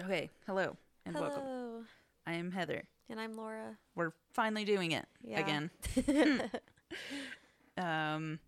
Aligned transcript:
Okay, 0.00 0.30
hello 0.46 0.76
and 1.04 1.16
Hello. 1.16 1.28
welcome. 1.28 1.86
I 2.26 2.34
am 2.34 2.50
Heather. 2.52 2.84
And 3.10 3.18
I'm 3.18 3.34
Laura. 3.34 3.76
We're 3.96 4.12
finally 4.32 4.64
doing 4.64 4.92
it 4.92 5.06
Yeah. 5.24 5.40
again. 5.40 5.70
Um, 7.76 8.40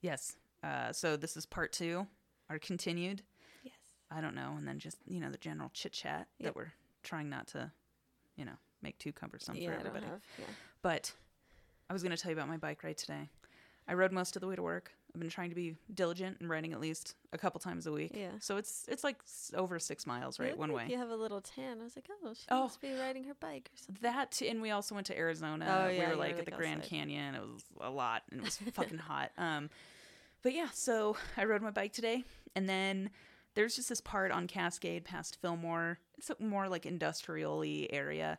yes. 0.00 0.36
Uh, 0.64 0.94
so 0.94 1.14
this 1.18 1.36
is 1.36 1.44
part 1.44 1.72
two, 1.72 2.06
our 2.48 2.58
continued. 2.58 3.20
Yes. 3.62 3.74
I 4.10 4.22
don't 4.22 4.34
know, 4.34 4.54
and 4.56 4.66
then 4.66 4.78
just 4.78 4.96
you 5.06 5.20
know 5.20 5.30
the 5.30 5.36
general 5.36 5.68
chit 5.74 5.92
chat 5.92 6.26
Yep. 6.38 6.46
that 6.46 6.56
we're 6.56 6.72
trying 7.02 7.28
not 7.28 7.48
to, 7.48 7.70
you 8.34 8.46
know, 8.46 8.54
make 8.80 8.96
too 8.98 9.12
cumbersome 9.12 9.56
for 9.56 9.72
everybody. 9.74 10.06
have. 10.06 10.22
Yeah. 10.38 10.46
But 10.80 11.12
I 11.90 11.92
was 11.92 12.02
going 12.02 12.16
to 12.16 12.22
tell 12.22 12.30
you 12.30 12.36
about 12.38 12.48
my 12.48 12.56
bike 12.56 12.82
ride 12.82 12.96
today. 12.96 13.28
I 13.86 13.92
rode 13.92 14.10
most 14.10 14.36
of 14.36 14.40
the 14.40 14.46
way 14.48 14.56
to 14.56 14.62
work. 14.62 14.92
I've 15.14 15.20
been 15.20 15.28
trying 15.28 15.50
to 15.50 15.54
be 15.54 15.76
diligent 15.92 16.38
and 16.40 16.48
riding 16.48 16.72
at 16.72 16.80
least 16.80 17.16
a 17.34 17.38
couple 17.38 17.60
times 17.60 17.86
a 17.86 17.92
week. 17.92 18.12
Yeah. 18.14 18.30
So 18.40 18.56
it's 18.56 18.86
it's 18.88 19.04
like 19.04 19.18
over 19.54 19.78
six 19.78 20.06
miles, 20.06 20.38
right, 20.40 20.56
one 20.56 20.70
like 20.70 20.86
way. 20.86 20.92
You 20.92 20.98
have 20.98 21.10
a 21.10 21.16
little 21.16 21.40
tan. 21.42 21.80
I 21.80 21.84
was 21.84 21.94
like, 21.96 22.08
oh, 22.24 22.32
she 22.32 22.46
Oh. 22.50 22.62
must 22.62 22.80
be 22.80 22.92
riding 22.94 23.24
her 23.24 23.34
bike 23.34 23.70
or 23.74 23.76
something. 23.76 23.98
That 24.02 24.40
and 24.40 24.62
we 24.62 24.70
also 24.70 24.94
went 24.94 25.06
to 25.08 25.18
Arizona. 25.18 25.66
Oh, 25.84 25.88
yeah, 25.90 26.04
we 26.04 26.10
were 26.12 26.16
like 26.16 26.32
were, 26.34 26.38
at 26.40 26.44
the 26.46 26.50
like, 26.52 26.58
Grand 26.58 26.78
outside. 26.78 26.90
Canyon. 26.90 27.34
It 27.34 27.42
was 27.42 27.62
a 27.80 27.90
lot 27.90 28.22
and 28.30 28.40
it 28.40 28.44
was 28.44 28.56
fucking 28.72 28.98
hot. 28.98 29.32
Um, 29.36 29.68
but 30.42 30.54
yeah, 30.54 30.68
so 30.72 31.16
I 31.36 31.44
rode 31.44 31.60
my 31.62 31.70
bike 31.70 31.92
today, 31.92 32.24
and 32.56 32.66
then 32.68 33.10
there's 33.54 33.76
just 33.76 33.90
this 33.90 34.00
part 34.00 34.32
on 34.32 34.46
Cascade 34.46 35.04
past 35.04 35.36
Fillmore. 35.42 35.98
It's 36.16 36.30
a 36.30 36.36
more 36.42 36.68
like 36.68 36.86
industrial-y 36.86 37.86
area, 37.90 38.38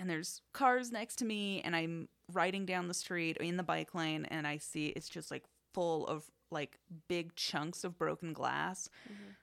and 0.00 0.10
there's 0.10 0.42
cars 0.52 0.90
next 0.90 1.16
to 1.16 1.24
me, 1.24 1.60
and 1.64 1.74
I'm 1.76 2.08
riding 2.32 2.66
down 2.66 2.88
the 2.88 2.92
street 2.94 3.36
in 3.38 3.56
the 3.56 3.62
bike 3.62 3.94
lane, 3.94 4.24
and 4.26 4.46
I 4.46 4.58
see 4.58 4.88
it's 4.88 5.08
just 5.08 5.30
like 5.30 5.44
full 5.72 6.06
of 6.06 6.30
like 6.50 6.78
big 7.08 7.34
chunks 7.34 7.82
of 7.84 7.98
broken 7.98 8.32
glass 8.32 8.88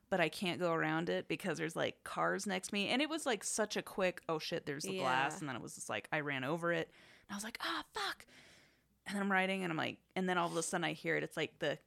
but 0.10 0.20
I 0.20 0.30
can't 0.30 0.60
go 0.60 0.74
around 0.74 1.10
it 1.10 1.28
because 1.28 1.58
there's 1.60 1.76
like 1.76 2.04
cars 2.04 2.48
next 2.48 2.70
to 2.70 2.74
me. 2.74 2.88
And 2.90 3.00
it 3.00 3.10
was 3.10 3.28
like 3.28 3.44
such 3.44 3.78
a 3.78 3.82
quick, 3.84 4.22
oh 4.28 4.40
shit, 4.40 4.66
there's 4.66 4.84
the 4.84 4.94
glass. 4.98 5.40
And 5.40 5.48
then 5.48 5.56
it 5.56 5.62
was 5.62 5.76
just 5.76 5.88
like, 5.88 6.08
I 6.12 6.22
ran 6.22 6.44
over 6.44 6.74
it. 6.74 6.90
And 7.28 7.32
I 7.32 7.36
was 7.36 7.44
like, 7.44 7.60
ah, 7.64 7.84
fuck. 7.94 8.26
And 9.06 9.16
then 9.16 9.22
I'm 9.22 9.32
riding 9.32 9.64
and 9.64 9.72
I'm 9.72 9.78
like, 9.78 9.98
and 10.16 10.28
then 10.28 10.38
all 10.38 10.48
of 10.48 10.56
a 10.58 10.64
sudden 10.64 10.84
I 10.84 10.94
hear 10.94 11.16
it. 11.16 11.24
It's 11.24 11.38
like 11.38 11.60
the, 11.60 11.78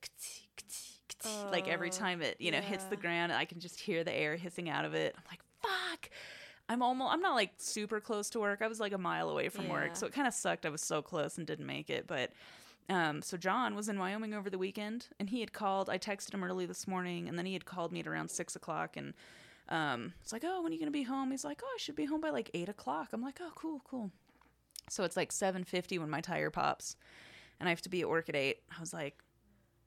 like 1.51 1.69
every 1.69 1.89
Oh, 1.89 1.93
time 1.93 2.23
it, 2.23 2.37
you 2.41 2.51
know, 2.53 2.61
hits 2.61 2.85
the 2.85 2.97
ground, 2.97 3.33
I 3.33 3.45
can 3.45 3.59
just 3.61 3.79
hear 3.81 4.05
the 4.05 4.13
air 4.15 4.37
hissing 4.37 4.69
out 4.70 4.85
of 4.85 4.95
it. 4.95 5.15
I'm 5.17 5.23
like, 5.31 5.41
fuck. 5.61 6.11
I'm 6.69 6.81
almost, 6.83 7.13
I'm 7.13 7.20
not 7.20 7.35
like 7.35 7.51
super 7.59 8.01
close 8.01 8.31
to 8.31 8.41
work. 8.41 8.63
I 8.63 8.69
was 8.69 8.81
like 8.81 8.93
a 8.93 8.98
mile 8.98 9.31
away 9.31 9.48
from 9.48 9.67
Yeah. 9.67 9.73
work. 9.73 9.97
So 9.97 10.07
it 10.07 10.13
kind 10.13 10.29
of 10.29 10.35
sucked. 10.35 10.65
I 10.65 10.70
was 10.70 10.81
so 10.81 11.03
close 11.03 11.39
and 11.39 11.47
didn't 11.47 11.67
make 11.67 11.91
it. 11.91 12.07
But 12.07 12.31
um, 12.89 13.23
so 13.23 13.37
John 13.37 13.75
was 13.75 13.89
in 13.89 13.99
Wyoming 13.99 14.35
over 14.35 14.51
the 14.51 14.59
weekend, 14.59 15.07
and 15.19 15.31
he 15.31 15.41
had 15.41 15.53
called. 15.53 15.89
I 15.89 15.99
texted 15.99 16.35
him 16.35 16.45
early 16.45 16.67
this 16.67 16.87
morning, 16.87 17.29
and 17.29 17.39
then 17.39 17.47
he 17.47 17.53
had 17.53 17.65
called 17.65 17.93
me 17.93 18.01
at 18.01 18.07
around 18.07 18.31
six 18.31 18.57
o'clock, 18.57 18.97
and 18.97 19.15
um, 19.69 20.13
it's 20.23 20.33
like, 20.33 20.43
"Oh, 20.45 20.63
when 20.63 20.73
are 20.73 20.75
you 20.75 20.81
gonna 20.81 20.91
be 20.91 21.05
home?" 21.05 21.31
He's 21.31 21.45
like, 21.45 21.61
"Oh, 21.65 21.73
I 21.75 21.79
should 21.79 21.97
be 21.97 22.05
home 22.05 22.21
by 22.21 22.31
like 22.31 22.51
eight 22.55 22.69
o'clock." 22.69 23.09
I'm 23.13 23.23
like, 23.23 23.39
"Oh, 23.41 23.53
cool, 23.55 23.81
cool." 23.85 24.11
So 24.91 25.05
it's 25.05 25.17
like 25.17 25.33
seven 25.33 25.65
fifty 25.65 25.99
when 25.99 26.11
my 26.11 26.21
tire 26.21 26.51
pops, 26.51 26.97
and 27.61 27.69
I 27.69 27.71
have 27.71 27.83
to 27.83 27.89
be 27.89 28.01
at 28.01 28.09
work 28.09 28.29
at 28.29 28.37
eight. 28.37 28.59
I 28.77 28.81
was 28.81 28.93
like, 28.93 29.19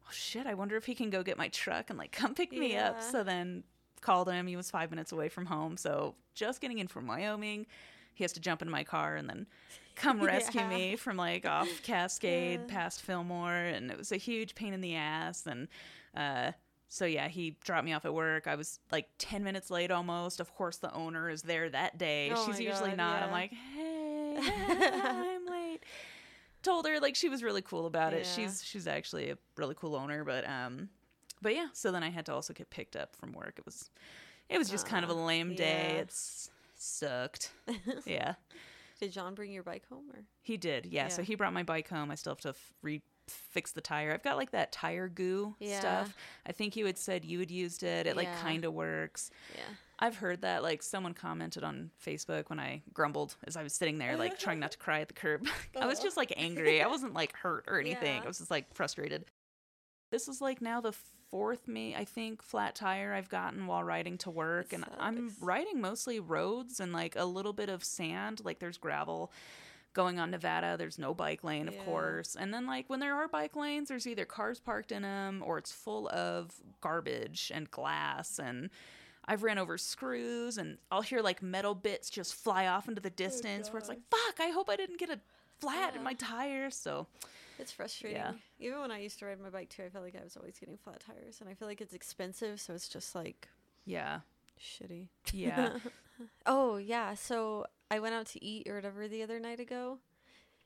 "Oh 0.05 0.11
shit! 0.11 0.47
I 0.47 0.53
wonder 0.53 0.77
if 0.77 0.85
he 0.85 0.95
can 0.95 1.09
go 1.09 1.21
get 1.21 1.37
my 1.37 1.49
truck 1.49 1.89
and 1.89 1.99
like 1.99 2.11
come 2.11 2.33
pick 2.33 2.51
me 2.51 2.77
up." 2.77 3.01
So 3.01 3.23
then 3.23 3.63
called 4.01 4.29
him. 4.29 4.47
He 4.47 4.55
was 4.55 4.71
five 4.71 4.89
minutes 4.89 5.11
away 5.11 5.29
from 5.29 5.45
home, 5.45 5.77
so 5.77 6.15
just 6.33 6.61
getting 6.61 6.79
in 6.79 6.87
from 6.87 7.07
Wyoming. 7.07 7.65
He 8.15 8.23
has 8.23 8.33
to 8.33 8.39
jump 8.39 8.61
in 8.63 8.69
my 8.69 8.83
car 8.83 9.15
and 9.15 9.29
then 9.29 9.45
come 9.95 10.19
rescue 10.21 10.61
Yeah. 10.61 10.69
me 10.69 10.95
from 10.95 11.15
like 11.17 11.45
off 11.45 11.69
Cascade 11.83 12.61
Yeah. 12.61 12.73
past 12.73 13.01
Fillmore, 13.03 13.53
and 13.53 13.91
it 13.91 13.97
was 13.97 14.11
a 14.11 14.17
huge 14.17 14.55
pain 14.55 14.73
in 14.73 14.81
the 14.81 14.95
ass. 14.95 15.45
And 15.45 15.67
uh, 16.17 16.51
so 16.89 17.05
yeah, 17.05 17.27
he 17.27 17.57
dropped 17.63 17.85
me 17.85 17.93
off 17.93 18.05
at 18.05 18.13
work. 18.13 18.47
I 18.47 18.55
was 18.55 18.79
like 18.91 19.07
ten 19.19 19.43
minutes 19.43 19.69
late 19.69 19.91
almost. 19.91 20.39
Of 20.39 20.53
course, 20.55 20.77
the 20.77 20.93
owner 20.93 21.29
is 21.29 21.43
there 21.43 21.69
that 21.69 21.97
day. 21.97 22.31
Oh 22.35 22.45
She's 22.47 22.59
usually 22.59 22.89
God, 22.91 22.97
not. 22.97 23.23
I'm 23.23 23.31
like, 23.31 23.51
hey, 23.51 24.37
I'm 25.03 25.45
late. 25.45 25.79
Told 26.63 26.87
her 26.87 26.99
like 26.99 27.15
she 27.15 27.29
was 27.29 27.43
really 27.43 27.61
cool 27.61 27.85
about 27.85 28.13
it. 28.13 28.25
Yeah. 28.25 28.31
She's 28.47 28.63
she's 28.63 28.87
actually 28.87 29.29
a 29.29 29.37
really 29.55 29.75
cool 29.75 29.95
owner, 29.95 30.23
but 30.23 30.47
um, 30.49 30.89
but 31.41 31.53
yeah. 31.53 31.67
So 31.73 31.91
then 31.91 32.01
I 32.01 32.09
had 32.09 32.25
to 32.25 32.33
also 32.33 32.53
get 32.53 32.69
picked 32.71 32.95
up 32.95 33.15
from 33.15 33.33
work. 33.33 33.53
It 33.57 33.65
was 33.65 33.89
it 34.49 34.57
was 34.57 34.69
just 34.69 34.87
kind 34.87 35.03
of 35.03 35.11
a 35.11 35.13
lame 35.13 35.53
day. 35.55 35.91
yeah. 35.95 36.01
It's 36.01 36.49
sucked. 36.85 37.51
yeah. 38.05 38.35
Did 38.99 39.11
John 39.11 39.35
bring 39.35 39.51
your 39.51 39.63
bike 39.63 39.83
home 39.89 40.05
or? 40.13 40.23
He 40.41 40.55
did, 40.57 40.85
yeah. 40.85 41.09
So 41.09 41.21
he 41.21 41.35
brought 41.35 41.53
my 41.53 41.63
bike 41.63 41.89
home. 41.89 42.11
I 42.11 42.15
still 42.15 42.31
have 42.31 42.41
to 42.41 42.49
f- 42.49 42.73
re 42.81 43.01
fix 43.27 43.71
the 43.71 43.81
tire. 43.81 44.13
I've 44.13 44.21
got 44.23 44.37
like 44.37 44.51
that 44.51 44.71
tire 44.71 45.09
goo 45.09 45.55
Yeah. 45.59 45.79
stuff. 45.79 46.15
I 46.45 46.51
think 46.51 46.75
you 46.75 46.85
had 46.85 46.97
said 46.97 47.25
you 47.25 47.39
had 47.39 47.49
used 47.49 47.81
it. 47.81 48.05
It 48.05 48.15
like 48.15 48.27
Yeah. 48.27 48.39
kind 48.41 48.63
of 48.65 48.73
works. 48.73 49.31
Yeah. 49.55 49.61
I've 49.97 50.17
heard 50.17 50.41
that 50.41 50.61
like 50.61 50.83
someone 50.83 51.13
commented 51.15 51.63
on 51.63 51.89
Facebook 52.05 52.49
when 52.49 52.59
I 52.59 52.83
grumbled 52.93 53.35
as 53.47 53.57
I 53.57 53.63
was 53.63 53.73
sitting 53.73 53.97
there 53.97 54.15
like 54.15 54.37
trying 54.37 54.59
not 54.59 54.71
to 54.73 54.77
cry 54.77 54.99
at 55.01 55.07
the 55.07 55.13
curb. 55.15 55.47
I 55.79 55.87
was 55.87 55.99
just 55.99 56.17
like 56.17 56.33
angry. 56.37 56.83
I 56.83 56.87
wasn't 56.87 57.13
like 57.15 57.35
hurt 57.35 57.65
or 57.67 57.79
anything. 57.79 58.15
Yeah. 58.17 58.23
I 58.23 58.27
was 58.27 58.37
just 58.37 58.51
like 58.51 58.71
frustrated. 58.75 59.25
This 60.11 60.27
is 60.27 60.39
like 60.39 60.61
now 60.61 60.79
the 60.79 60.93
fourth 61.29 61.67
me 61.67 61.95
I 61.95 62.05
think 62.05 62.41
flat 62.41 62.75
tire 62.75 63.13
I've 63.13 63.29
gotten 63.29 63.67
while 63.67 63.83
riding 63.83 64.17
to 64.19 64.29
work. 64.29 64.73
And 64.73 64.85
I'm 64.99 65.33
riding 65.41 65.81
mostly 65.81 66.19
roads 66.19 66.79
and 66.79 66.93
like 66.93 67.15
a 67.15 67.25
little 67.25 67.53
bit 67.53 67.69
of 67.69 67.83
sand. 67.83 68.41
Like 68.43 68.59
there's 68.59 68.77
gravel 68.77 69.31
going 69.93 70.19
on 70.19 70.29
Nevada. 70.31 70.75
There's 70.77 70.99
no 70.99 71.13
bike 71.13 71.43
lane 71.43 71.67
of 71.67 71.73
Yeah. 71.75 71.83
course. 71.83 72.35
And 72.35 72.53
then 72.53 72.65
like 72.67 72.89
when 72.89 72.99
there 72.99 73.15
are 73.15 73.27
bike 73.27 73.55
lanes 73.55 73.89
there's 73.89 74.07
either 74.07 74.25
cars 74.25 74.59
parked 74.59 74.91
in 74.91 75.01
them 75.03 75.41
or 75.45 75.57
it's 75.57 75.71
full 75.71 76.07
of 76.09 76.51
garbage 76.81 77.51
and 77.53 77.69
glass. 77.71 78.39
And 78.39 78.69
I've 79.27 79.41
ran 79.43 79.57
over 79.57 79.77
screws 79.77 80.57
and 80.57 80.77
I'll 80.91 81.01
hear 81.01 81.21
like 81.21 81.41
metal 81.41 81.73
bits 81.75 82.09
just 82.09 82.35
fly 82.35 82.67
off 82.67 82.87
into 82.87 83.01
the 83.01 83.09
distance 83.09 83.71
where 83.71 83.79
it's 83.79 83.89
like 83.89 84.01
fuck 84.11 84.39
I 84.39 84.49
hope 84.51 84.69
I 84.69 84.75
didn't 84.75 84.99
get 84.99 85.09
a 85.09 85.19
flat 85.59 85.95
in 85.95 86.03
my 86.03 86.13
tire. 86.13 86.69
So 86.69 87.07
It's 87.59 87.71
frustrating. 87.71 88.17
Even 88.59 88.79
when 88.81 88.91
I 88.91 88.99
used 88.99 89.19
to 89.19 89.25
ride 89.25 89.39
my 89.39 89.49
bike 89.49 89.69
too, 89.69 89.83
I 89.83 89.89
felt 89.89 90.03
like 90.03 90.15
I 90.19 90.23
was 90.23 90.35
always 90.37 90.57
getting 90.59 90.77
flat 90.77 90.99
tires, 90.99 91.37
and 91.41 91.49
I 91.49 91.53
feel 91.53 91.67
like 91.67 91.81
it's 91.81 91.93
expensive, 91.93 92.59
so 92.59 92.73
it's 92.73 92.87
just 92.87 93.15
like 93.15 93.47
yeah 93.85 94.19
shitty. 94.59 95.07
yeah 95.33 95.73
Oh 96.45 96.77
yeah, 96.77 97.13
so 97.13 97.65
I 97.91 97.99
went 97.99 98.15
out 98.15 98.25
to 98.27 98.43
eat 98.43 98.67
or 98.69 98.75
whatever 98.75 99.07
the 99.07 99.21
other 99.23 99.39
night 99.39 99.59
ago, 99.59 99.99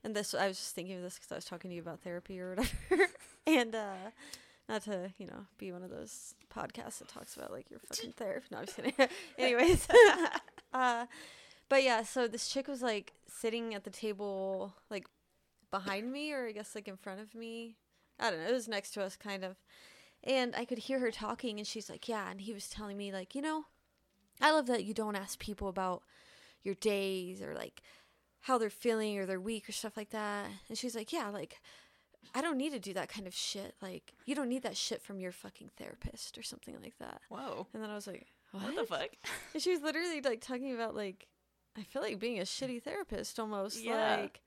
and 0.04 0.16
this 0.16 0.34
I 0.34 0.48
was 0.48 0.58
just 0.58 0.76
thinking 0.76 0.96
of 0.98 1.02
this 1.02 1.16
because 1.16 1.32
I 1.32 1.36
was 1.36 1.46
talking 1.46 1.70
to 1.72 1.76
you 1.76 1.82
about 1.82 2.02
therapy 2.02 2.40
or 2.40 2.52
whatever, 2.56 3.08
and 3.48 3.74
uh, 3.76 4.12
not 4.68 4.84
to 4.84 5.12
you 5.18 5.26
know 5.28 5.46
be 5.58 5.72
one 5.72 5.84
of 5.84 5.90
those 5.90 6.36
podcasts 6.56 7.00
that 7.00 7.08
talks 7.08 7.36
about 7.36 7.52
like 7.52 7.70
your 7.70 7.80
fucking 7.80 8.14
therapy. 8.14 8.48
No, 8.52 8.60
I'm 8.60 8.66
just 8.66 8.78
kidding. 8.78 8.94
Anyways, 9.38 9.88
uh, 10.74 11.06
but 11.68 11.84
yeah, 11.84 12.04
so 12.04 12.28
this 12.28 12.48
chick 12.48 12.68
was 12.68 12.82
like 12.82 13.14
sitting 13.28 13.74
at 13.74 13.84
the 13.84 13.90
table 13.90 14.74
like 14.90 15.08
behind 15.72 16.12
me 16.12 16.34
or 16.34 16.48
I 16.48 16.52
guess 16.52 16.76
like 16.76 16.88
in 16.88 16.98
front 16.98 17.20
of 17.20 17.36
me. 17.36 17.76
I 18.20 18.30
don't 18.30 18.40
know. 18.40 18.50
It 18.50 18.54
was 18.54 18.68
next 18.68 18.92
to 18.92 19.04
us, 19.04 19.16
kind 19.16 19.44
of. 19.44 19.58
And 20.24 20.54
I 20.56 20.66
could 20.66 20.80
hear 20.80 21.00
her 21.00 21.12
talking, 21.12 21.58
and 21.58 21.68
she's 21.68 21.90
like, 21.90 22.10
"Yeah." 22.10 22.30
And 22.30 22.42
he 22.42 22.54
was 22.54 22.70
telling 22.70 22.98
me, 22.98 23.14
like, 23.14 23.36
you 23.36 23.42
know, 23.42 23.66
I 24.42 24.52
love 24.52 24.68
that 24.68 24.84
you 24.84 24.94
don't 24.94 25.16
ask 25.16 25.40
people 25.40 25.70
about 25.70 26.04
your 26.64 26.76
days 26.76 27.42
or 27.42 27.54
like 27.54 27.82
how 28.42 28.58
they're 28.58 28.70
feeling 28.70 29.18
or 29.18 29.26
their 29.26 29.40
week 29.40 29.70
or 29.70 29.72
stuff 29.72 29.96
like 29.96 30.10
that. 30.10 30.48
And 30.68 30.78
she's 30.78 30.96
like, 30.96 31.14
"Yeah, 31.14 31.30
like 31.30 31.62
I 32.36 32.42
don't 32.42 32.58
need 32.58 32.72
to 32.74 32.80
do 32.80 32.94
that 32.94 33.10
kind 33.10 33.28
of 33.28 33.34
shit. 33.34 33.76
Like 33.82 34.14
you 34.26 34.36
don't 34.36 34.50
need 34.50 34.64
that 34.64 34.78
shit 34.78 35.02
from 35.02 35.20
your 35.20 35.32
fucking 35.32 35.72
therapist 35.78 36.38
or 36.38 36.44
something 36.44 36.78
like 36.82 36.98
that." 37.00 37.22
whoa 37.30 37.68
And 37.74 37.82
then 37.82 37.90
I 37.90 37.96
was 37.96 38.08
like, 38.08 38.28
"What, 38.52 38.64
what 38.64 38.76
the 38.76 38.86
fuck 38.86 39.10
And 39.54 39.64
she 39.64 39.72
was 39.72 39.82
literally 39.82 40.22
like 40.22 40.42
talking 40.42 40.74
about 40.74 40.96
like 40.96 41.28
I 41.78 41.84
feel 41.84 42.02
like 42.02 42.20
being 42.20 42.40
a 42.40 42.44
shitty 42.44 42.84
therapist 42.84 43.40
almost. 43.40 43.82
Yeah. 43.82 44.18
Like 44.18 44.42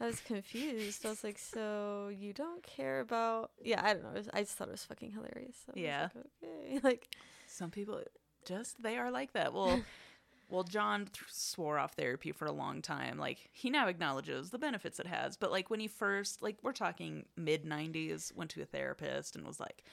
I 0.00 0.06
was 0.06 0.20
confused. 0.20 1.04
I 1.04 1.10
was 1.10 1.22
like, 1.22 1.38
so 1.38 2.08
you 2.12 2.32
don't 2.32 2.62
care 2.62 3.00
about 3.00 3.50
Yeah, 3.62 3.80
I 3.84 3.92
don't 3.94 4.02
know. 4.02 4.22
I 4.32 4.40
just 4.42 4.56
thought 4.56 4.68
it 4.68 4.72
was 4.72 4.84
fucking 4.84 5.12
hilarious. 5.12 5.56
So 5.66 5.72
Yeah. 5.74 6.08
like, 6.14 6.24
okay. 6.42 6.80
Like 6.82 7.08
some 7.46 7.70
people 7.70 8.00
just 8.46 8.82
they 8.82 8.96
are 8.96 9.10
like 9.10 9.32
that 9.34 9.52
well 9.52 9.82
well 10.48 10.62
john 10.62 11.00
th- 11.04 11.24
swore 11.28 11.78
off 11.78 11.92
therapy 11.92 12.32
for 12.32 12.46
a 12.46 12.52
long 12.52 12.80
time 12.80 13.18
like 13.18 13.50
he 13.52 13.68
now 13.68 13.86
acknowledges 13.86 14.48
the 14.50 14.58
benefits 14.58 14.98
it 14.98 15.06
has 15.06 15.36
but 15.36 15.50
like 15.50 15.68
when 15.68 15.78
he 15.78 15.86
first 15.86 16.40
like 16.40 16.56
we're 16.62 16.72
talking 16.72 17.26
mid 17.36 17.64
90s 17.66 18.32
went 18.34 18.50
to 18.50 18.62
a 18.62 18.64
therapist 18.64 19.36
and 19.36 19.46
was 19.46 19.60
like 19.60 19.84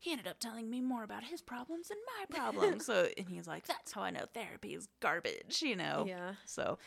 he 0.00 0.10
ended 0.10 0.26
up 0.26 0.40
telling 0.40 0.68
me 0.68 0.80
more 0.80 1.04
about 1.04 1.22
his 1.24 1.40
problems 1.40 1.88
than 1.88 1.98
my 2.18 2.24
problems 2.38 2.86
so 2.86 3.06
and 3.16 3.28
he's 3.28 3.46
like 3.46 3.66
that's 3.66 3.92
how 3.92 4.02
i 4.02 4.10
know 4.10 4.24
therapy 4.34 4.74
is 4.74 4.88
garbage 5.00 5.62
you 5.62 5.76
know 5.76 6.04
Yeah. 6.08 6.32
so 6.44 6.78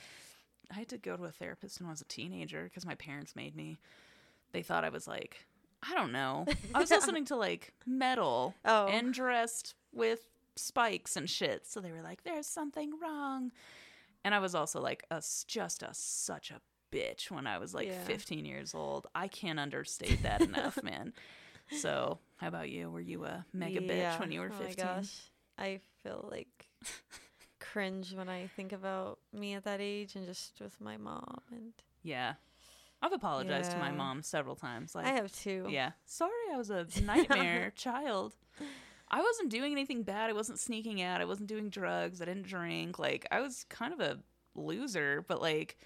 i 0.71 0.75
had 0.79 0.87
to 0.89 0.97
go 0.97 1.15
to 1.17 1.25
a 1.25 1.31
therapist 1.31 1.79
when 1.79 1.87
i 1.87 1.91
was 1.91 2.01
a 2.01 2.05
teenager 2.05 2.63
because 2.63 2.85
my 2.85 2.95
parents 2.95 3.35
made 3.35 3.55
me 3.55 3.79
they 4.51 4.61
thought 4.61 4.83
i 4.83 4.89
was 4.89 5.07
like 5.07 5.45
i 5.89 5.93
don't 5.95 6.11
know 6.11 6.45
i 6.75 6.79
was 6.79 6.89
listening 6.97 7.25
to 7.25 7.35
like 7.35 7.73
metal 7.85 8.53
Oh. 8.65 8.87
and 8.87 9.13
dressed 9.13 9.75
with 9.93 10.25
spikes 10.55 11.15
and 11.15 11.29
shit. 11.29 11.65
So 11.65 11.79
they 11.79 11.91
were 11.93 12.01
like, 12.01 12.23
"There's 12.23 12.45
something 12.45 12.91
wrong," 13.01 13.51
and 14.25 14.35
I 14.35 14.39
was 14.39 14.53
also 14.55 14.81
like, 14.81 15.05
a, 15.09 15.23
just 15.47 15.83
a 15.83 15.89
such 15.93 16.51
a 16.51 16.59
bitch 16.91 17.31
when 17.31 17.47
I 17.47 17.59
was 17.59 17.73
like 17.73 17.87
Yeah. 17.87 18.03
15 18.03 18.43
years 18.45 18.75
old. 18.75 19.07
I 19.15 19.29
can't 19.29 19.57
understate 19.57 20.21
that 20.23 20.41
enough, 20.41 20.77
man. 20.83 21.13
So, 21.71 22.19
how 22.37 22.49
about 22.49 22.69
you? 22.69 22.89
Were 22.91 22.99
you 22.99 23.23
a 23.23 23.45
mega 23.53 23.79
bitch 23.79 24.19
when 24.19 24.31
you 24.33 24.41
were 24.41 24.51
oh 24.53 24.63
15? 24.63 24.85
my 24.85 24.91
gosh. 24.95 25.15
I 25.57 25.79
feel 26.03 26.27
like 26.29 26.67
cringe 27.71 28.13
when 28.13 28.29
I 28.29 28.47
think 28.55 28.71
about 28.71 29.19
me 29.33 29.53
at 29.53 29.63
that 29.65 29.79
age 29.81 30.15
and 30.15 30.25
just 30.25 30.59
with 30.61 30.79
my 30.81 30.97
mom 30.97 31.41
and 31.51 31.73
Yeah. 32.03 32.33
I've 33.01 33.13
apologized 33.13 33.71
to 33.71 33.77
my 33.77 33.91
mom 33.91 34.21
several 34.23 34.55
times. 34.57 34.93
Like, 34.93 35.05
I 35.05 35.11
have 35.11 35.31
too. 35.31 35.67
yeah, 35.69 35.91
sorry, 36.05 36.31
I 36.53 36.57
was 36.57 36.69
a 36.69 36.85
nightmare 37.05 37.71
child. 37.75 38.33
I 39.09 39.21
wasn't 39.21 39.49
doing 39.49 39.71
anything 39.71 40.03
bad. 40.03 40.29
I 40.29 40.33
wasn't 40.33 40.59
sneaking 40.59 41.01
out. 41.01 41.21
I 41.21 41.25
wasn't 41.25 41.47
doing 41.47 41.69
drugs. 41.69 42.21
I 42.21 42.25
didn't 42.25 42.45
drink. 42.45 42.99
Like, 42.99 43.25
I 43.31 43.39
was 43.39 43.65
kind 43.69 43.93
of 43.93 44.01
a 44.01 44.19
loser, 44.53 45.23
but 45.27 45.41
like, 45.41 45.77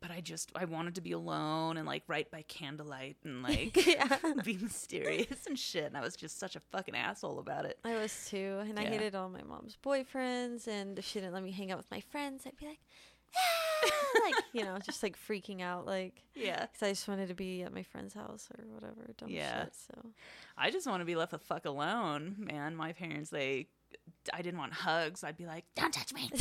but 0.00 0.10
I 0.10 0.20
just 0.20 0.52
I 0.54 0.64
wanted 0.64 0.94
to 0.96 1.00
be 1.00 1.12
alone 1.12 1.76
and 1.76 1.86
like 1.86 2.02
write 2.06 2.30
by 2.30 2.42
candlelight 2.42 3.16
and 3.24 3.42
like 3.48 3.86
yeah. 3.86 4.18
be 4.44 4.56
mysterious 4.56 5.46
and 5.46 5.58
shit. 5.58 5.84
And 5.84 5.96
I 5.96 6.00
was 6.00 6.14
just 6.16 6.38
such 6.38 6.56
a 6.56 6.60
fucking 6.60 6.94
asshole 6.94 7.38
about 7.38 7.64
it. 7.64 7.78
I 7.84 7.94
was 7.96 8.26
too, 8.28 8.58
and 8.68 8.78
I 8.78 8.84
hated 8.84 9.14
all 9.14 9.28
my 9.28 9.42
mom's 9.42 9.76
boyfriends. 9.84 10.66
And 10.68 10.98
if 10.98 11.04
she 11.04 11.20
didn't 11.20 11.34
let 11.34 11.42
me 11.42 11.50
hang 11.50 11.70
out 11.72 11.78
with 11.78 11.90
my 11.90 12.00
friends, 12.00 12.44
I'd 12.46 12.56
be 12.56 12.66
like, 12.66 12.78
"Ah," 13.36 14.20
like 14.24 14.44
you 14.52 14.64
know, 14.64 14.78
just 14.84 15.02
like 15.02 15.16
freaking 15.18 15.60
out, 15.62 15.86
like 15.86 16.22
Yeah. 16.34 16.66
because 16.66 16.82
I 16.86 16.90
just 16.90 17.08
wanted 17.08 17.28
to 17.28 17.34
be 17.34 17.62
at 17.62 17.72
my 17.74 17.82
friend's 17.82 18.14
house 18.14 18.48
or 18.56 18.64
whatever, 18.72 19.10
dumb 19.16 19.28
Yeah. 19.30 19.64
shit. 19.64 19.74
So 19.74 20.10
I 20.56 20.70
just 20.70 20.86
want 20.86 21.00
to 21.00 21.04
be 21.04 21.16
left 21.16 21.32
the 21.32 21.38
fuck 21.38 21.64
alone, 21.66 22.36
man. 22.38 22.76
My 22.76 22.92
parents, 22.92 23.30
they, 23.30 23.66
I 24.32 24.42
didn't 24.42 24.58
want 24.58 24.72
hugs. 24.74 25.24
I'd 25.24 25.36
be 25.36 25.46
like, 25.46 25.64
don't 25.74 25.92
touch 25.92 26.12
me. 26.12 26.30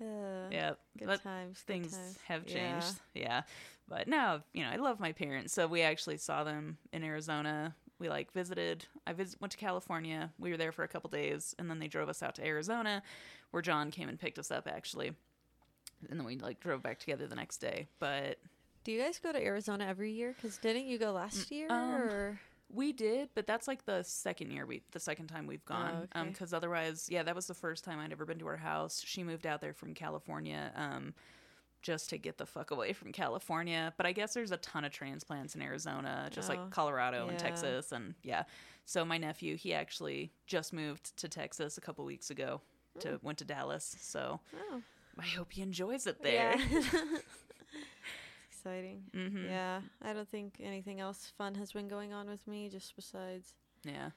yeah, 0.00 0.48
yeah, 0.50 0.70
good 0.98 1.06
but 1.06 1.22
times. 1.22 1.58
good 1.66 1.66
things 1.72 1.92
times. 1.96 2.18
have 2.26 2.42
Yeah. 2.48 2.54
changed. 2.80 3.00
Yeah. 3.14 3.42
But 3.88 4.08
now, 4.08 4.42
you 4.52 4.62
know, 4.64 4.70
I 4.70 4.76
love 4.76 4.98
my 4.98 5.12
parents. 5.12 5.52
So 5.52 5.66
we 5.66 5.82
actually 5.82 6.16
saw 6.16 6.42
them 6.44 6.78
in 6.92 7.04
Arizona. 7.04 7.74
We 7.98 8.08
like 8.08 8.32
visited. 8.32 8.86
I 9.06 9.12
vis- 9.12 9.36
went 9.40 9.52
to 9.52 9.58
California. 9.58 10.30
We 10.38 10.50
were 10.50 10.56
there 10.56 10.72
for 10.72 10.84
a 10.84 10.88
couple 10.88 11.10
days, 11.10 11.54
and 11.58 11.68
then 11.70 11.78
they 11.78 11.88
drove 11.88 12.08
us 12.08 12.22
out 12.22 12.34
to 12.36 12.46
Arizona, 12.46 13.02
where 13.50 13.62
John 13.62 13.90
came 13.90 14.08
and 14.08 14.18
picked 14.18 14.38
us 14.38 14.50
up 14.50 14.66
actually. 14.66 15.12
And 16.10 16.18
then 16.18 16.26
we 16.26 16.36
like 16.38 16.60
drove 16.60 16.82
back 16.82 16.98
together 16.98 17.26
the 17.26 17.36
next 17.36 17.58
day. 17.58 17.86
But 17.98 18.38
Do 18.84 18.92
you 18.92 19.00
guys 19.00 19.18
go 19.18 19.32
to 19.32 19.42
Arizona 19.42 19.86
every 19.86 20.12
year? 20.12 20.34
Because 20.36 20.58
didn't 20.58 20.86
you 20.86 20.98
go 20.98 21.12
last 21.12 21.50
year? 21.50 21.68
um, 21.70 21.92
or 21.94 22.40
We 22.72 22.92
did, 22.92 23.28
but 23.34 23.46
that's 23.46 23.68
like 23.68 23.84
the 23.84 24.02
second 24.02 24.50
year 24.50 24.66
we, 24.66 24.82
the 24.92 25.00
second 25.00 25.28
time 25.28 25.46
we've 25.46 25.64
gone. 25.64 26.08
Um, 26.12 26.22
okay. 26.22 26.30
because 26.30 26.52
otherwise, 26.52 27.08
yeah, 27.10 27.22
that 27.22 27.34
was 27.36 27.46
the 27.46 27.54
first 27.54 27.84
time 27.84 27.98
I'd 28.00 28.10
ever 28.12 28.24
been 28.24 28.38
to 28.40 28.46
her 28.46 28.56
house. 28.56 29.02
She 29.04 29.22
moved 29.22 29.46
out 29.46 29.60
there 29.60 29.74
from 29.74 29.94
California, 29.94 30.72
um, 30.74 31.14
just 31.82 32.08
to 32.10 32.18
get 32.18 32.38
the 32.38 32.46
fuck 32.46 32.70
away 32.70 32.92
from 32.94 33.12
California. 33.12 33.92
But 33.96 34.06
I 34.06 34.12
guess 34.12 34.32
there's 34.34 34.50
a 34.52 34.56
ton 34.56 34.84
of 34.84 34.90
transplants 34.92 35.54
in 35.54 35.62
Arizona, 35.62 36.28
just 36.32 36.50
Oh, 36.50 36.54
like 36.54 36.70
Colorado 36.70 37.28
and. 37.28 37.38
Texas, 37.38 37.92
and 37.92 38.14
yeah. 38.22 38.44
So 38.86 39.04
my 39.04 39.18
nephew, 39.18 39.56
he 39.56 39.72
actually 39.74 40.32
just 40.46 40.72
moved 40.72 41.16
to 41.18 41.28
Texas 41.28 41.76
a 41.78 41.80
couple 41.80 42.04
weeks 42.04 42.30
ago. 42.30 42.60
To 43.00 43.18
went 43.22 43.38
to 43.38 43.44
Dallas, 43.44 43.96
so 44.00 44.40
oh, 44.70 44.80
I 45.18 45.26
hope 45.26 45.50
he 45.52 45.62
enjoys 45.62 46.06
it 46.06 46.22
there. 46.22 46.54
yeah. 46.56 46.82
Exciting. 48.64 49.02
hmm 49.12 49.44
Yeah, 49.46 49.80
I 50.00 50.14
don't 50.14 50.28
think 50.28 50.54
anything 50.62 50.98
else 50.98 51.30
fun 51.36 51.54
has 51.56 51.72
been 51.72 51.86
going 51.86 52.14
on 52.14 52.28
with 52.30 52.46
me, 52.46 52.70
just 52.70 52.96
besides 52.96 53.52
yeah, 53.84 54.10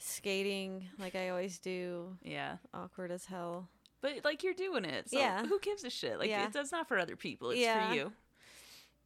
skating, 0.00 0.88
like 0.98 1.14
I 1.14 1.28
always 1.28 1.58
do. 1.60 2.16
yeah. 2.22 2.56
Awkward 2.72 3.12
as 3.12 3.26
hell. 3.26 3.68
But 4.00 4.24
like 4.24 4.42
you're 4.42 4.54
doing 4.54 4.84
it, 4.84 5.08
so 5.08 5.18
Yeah. 5.18 5.46
who 5.46 5.60
gives 5.60 5.84
a 5.84 5.90
shit? 5.90 6.18
Like 6.18 6.30
Yeah. 6.30 6.50
not 6.72 6.88
for 6.88 6.98
other 6.98 7.14
people; 7.16 7.50
it's 7.50 7.60
Yeah. 7.60 7.88
for 7.90 7.94
you. 7.94 8.12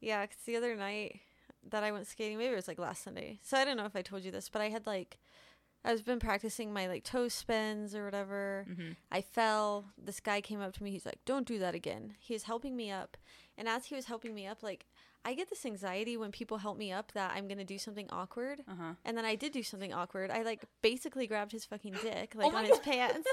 Yeah, 0.00 0.26
'cause 0.26 0.38
the 0.46 0.56
other 0.56 0.74
night 0.74 1.20
that 1.64 1.84
I 1.84 1.92
went 1.92 2.06
skating, 2.06 2.38
maybe 2.38 2.52
it 2.52 2.56
was 2.56 2.68
like 2.68 2.78
last 2.78 3.02
Sunday. 3.02 3.40
So 3.42 3.58
I 3.58 3.64
don't 3.66 3.76
know 3.76 3.84
if 3.84 3.96
I 3.96 4.02
told 4.02 4.24
you 4.24 4.30
this, 4.30 4.48
but 4.48 4.62
I 4.62 4.70
had 4.70 4.86
like, 4.86 5.18
I've 5.84 6.04
been 6.06 6.20
practicing 6.20 6.72
my 6.72 6.86
like 6.88 7.04
toe 7.04 7.28
spins 7.28 7.94
or 7.94 8.04
whatever. 8.06 8.64
hmm 8.66 8.92
I 9.10 9.20
fell. 9.20 9.92
This 9.98 10.20
guy 10.20 10.40
came 10.40 10.60
up 10.62 10.72
to 10.74 10.82
me. 10.82 10.90
He's 10.90 11.06
like, 11.06 11.24
"Don't 11.26 11.46
do 11.46 11.58
that 11.58 11.74
again." 11.74 12.16
He's 12.18 12.44
helping 12.44 12.76
me 12.76 12.90
up, 12.90 13.16
and 13.58 13.68
as 13.68 13.86
he 13.86 13.94
was 13.94 14.06
helping 14.06 14.34
me 14.34 14.46
up, 14.46 14.62
like 14.62 14.86
I 15.24 15.34
get 15.34 15.50
this 15.50 15.66
anxiety 15.66 16.16
when 16.16 16.30
people 16.30 16.58
help 16.58 16.78
me 16.78 16.92
up 16.92 17.12
that 17.12 17.32
I'm 17.34 17.48
gonna 17.48 17.64
do 17.64 17.76
something 17.76 18.08
awkward. 18.10 18.62
Uh 18.68 18.74
huh. 18.80 18.92
And 19.04 19.16
then 19.18 19.24
I 19.24 19.34
did 19.34 19.52
do 19.52 19.62
something 19.62 19.92
awkward. 19.92 20.30
I 20.30 20.42
like 20.42 20.64
basically 20.80 21.26
grabbed 21.26 21.52
his 21.52 21.64
fucking 21.64 21.96
dick, 22.02 22.34
like 22.34 22.52
Oh 22.52 22.56
on 22.56 22.64
his 22.64 22.78
pants. 22.78 23.28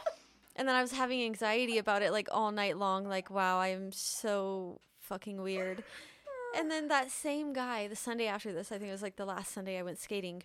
and 0.56 0.66
then 0.66 0.74
I 0.74 0.82
was 0.82 0.92
having 0.92 1.22
anxiety 1.22 1.78
about 1.78 2.02
it 2.02 2.10
like 2.10 2.28
all 2.32 2.50
night 2.50 2.78
long. 2.78 3.06
Like, 3.06 3.30
wow, 3.30 3.58
I 3.60 3.68
am 3.68 3.92
so 3.92 4.80
fucking 5.00 5.40
weird. 5.40 5.84
And 6.56 6.70
then 6.70 6.88
that 6.88 7.10
same 7.10 7.52
guy, 7.52 7.86
the 7.86 7.96
Sunday 7.96 8.26
after 8.26 8.52
this, 8.52 8.72
I 8.72 8.78
think 8.78 8.88
it 8.88 8.92
was 8.92 9.02
like 9.02 9.16
the 9.16 9.26
last 9.26 9.52
Sunday 9.52 9.78
I 9.78 9.82
went 9.82 9.98
skating. 9.98 10.42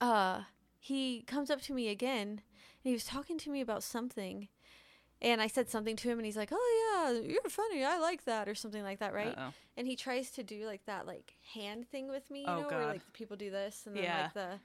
Uh, 0.00 0.42
he 0.78 1.22
comes 1.22 1.50
up 1.50 1.62
to 1.62 1.72
me 1.72 1.88
again, 1.88 2.28
and 2.28 2.40
he 2.82 2.92
was 2.92 3.04
talking 3.04 3.38
to 3.38 3.50
me 3.50 3.60
about 3.60 3.82
something. 3.82 4.48
And 5.22 5.40
I 5.40 5.46
said 5.46 5.70
something 5.70 5.94
to 5.96 6.08
him, 6.08 6.18
and 6.18 6.26
he's 6.26 6.36
like, 6.36 6.50
"Oh 6.52 7.12
yeah, 7.14 7.20
you're 7.20 7.40
funny. 7.48 7.84
I 7.84 7.98
like 7.98 8.24
that," 8.24 8.48
or 8.48 8.54
something 8.56 8.82
like 8.82 8.98
that, 8.98 9.14
right? 9.14 9.28
Uh-oh. 9.38 9.52
and 9.76 9.86
he 9.86 9.94
tries 9.96 10.30
to 10.32 10.42
do 10.42 10.66
like 10.66 10.84
that 10.86 11.06
like 11.06 11.32
hand 11.54 11.86
thing 11.88 12.08
with 12.10 12.28
me, 12.30 12.40
you 12.40 12.46
Oh, 12.48 12.62
know, 12.62 12.68
where 12.68 12.80
God. 12.80 12.88
like 12.88 13.12
people 13.12 13.36
do 13.36 13.50
this 13.50 13.84
and 13.86 13.94
then 13.96 14.02
Yeah. 14.04 14.22
like 14.24 14.34
the 14.34 14.60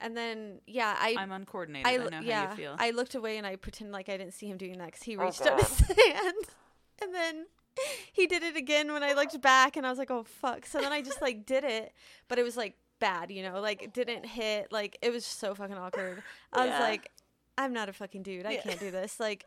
and 0.00 0.14
then 0.16 0.60
yeah, 0.66 0.94
I 0.98 1.14
I'm 1.18 1.32
uncoordinated. 1.32 1.86
I 1.86 1.94
I, 1.94 2.04
l- 2.04 2.10
know 2.10 2.20
yeah, 2.20 2.44
how 2.44 2.50
you 2.50 2.56
feel. 2.56 2.76
I 2.78 2.90
looked 2.90 3.14
away 3.14 3.38
and 3.38 3.46
I 3.46 3.56
pretended 3.56 3.92
like 3.92 4.08
I 4.10 4.16
didn't 4.18 4.34
see 4.34 4.46
him 4.46 4.58
doing 4.58 4.78
that 4.78 4.92
cuz 4.92 5.02
he 5.02 5.16
Oh, 5.16 5.24
reached 5.24 5.40
out 5.46 5.58
his 5.58 5.78
hand 6.06 6.44
and 7.02 7.14
then 7.14 7.46
he 8.12 8.26
did 8.26 8.42
it 8.42 8.56
again 8.56 8.92
when 8.92 9.02
I 9.02 9.14
looked 9.14 9.40
back 9.54 9.76
and 9.76 9.86
I 9.86 9.90
was 9.90 9.98
like, 9.98 10.10
"Oh 10.10 10.22
fuck." 10.24 10.66
So 10.66 10.80
then 10.80 10.92
I 10.92 11.00
just 11.00 11.22
like 11.22 11.46
did 11.46 11.64
it, 11.64 11.94
but 12.28 12.38
it 12.38 12.42
was 12.42 12.56
like 12.58 12.76
bad, 13.00 13.30
you 13.30 13.42
know, 13.42 13.58
like 13.60 13.82
it 13.82 13.94
didn't 13.94 14.26
hit, 14.26 14.70
like 14.70 14.98
it 15.00 15.10
was 15.12 15.24
so 15.24 15.54
fucking 15.54 15.78
awkward. 15.78 16.22
I 16.52 16.66
was 16.66 16.78
like, 16.78 17.10
I'm 17.56 17.72
not 17.72 17.88
a 17.88 17.92
fucking 17.92 18.22
dude. 18.22 18.44
I 18.46 18.52
Yeah. 18.52 18.62
can't 18.62 18.78
do 18.80 18.90
this. 18.90 19.18
Like 19.18 19.46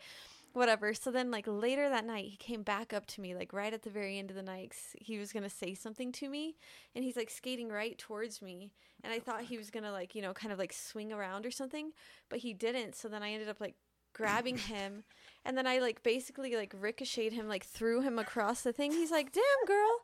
whatever. 0.53 0.94
So 0.94 1.12
then 1.12 1.31
like 1.31 1.45
later 1.48 1.89
that 1.89 2.06
night 2.06 2.25
he 2.25 2.38
came 2.38 2.63
back 2.63 2.94
up 2.94 3.06
to 3.07 3.21
me 3.21 3.36
like 3.36 3.53
right 3.53 3.74
at 3.74 3.83
the 3.83 3.89
very 3.89 4.18
end 4.18 4.30
of 4.30 4.36
the 4.36 4.44
night 4.44 4.75
he 5.00 5.18
was 5.18 5.31
going 5.31 5.44
to 5.44 5.50
say 5.50 5.74
something 5.74 6.12
to 6.13 6.30
me 6.30 6.56
and 6.95 7.03
he's 7.03 7.15
like 7.15 7.30
skating 7.30 7.69
right 7.69 7.98
towards 7.98 8.42
me 8.42 8.71
and 9.03 9.13
I 9.13 9.18
oh, 9.18 9.19
thought 9.19 9.42
he 9.44 9.57
was 9.57 9.69
going 9.69 9.83
to 9.83 9.92
like, 9.92 10.15
you 10.15 10.21
know, 10.21 10.33
kind 10.33 10.51
of 10.51 10.59
like 10.59 10.74
swing 10.74 11.12
around 11.12 11.45
or 11.45 11.51
something, 11.51 11.92
but 12.30 12.39
he 12.39 12.53
didn't. 12.53 12.95
So 12.95 13.07
then 13.07 13.24
I 13.24 13.31
ended 13.31 13.50
up 13.50 13.59
like 13.62 13.75
grabbing 14.13 14.57
him 14.57 15.03
and 15.45 15.57
then 15.57 15.65
I 15.65 15.80
like 15.80 16.03
basically 16.03 16.56
like 16.56 16.75
ricocheted 16.77 17.33
him 17.33 17.48
like 17.48 17.65
threw 17.65 18.01
him 18.01 18.19
across 18.19 18.62
the 18.62 18.74
thing. 18.74 18.92
He's 18.92 19.12
like, 19.12 19.31
"Damn, 19.31 19.65
girl." 19.65 20.01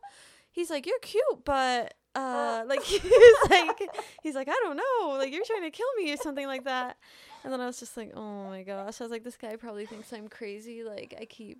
He's 0.50 0.70
like, 0.70 0.86
"You're 0.86 0.98
cute, 1.00 1.44
but 1.44 1.94
uh 2.14 2.64
like 2.66 2.82
he's 2.84 3.02
like 3.50 3.80
he's 4.22 4.34
like, 4.34 4.48
"I 4.48 4.56
don't 4.62 4.76
know. 4.76 5.16
Like 5.18 5.32
you're 5.32 5.44
trying 5.44 5.62
to 5.62 5.70
kill 5.70 5.86
me 5.96 6.12
or 6.12 6.16
something 6.16 6.46
like 6.46 6.64
that." 6.64 6.96
And 7.44 7.52
then 7.52 7.60
I 7.60 7.66
was 7.66 7.78
just 7.78 7.96
like, 7.96 8.12
"Oh 8.16 8.48
my 8.48 8.62
gosh." 8.62 9.00
I 9.00 9.04
was 9.04 9.10
like, 9.10 9.24
"This 9.24 9.36
guy 9.36 9.56
probably 9.56 9.86
thinks 9.86 10.12
I'm 10.12 10.28
crazy. 10.28 10.82
Like 10.84 11.14
I 11.20 11.24
keep 11.24 11.58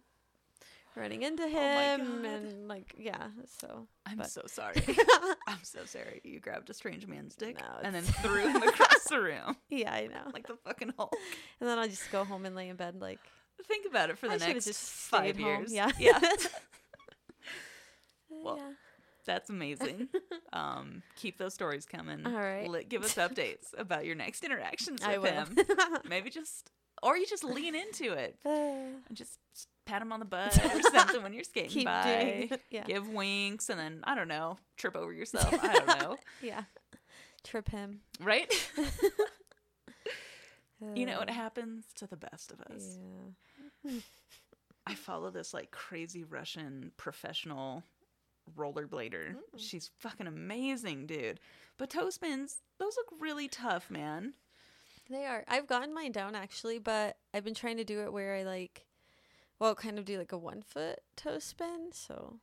running 0.97 1.23
into 1.23 1.45
Oh 1.45 1.49
him 1.49 2.23
God. 2.23 2.25
and 2.25 2.67
like 2.69 2.95
yeah, 2.99 3.29
so 3.61 3.87
I'm 4.05 4.17
but- 4.19 4.31
so 4.31 4.43
sorry. 4.47 4.83
I'm 5.47 5.63
so 5.63 5.85
sorry. 5.85 6.21
You 6.25 6.41
grabbed 6.41 6.71
a 6.71 6.75
strange 6.75 7.07
man's 7.07 7.37
dick 7.37 7.61
No, 7.61 7.67
and 7.85 7.95
then 7.95 8.03
threw 8.23 8.49
him 8.49 8.63
across 8.63 9.05
the 9.05 9.21
room 9.21 9.57
yeah, 9.71 9.93
I 9.95 10.07
know. 10.09 10.31
like 10.35 10.49
the 10.49 10.57
fucking 10.65 10.95
Hulk. 10.97 11.15
And 11.61 11.69
then 11.69 11.79
i'll 11.79 11.87
just 11.89 12.11
go 12.11 12.25
home 12.25 12.45
and 12.47 12.57
lay 12.57 12.69
in 12.69 12.75
bed 12.77 13.01
like 13.01 13.21
Think 13.69 13.87
about 13.89 14.11
it 14.11 14.19
for 14.19 14.27
the 14.29 14.35
I 14.35 14.39
next 14.39 14.65
just 14.65 14.81
five 14.81 15.35
stayed 15.35 15.43
home. 15.43 15.61
years. 15.61 15.73
Yeah. 15.73 15.91
yeah, 16.01 16.19
Well, 18.31 18.57
yeah. 18.59 18.71
That's 19.27 19.51
amazing. 19.51 20.09
Um, 20.51 21.03
keep 21.17 21.37
those 21.37 21.53
stories 21.53 21.85
coming. 21.85 22.27
All 22.27 22.33
right. 22.33 22.89
Give 22.89 23.05
us 23.05 23.15
updates 23.17 23.67
about 23.79 24.07
your 24.07 24.15
next 24.15 24.43
interactions 24.45 25.01
with 25.03 25.09
I 25.11 25.19
will. 25.19 25.31
him. 25.31 25.57
Maybe 26.09 26.31
just, 26.31 26.71
or 27.03 27.19
you 27.19 27.27
just 27.27 27.45
lean 27.45 27.75
into 27.75 28.15
it 28.15 28.39
Uh, 28.47 28.49
and 28.51 29.15
just 29.15 29.39
pat 29.85 30.01
him 30.01 30.11
on 30.11 30.21
the 30.21 30.25
butt 30.25 30.59
or 30.75 30.83
something 30.91 31.23
when 31.23 31.35
you're 31.35 31.45
skating 31.45 31.69
keep 31.69 31.85
by. 31.85 32.49
doing 32.49 32.61
yeah. 32.71 32.85
Give 32.85 33.07
winks 33.11 33.69
and 33.69 33.79
then 33.79 34.01
I 34.05 34.15
don't 34.15 34.27
know, 34.27 34.57
trip 34.79 34.97
over 34.97 35.13
yourself. 35.13 35.53
I 35.63 35.73
don't 35.75 36.01
know, 36.01 36.17
Yeah. 36.43 36.63
Trip 37.45 37.69
him. 37.69 38.01
right? 38.21 38.51
you 40.95 41.05
know 41.07 41.19
what 41.19 41.29
Uh, 41.29 41.33
happens 41.35 41.85
to 41.97 42.07
the 42.07 42.17
best 42.17 42.53
of 42.53 42.61
us. 42.75 42.99
Yeah. 43.85 44.01
I 44.87 44.95
follow 44.95 45.31
this 45.31 45.53
like 45.53 45.71
crazy 45.71 46.25
Russian 46.25 46.93
professional 46.97 47.83
rollerblader. 48.57 49.35
Mm. 49.35 49.37
She's 49.57 49.91
fucking 49.99 50.27
amazing, 50.27 51.07
dude. 51.07 51.41
But 51.77 51.91
toe 51.91 52.11
spins, 52.11 52.59
those 52.79 52.97
look 52.97 53.21
really 53.21 53.49
tough, 53.49 53.91
man. 53.91 54.35
They 55.11 55.25
are. 55.25 55.45
I've 55.49 55.67
gotten 55.67 55.95
mine 55.95 56.13
down 56.13 56.35
actually, 56.35 56.79
but 56.79 57.17
I've 57.33 57.45
been 57.45 57.55
trying 57.55 57.79
to 57.79 57.85
do 57.85 58.01
it 58.01 58.13
where 58.13 58.35
I 58.35 58.43
like, 58.43 58.87
well, 59.59 59.75
kind 59.75 59.99
of 59.99 60.05
do 60.05 60.19
like 60.19 60.33
a 60.33 60.39
one 60.39 60.63
foot 60.63 61.01
toe 61.17 61.39
spin. 61.39 61.91
So, 61.93 62.37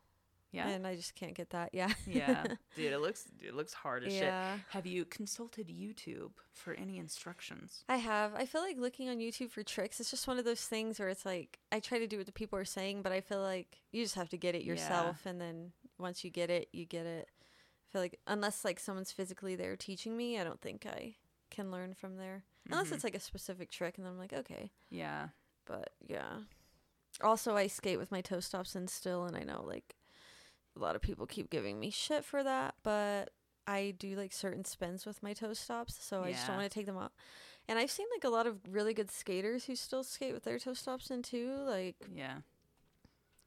Yeah. 0.55 0.69
and 0.69 0.87
I 0.87 0.95
just 0.95 1.15
can't 1.15 1.33
get 1.33 1.49
that. 1.51 1.69
Yeah. 1.73 1.91
yeah. 2.07 2.43
Dude, 2.75 2.91
it 2.93 2.99
looks 2.99 3.25
it 3.41 3.53
looks 3.55 3.73
hard 3.73 4.03
as 4.03 4.13
yeah. 4.15 4.53
shit. 4.55 4.61
Have 4.69 4.85
you 4.85 5.05
consulted 5.05 5.67
YouTube 5.67 6.31
for 6.53 6.73
any 6.73 6.97
instructions? 6.97 7.83
I 7.89 7.97
have. 7.97 8.33
I 8.35 8.45
feel 8.45 8.61
like 8.61 8.77
looking 8.77 9.09
on 9.09 9.17
YouTube 9.17 9.51
for 9.51 9.63
tricks. 9.63 9.99
It's 9.99 10.09
just 10.11 10.27
one 10.27 10.39
of 10.39 10.45
those 10.45 10.61
things 10.61 10.99
where 10.99 11.09
it's 11.09 11.25
like 11.25 11.59
I 11.71 11.79
try 11.79 11.99
to 11.99 12.07
do 12.07 12.17
what 12.17 12.25
the 12.25 12.31
people 12.31 12.57
are 12.59 12.65
saying, 12.65 13.01
but 13.01 13.11
I 13.11 13.21
feel 13.21 13.41
like 13.41 13.81
you 13.91 14.03
just 14.03 14.15
have 14.15 14.29
to 14.29 14.37
get 14.37 14.55
it 14.55 14.63
yourself 14.63 15.21
Yeah. 15.25 15.31
and 15.31 15.41
then 15.41 15.71
once 15.97 16.23
you 16.23 16.29
get 16.29 16.49
it, 16.49 16.69
you 16.71 16.85
get 16.85 17.05
it. 17.05 17.29
I 17.39 17.87
feel 17.91 18.01
like 18.01 18.19
unless 18.27 18.65
like 18.65 18.79
someone's 18.79 19.11
physically 19.11 19.55
there 19.55 19.75
teaching 19.75 20.17
me, 20.17 20.39
I 20.39 20.43
don't 20.43 20.59
think 20.61 20.85
I 20.85 21.15
can 21.49 21.71
learn 21.71 21.93
from 21.93 22.17
there. 22.17 22.43
Unless 22.69 22.89
Mhm. 22.89 22.93
it's 22.93 23.03
like 23.03 23.15
a 23.15 23.19
specific 23.19 23.69
trick, 23.71 23.97
and 23.97 24.05
then 24.05 24.13
I'm 24.13 24.19
like, 24.19 24.33
okay. 24.33 24.71
yeah. 24.89 25.27
But 25.65 25.91
yeah. 26.05 26.39
Also, 27.21 27.55
I 27.55 27.67
skate 27.67 27.97
with 27.97 28.11
my 28.11 28.21
toe 28.21 28.39
stops 28.41 28.75
in 28.75 28.87
still, 28.87 29.23
and 29.25 29.37
I 29.37 29.43
know 29.43 29.63
like 29.65 29.95
a 30.75 30.79
lot 30.79 30.95
of 30.95 31.01
people 31.01 31.25
keep 31.25 31.49
giving 31.49 31.79
me 31.79 31.89
shit 31.89 32.23
for 32.25 32.43
that, 32.43 32.75
but 32.83 33.29
I 33.67 33.95
do 33.97 34.15
like 34.15 34.33
certain 34.33 34.65
spins 34.65 35.05
with 35.05 35.23
my 35.23 35.33
toe 35.33 35.53
stops, 35.53 35.95
so 35.99 36.21
I 36.23 36.31
just 36.31 36.45
don't 36.47 36.57
want 36.57 36.69
to 36.71 36.73
take 36.73 36.85
them 36.85 36.97
out. 36.97 37.11
And 37.67 37.79
I've 37.79 37.89
seen 37.91 38.05
like 38.15 38.23
a 38.23 38.29
lot 38.29 38.45
of 38.45 38.57
really 38.69 38.93
good 38.93 39.09
skaters 39.09 39.65
who 39.65 39.75
still 39.75 40.03
skate 40.03 40.33
with 40.33 40.43
their 40.43 40.59
toe 40.59 40.73
stops 40.75 41.09
in 41.09 41.23
too, 41.23 41.55
like 41.65 41.95
Yeah. 42.13 42.37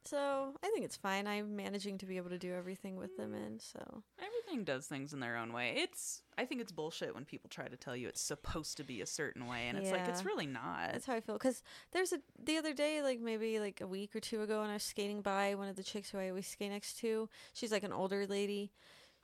so 0.05 0.55
I 0.63 0.69
think 0.71 0.83
it's 0.85 0.97
fine. 0.97 1.27
I'm 1.27 1.55
managing 1.55 1.97
to 1.99 2.05
be 2.05 2.17
able 2.17 2.29
to 2.31 2.37
do 2.39 2.53
everything 2.53 2.95
with 2.97 3.15
them 3.15 3.33
in, 3.33 3.59
so 3.59 4.03
Everything 4.49 4.63
does 4.65 4.87
things 4.87 5.13
in 5.13 5.19
their 5.19 5.37
own 5.37 5.53
way. 5.53 5.75
It's 5.77 6.21
I 6.37 6.45
think 6.45 6.61
it's 6.61 6.71
bullshit 6.71 7.13
when 7.13 7.25
people 7.25 7.49
try 7.49 7.67
to 7.67 7.77
tell 7.77 7.95
you 7.95 8.07
it's 8.07 8.21
supposed 8.21 8.77
to 8.77 8.83
be 8.83 9.01
a 9.01 9.05
certain 9.05 9.47
way 9.47 9.67
and 9.67 9.77
it's 9.77 9.91
like 9.91 10.07
it's 10.07 10.25
really 10.25 10.47
not. 10.47 10.91
That's 10.93 11.05
how 11.05 11.13
I 11.15 11.21
feel. 11.21 11.37
Cause 11.37 11.61
there's 11.91 12.13
a 12.13 12.19
the 12.43 12.57
other 12.57 12.73
day, 12.73 13.01
like 13.03 13.19
maybe 13.19 13.59
like 13.59 13.81
a 13.81 13.87
week 13.87 14.15
or 14.15 14.19
two 14.19 14.41
ago, 14.41 14.61
when 14.61 14.69
I 14.69 14.73
was 14.73 14.83
skating 14.83 15.21
by 15.21 15.55
one 15.55 15.67
of 15.67 15.75
the 15.75 15.83
chicks 15.83 16.09
who 16.09 16.17
I 16.17 16.29
always 16.29 16.47
skate 16.47 16.71
next 16.71 16.99
to. 16.99 17.29
She's 17.53 17.71
like 17.71 17.83
an 17.83 17.93
older 17.93 18.25
lady. 18.25 18.71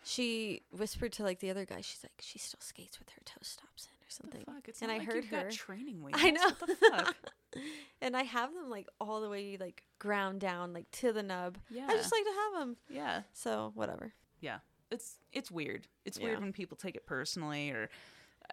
She 0.03 0.61
whispered 0.71 1.13
to 1.13 1.23
like 1.23 1.39
the 1.39 1.49
other 1.49 1.65
guy. 1.65 1.81
She's 1.81 2.03
like, 2.03 2.11
she 2.19 2.37
still 2.37 2.59
skates 2.61 2.99
with 2.99 3.09
her 3.09 3.21
toe 3.25 3.39
stops 3.41 3.87
in 3.87 3.91
or 4.05 4.09
something. 4.09 4.43
the 4.45 4.51
fuck? 4.51 4.67
It's 4.67 4.81
And 4.83 4.91
I 4.91 4.99
like 4.99 5.11
heard 5.11 5.25
her. 5.25 5.49
training 5.49 6.03
wheels. 6.03 6.19
I 6.23 6.29
know. 6.29 6.43
What 6.59 6.67
the 6.67 6.75
fuck? 6.75 7.15
and 8.01 8.15
I 8.15 8.23
have 8.23 8.53
them 8.53 8.69
like 8.69 8.87
all 9.01 9.21
the 9.21 9.29
way 9.29 9.57
like 9.59 9.83
ground 9.97 10.41
down, 10.41 10.73
like 10.73 10.91
to 10.91 11.11
the 11.11 11.23
nub. 11.23 11.57
Yeah. 11.71 11.87
I 11.89 11.93
just 11.95 12.11
like 12.11 12.23
to 12.23 12.29
have 12.53 12.59
them. 12.61 12.77
yeah. 12.89 13.21
So 13.33 13.71
whatever. 13.73 14.13
It's 14.91 15.15
it's 15.33 15.51
weird. 15.51 15.87
It's 16.05 16.19
weird 16.19 16.39
when 16.39 16.53
people 16.53 16.77
take 16.77 16.95
it 16.95 17.05
personally 17.05 17.71
or 17.71 17.89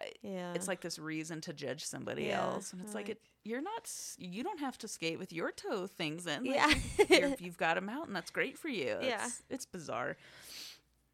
uh, 0.00 0.04
Yeah. 0.22 0.54
it's 0.54 0.66
like 0.68 0.80
this 0.80 0.98
reason 0.98 1.40
to 1.42 1.52
judge 1.52 1.84
somebody 1.84 2.24
Yeah, 2.24 2.42
else 2.42 2.72
and 2.72 2.80
it's 2.80 2.94
like, 2.94 3.08
like- 3.08 3.16
it 3.16 3.22
you're 3.44 3.60
not 3.60 3.90
you 4.18 4.42
don't 4.44 4.60
have 4.60 4.78
to 4.78 4.88
skate 4.88 5.18
with 5.18 5.32
your 5.32 5.50
toe 5.50 5.86
things 5.86 6.26
in. 6.26 6.44
Like, 6.44 6.54
yeah. 6.54 6.74
you're, 7.18 7.34
you've 7.40 7.56
got 7.58 7.74
them 7.74 7.88
out 7.88 8.06
and 8.06 8.14
that's 8.16 8.30
great 8.30 8.56
for 8.58 8.68
you. 8.68 8.96
Yeah. 9.02 9.24
It's, 9.26 9.42
it's 9.50 9.66
bizarre. 9.66 10.16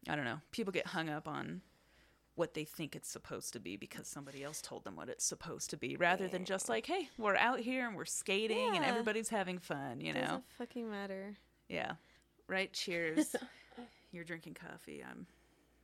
I 0.07 0.15
don't 0.15 0.25
know. 0.25 0.39
People 0.51 0.71
get 0.71 0.87
hung 0.87 1.09
up 1.09 1.27
on 1.27 1.61
what 2.35 2.53
they 2.53 2.63
think 2.63 2.95
it's 2.95 3.09
supposed 3.11 3.51
to 3.51 3.59
be 3.59 3.75
because 3.75 4.07
somebody 4.07 4.43
else 4.43 4.61
told 4.61 4.85
them 4.85 4.95
what 4.95 5.09
it's 5.09 5.25
supposed 5.25 5.69
to 5.71 5.77
be 5.77 5.97
rather 5.97 6.27
than 6.29 6.45
just 6.45 6.69
like, 6.69 6.85
hey, 6.85 7.09
we're 7.17 7.35
out 7.35 7.59
here 7.59 7.85
and 7.85 7.97
we're 7.97 8.05
skating 8.05 8.75
and 8.77 8.85
everybody's 8.85 9.27
having 9.27 9.59
fun, 9.59 9.99
you 9.99 10.13
know? 10.13 10.21
Doesn't 10.21 10.43
fucking 10.57 10.89
matter. 10.89 11.35
Yeah. 11.67 11.93
Right? 12.47 12.71
Cheers. 12.71 13.35
You're 14.11 14.23
drinking 14.23 14.55
coffee. 14.55 15.03
I'm 15.07 15.25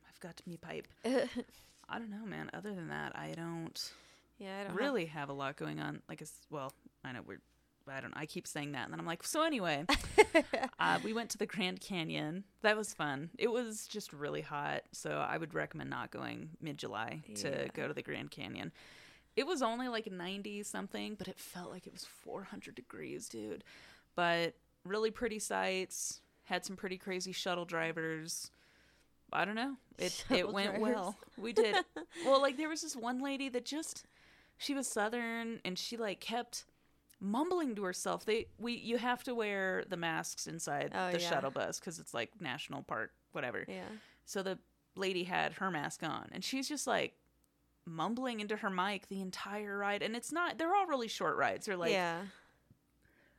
I've 0.08 0.20
got 0.20 0.40
me 0.46 0.56
pipe. 0.56 0.88
I 1.04 1.98
don't 1.98 2.10
know, 2.10 2.26
man. 2.26 2.50
Other 2.52 2.74
than 2.74 2.88
that, 2.88 3.12
I 3.14 3.32
don't 3.36 3.92
yeah. 4.38 4.56
I 4.60 4.62
don't 4.64 4.72
have- 4.72 4.76
really 4.76 5.06
have 5.06 5.28
a 5.28 5.32
lot 5.32 5.56
going 5.56 5.80
on. 5.80 6.02
Like, 6.08 6.22
well, 6.50 6.72
I 7.04 7.12
know 7.12 7.20
we're, 7.26 7.40
I 7.88 8.00
don't. 8.00 8.14
I 8.16 8.26
keep 8.26 8.46
saying 8.46 8.72
that, 8.72 8.84
and 8.84 8.92
then 8.92 8.98
I'm 8.98 9.06
like, 9.06 9.22
so 9.22 9.44
anyway, 9.44 9.84
uh, 10.80 10.98
we 11.04 11.12
went 11.12 11.30
to 11.30 11.38
the 11.38 11.46
Grand 11.46 11.80
Canyon. 11.80 12.44
That 12.62 12.76
was 12.76 12.92
fun. 12.92 13.30
It 13.38 13.48
was 13.50 13.86
just 13.86 14.12
really 14.12 14.40
hot, 14.40 14.82
so 14.92 15.10
I 15.10 15.38
would 15.38 15.54
recommend 15.54 15.90
not 15.90 16.10
going 16.10 16.50
mid 16.60 16.78
July 16.78 17.22
to 17.36 17.68
go 17.74 17.86
to 17.86 17.94
the 17.94 18.02
Grand 18.02 18.30
Canyon. 18.30 18.72
It 19.36 19.46
was 19.46 19.60
only 19.60 19.88
like 19.88 20.10
90 20.10 20.62
something, 20.62 21.14
but 21.14 21.28
it 21.28 21.38
felt 21.38 21.70
like 21.70 21.86
it 21.86 21.92
was 21.92 22.04
400 22.04 22.74
degrees, 22.74 23.28
dude. 23.28 23.64
But 24.14 24.54
really 24.82 25.10
pretty 25.10 25.38
sights. 25.38 26.20
Had 26.46 26.64
some 26.64 26.74
pretty 26.76 26.96
crazy 26.98 27.32
shuttle 27.32 27.64
drivers. 27.64 28.50
I 29.32 29.44
don't 29.44 29.54
know. 29.54 29.76
It 29.98 30.24
it 30.30 30.52
went 30.52 30.76
drivers. 30.76 30.82
well. 30.82 31.18
We 31.36 31.52
did. 31.52 31.76
well, 32.24 32.40
like 32.40 32.56
there 32.56 32.68
was 32.68 32.82
this 32.82 32.96
one 32.96 33.20
lady 33.22 33.48
that 33.50 33.64
just 33.64 34.04
she 34.56 34.74
was 34.74 34.88
southern 34.88 35.60
and 35.64 35.78
she 35.78 35.96
like 35.96 36.20
kept 36.20 36.64
mumbling 37.20 37.74
to 37.76 37.84
herself. 37.84 38.24
They 38.24 38.46
we 38.58 38.72
you 38.74 38.96
have 38.98 39.22
to 39.24 39.34
wear 39.34 39.84
the 39.88 39.96
masks 39.96 40.46
inside 40.46 40.92
Oh, 40.94 41.12
the 41.12 41.20
yeah. 41.20 41.28
shuttle 41.28 41.50
bus 41.50 41.78
cuz 41.80 41.98
it's 41.98 42.14
like 42.14 42.40
national 42.40 42.82
park 42.82 43.12
whatever. 43.32 43.64
Yeah. 43.68 43.88
So 44.24 44.42
the 44.42 44.58
lady 44.94 45.24
had 45.24 45.54
her 45.54 45.70
mask 45.70 46.02
on 46.02 46.28
and 46.32 46.42
she's 46.44 46.68
just 46.68 46.86
like 46.86 47.14
mumbling 47.84 48.40
into 48.40 48.56
her 48.56 48.70
mic 48.70 49.08
the 49.08 49.20
entire 49.20 49.76
ride 49.78 50.02
and 50.02 50.16
it's 50.16 50.32
not 50.32 50.58
they're 50.58 50.74
all 50.74 50.86
really 50.86 51.08
short 51.08 51.36
rides. 51.36 51.66
They're 51.66 51.76
like 51.76 51.92
yeah. 51.92 52.22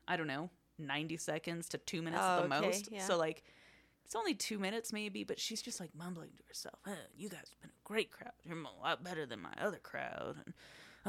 I 0.07 0.15
don't 0.15 0.27
know, 0.27 0.49
90 0.79 1.17
seconds 1.17 1.69
to 1.69 1.77
2 1.77 2.01
minutes 2.01 2.23
Oh, 2.25 2.43
at 2.43 2.49
the 2.49 2.55
okay, 2.57 2.65
most. 2.67 2.89
yeah. 2.91 3.03
So 3.05 3.17
like 3.17 3.43
it's 4.05 4.15
only 4.15 4.33
2 4.35 4.57
minutes 4.59 4.93
maybe, 4.93 5.23
but 5.23 5.39
she's 5.39 5.61
just 5.61 5.79
like 5.79 5.89
mumbling 5.95 6.29
to 6.37 6.43
herself. 6.47 6.75
"Uh, 6.85 6.91
you 7.15 7.29
guys 7.29 7.39
have 7.49 7.59
been 7.61 7.69
a 7.71 7.81
great 7.83 8.11
crowd. 8.11 8.31
You're 8.45 8.57
a 8.57 8.81
lot 8.83 9.03
better 9.03 9.25
than 9.25 9.41
my 9.41 9.53
other 9.59 9.79
crowd 9.79 10.37
and 10.45 10.53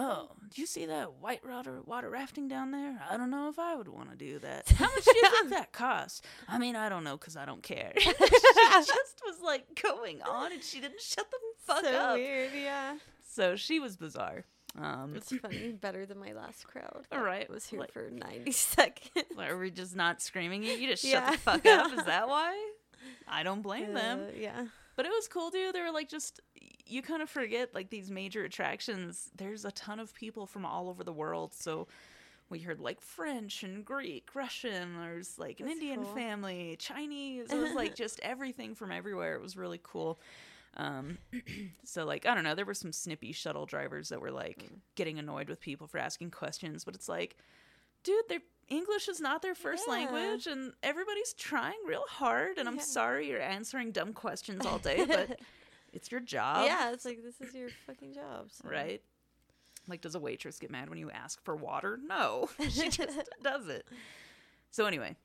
Oh, 0.01 0.31
do 0.55 0.61
you 0.61 0.67
see 0.69 0.87
that 0.87 1.15
white 1.15 1.45
water 1.45 1.81
water 1.85 2.09
rafting 2.09 2.47
down 2.47 2.71
there? 2.71 3.03
I 3.11 3.17
don't 3.17 3.31
know 3.31 3.49
if 3.49 3.59
I 3.59 3.75
would 3.75 3.89
want 3.89 4.11
to 4.11 4.17
do 4.17 4.39
that. 4.39 4.69
How 4.77 4.85
much 4.85 5.05
do 5.05 5.13
you 5.17 5.31
think 5.31 5.51
that 5.51 5.73
costs? 5.73 6.23
I 6.47 6.57
mean, 6.59 6.77
I 6.77 6.89
don't 6.89 7.03
know 7.03 7.17
because 7.17 7.37
I 7.37 7.45
don't 7.45 7.65
care. 7.65 7.93
she 7.99 8.13
just 8.21 9.21
was 9.27 9.41
like 9.43 9.81
going 9.83 10.23
on, 10.23 10.53
and 10.53 10.63
she 10.63 10.81
didn't 10.81 11.01
shut 11.01 11.29
the 11.29 11.39
fuck 11.67 11.85
so 11.85 11.91
up. 11.91 12.15
weird. 12.15 12.53
Yeah. 12.55 12.99
So 13.29 13.57
she 13.57 13.81
was 13.81 13.97
bizarre. 13.97 14.45
Um, 14.77 15.15
It's 15.17 15.33
funny. 15.37 15.73
Better 15.73 16.07
than 16.07 16.19
my 16.19 16.33
last 16.33 16.67
crowd. 16.67 17.07
All 17.13 17.23
right, 17.23 17.49
Was 17.51 17.67
here 17.69 17.81
like- 17.81 17.93
for 17.93 18.11
90 18.11 18.51
seconds. 18.53 19.27
Are 19.39 19.57
we 19.59 19.71
just 19.71 19.97
not 19.97 20.21
screaming 20.23 20.69
at 20.69 20.79
you? 20.79 20.89
Just 20.89 21.03
shut 21.03 21.13
Yeah. 21.13 21.31
the 21.33 21.39
fuck 21.39 21.67
up. 21.67 21.93
Is 21.99 22.05
that 22.05 22.29
why? 22.29 22.71
I 23.27 23.43
don't 23.43 23.63
blame 23.63 23.95
them. 23.95 24.27
Uh, 24.29 24.33
yeah. 24.39 24.67
But 24.97 25.07
it 25.07 25.11
was 25.11 25.29
cool, 25.29 25.51
dude. 25.51 25.75
They 25.75 25.81
were 25.81 25.93
like 25.93 26.09
just 26.09 26.41
you 26.87 27.03
kind 27.03 27.23
of 27.23 27.31
forget 27.31 27.75
like 27.75 27.91
these 27.91 28.11
major 28.11 28.45
attractions. 28.45 29.31
There's 29.37 29.65
a 29.65 29.71
ton 29.73 30.01
of 30.01 30.13
people 30.15 30.47
from 30.47 30.65
all 30.65 30.89
over 30.89 31.05
the 31.05 31.13
world, 31.13 31.55
so 31.55 31.87
we 32.51 32.59
heard 32.61 32.81
like 32.81 33.01
French 33.01 33.63
and 33.63 33.85
Greek, 33.85 34.31
Russian. 34.35 34.99
There's 35.01 35.39
like 35.39 35.61
an 35.61 35.67
That's 35.67 35.79
Indian 35.79 36.03
cool. 36.03 36.15
family, 36.15 36.77
Chinese. 36.81 37.53
It 37.53 37.59
was 37.59 37.73
like 37.75 37.95
just 38.05 38.19
everything 38.21 38.75
from 38.75 38.91
everywhere. 38.91 39.35
It 39.37 39.43
was 39.43 39.57
really 39.57 39.81
cool. 39.83 40.19
Um, 40.79 41.19
so 41.85 42.05
like 42.05 42.25
I 42.27 42.35
don't 42.35 42.45
know, 42.45 42.55
there 42.55 42.65
were 42.65 42.75
some 42.75 42.93
snippy 42.93 43.33
shuttle 43.33 43.67
drivers 43.67 44.09
that 44.11 44.21
were 44.21 44.31
like 44.31 44.59
Mm. 44.65 44.79
getting 44.95 45.19
annoyed 45.19 45.49
with 45.49 45.61
people 45.61 45.87
for 45.87 45.99
asking 45.99 46.31
questions, 46.31 46.85
but 46.85 46.95
it's 46.95 47.09
like, 47.09 47.37
dude, 48.05 48.29
their 48.29 48.41
English 48.69 49.09
is 49.09 49.21
not 49.21 49.43
their 49.43 49.55
first 49.55 49.85
Yeah. 49.89 49.93
language, 49.95 50.47
and 50.47 50.73
everybody's 50.83 51.33
trying 51.35 51.79
real 51.87 52.05
hard. 52.09 52.59
And 52.59 52.69
I'm 52.69 52.79
sorry 52.79 53.29
you're 53.29 53.41
answering 53.41 53.93
dumb 53.93 54.13
questions 54.13 54.65
all 54.67 54.79
day, 54.79 55.05
but 55.07 55.39
it's 55.93 56.11
your 56.13 56.21
job, 56.21 56.67
yeah, 56.67 56.93
it's 56.93 57.05
like 57.05 57.23
this 57.23 57.41
is 57.41 57.55
your 57.55 57.71
fucking 57.87 58.13
job, 58.13 58.49
so. 58.51 58.69
right? 58.69 59.03
Like, 59.89 60.03
does 60.03 60.15
a 60.15 60.21
waitress 60.21 60.59
get 60.59 60.71
mad 60.71 60.91
when 60.91 60.99
you 60.99 61.11
ask 61.11 61.43
for 61.43 61.57
water? 61.57 61.99
No, 62.07 62.51
she 62.71 62.91
just 62.91 63.19
does 63.43 63.69
it. 63.69 63.87
So 64.71 64.85
anyway, 64.85 65.17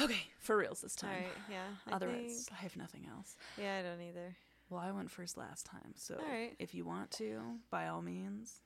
okay, 0.00 0.28
for 0.38 0.56
reals 0.56 0.80
this 0.80 0.94
time. 0.94 1.10
right, 1.22 1.28
yeah. 1.50 1.64
I 1.86 1.92
Otherwise, 1.96 2.46
think- 2.46 2.58
I 2.58 2.62
have 2.62 2.76
nothing 2.76 3.06
else. 3.10 3.36
yeah, 3.60 3.78
I 3.78 3.82
don't 3.82 4.00
either. 4.06 4.36
Well, 4.68 4.80
I 4.80 4.90
went 4.90 5.10
first 5.10 5.36
last 5.36 5.64
time, 5.66 5.92
so 5.94 6.16
All 6.16 6.28
right. 6.28 6.54
if 6.58 6.74
you 6.74 6.84
want 6.84 7.10
to, 7.12 7.40
by 7.70 7.86
all 7.88 8.02
means. 8.02 8.62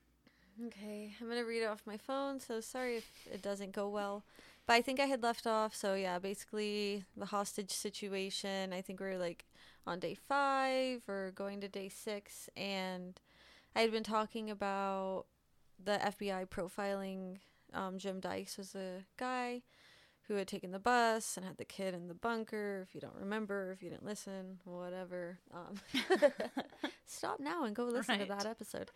Okay, 0.67 1.15
I'm 1.21 1.29
gonna 1.29 1.45
read 1.45 1.63
it 1.63 1.67
off 1.67 1.83
my 1.87 1.97
phone. 1.97 2.41
So 2.41 2.61
sorry 2.61 2.97
if 2.97 3.11
it 3.33 3.43
doesn't 3.43 3.73
go 3.73 3.89
well, 3.89 4.25
but 4.67 4.75
I 4.75 4.83
think 4.83 4.99
I 5.01 5.07
had 5.07 5.23
left 5.23 5.47
off. 5.47 5.75
So 5.75 5.95
yeah, 5.95 6.19
basically 6.19 7.05
the 7.17 7.27
hostage 7.27 7.71
situation. 7.71 8.73
I 8.73 8.81
think 8.83 9.01
we 9.01 9.07
are 9.07 9.19
like 9.19 9.45
on 9.87 9.99
day 10.01 10.15
five 10.15 11.03
or 11.09 11.33
going 11.35 11.61
to 11.63 11.69
day 11.69 11.89
six, 11.89 12.49
and 12.57 13.19
I 13.77 13.81
had 13.81 13.93
been 13.93 14.03
talking 14.03 14.51
about 14.51 15.25
the 15.83 15.99
FBI 16.03 16.47
profiling. 16.49 17.39
Um, 17.73 17.99
Jim 17.99 18.21
Dykes 18.21 18.59
was 18.59 18.75
a 18.75 19.05
guy 19.17 19.63
who 20.31 20.37
had 20.37 20.47
taken 20.47 20.71
the 20.71 20.79
bus 20.79 21.37
and 21.37 21.45
had 21.45 21.57
the 21.57 21.65
kid 21.65 21.93
in 21.93 22.07
the 22.07 22.15
bunker. 22.15 22.87
If 22.89 22.95
you 22.95 23.01
don't 23.01 23.17
remember, 23.19 23.73
if 23.73 23.83
you 23.83 23.91
didn't 23.91 24.05
listen, 24.07 24.61
whatever. 24.65 25.39
Um, 25.53 25.75
stop 27.07 27.41
now 27.41 27.65
and 27.65 27.75
go 27.75 27.85
listen 27.87 28.19
Right. 28.21 28.29
to 28.29 28.35
that 28.35 28.47
episode. 28.47 28.93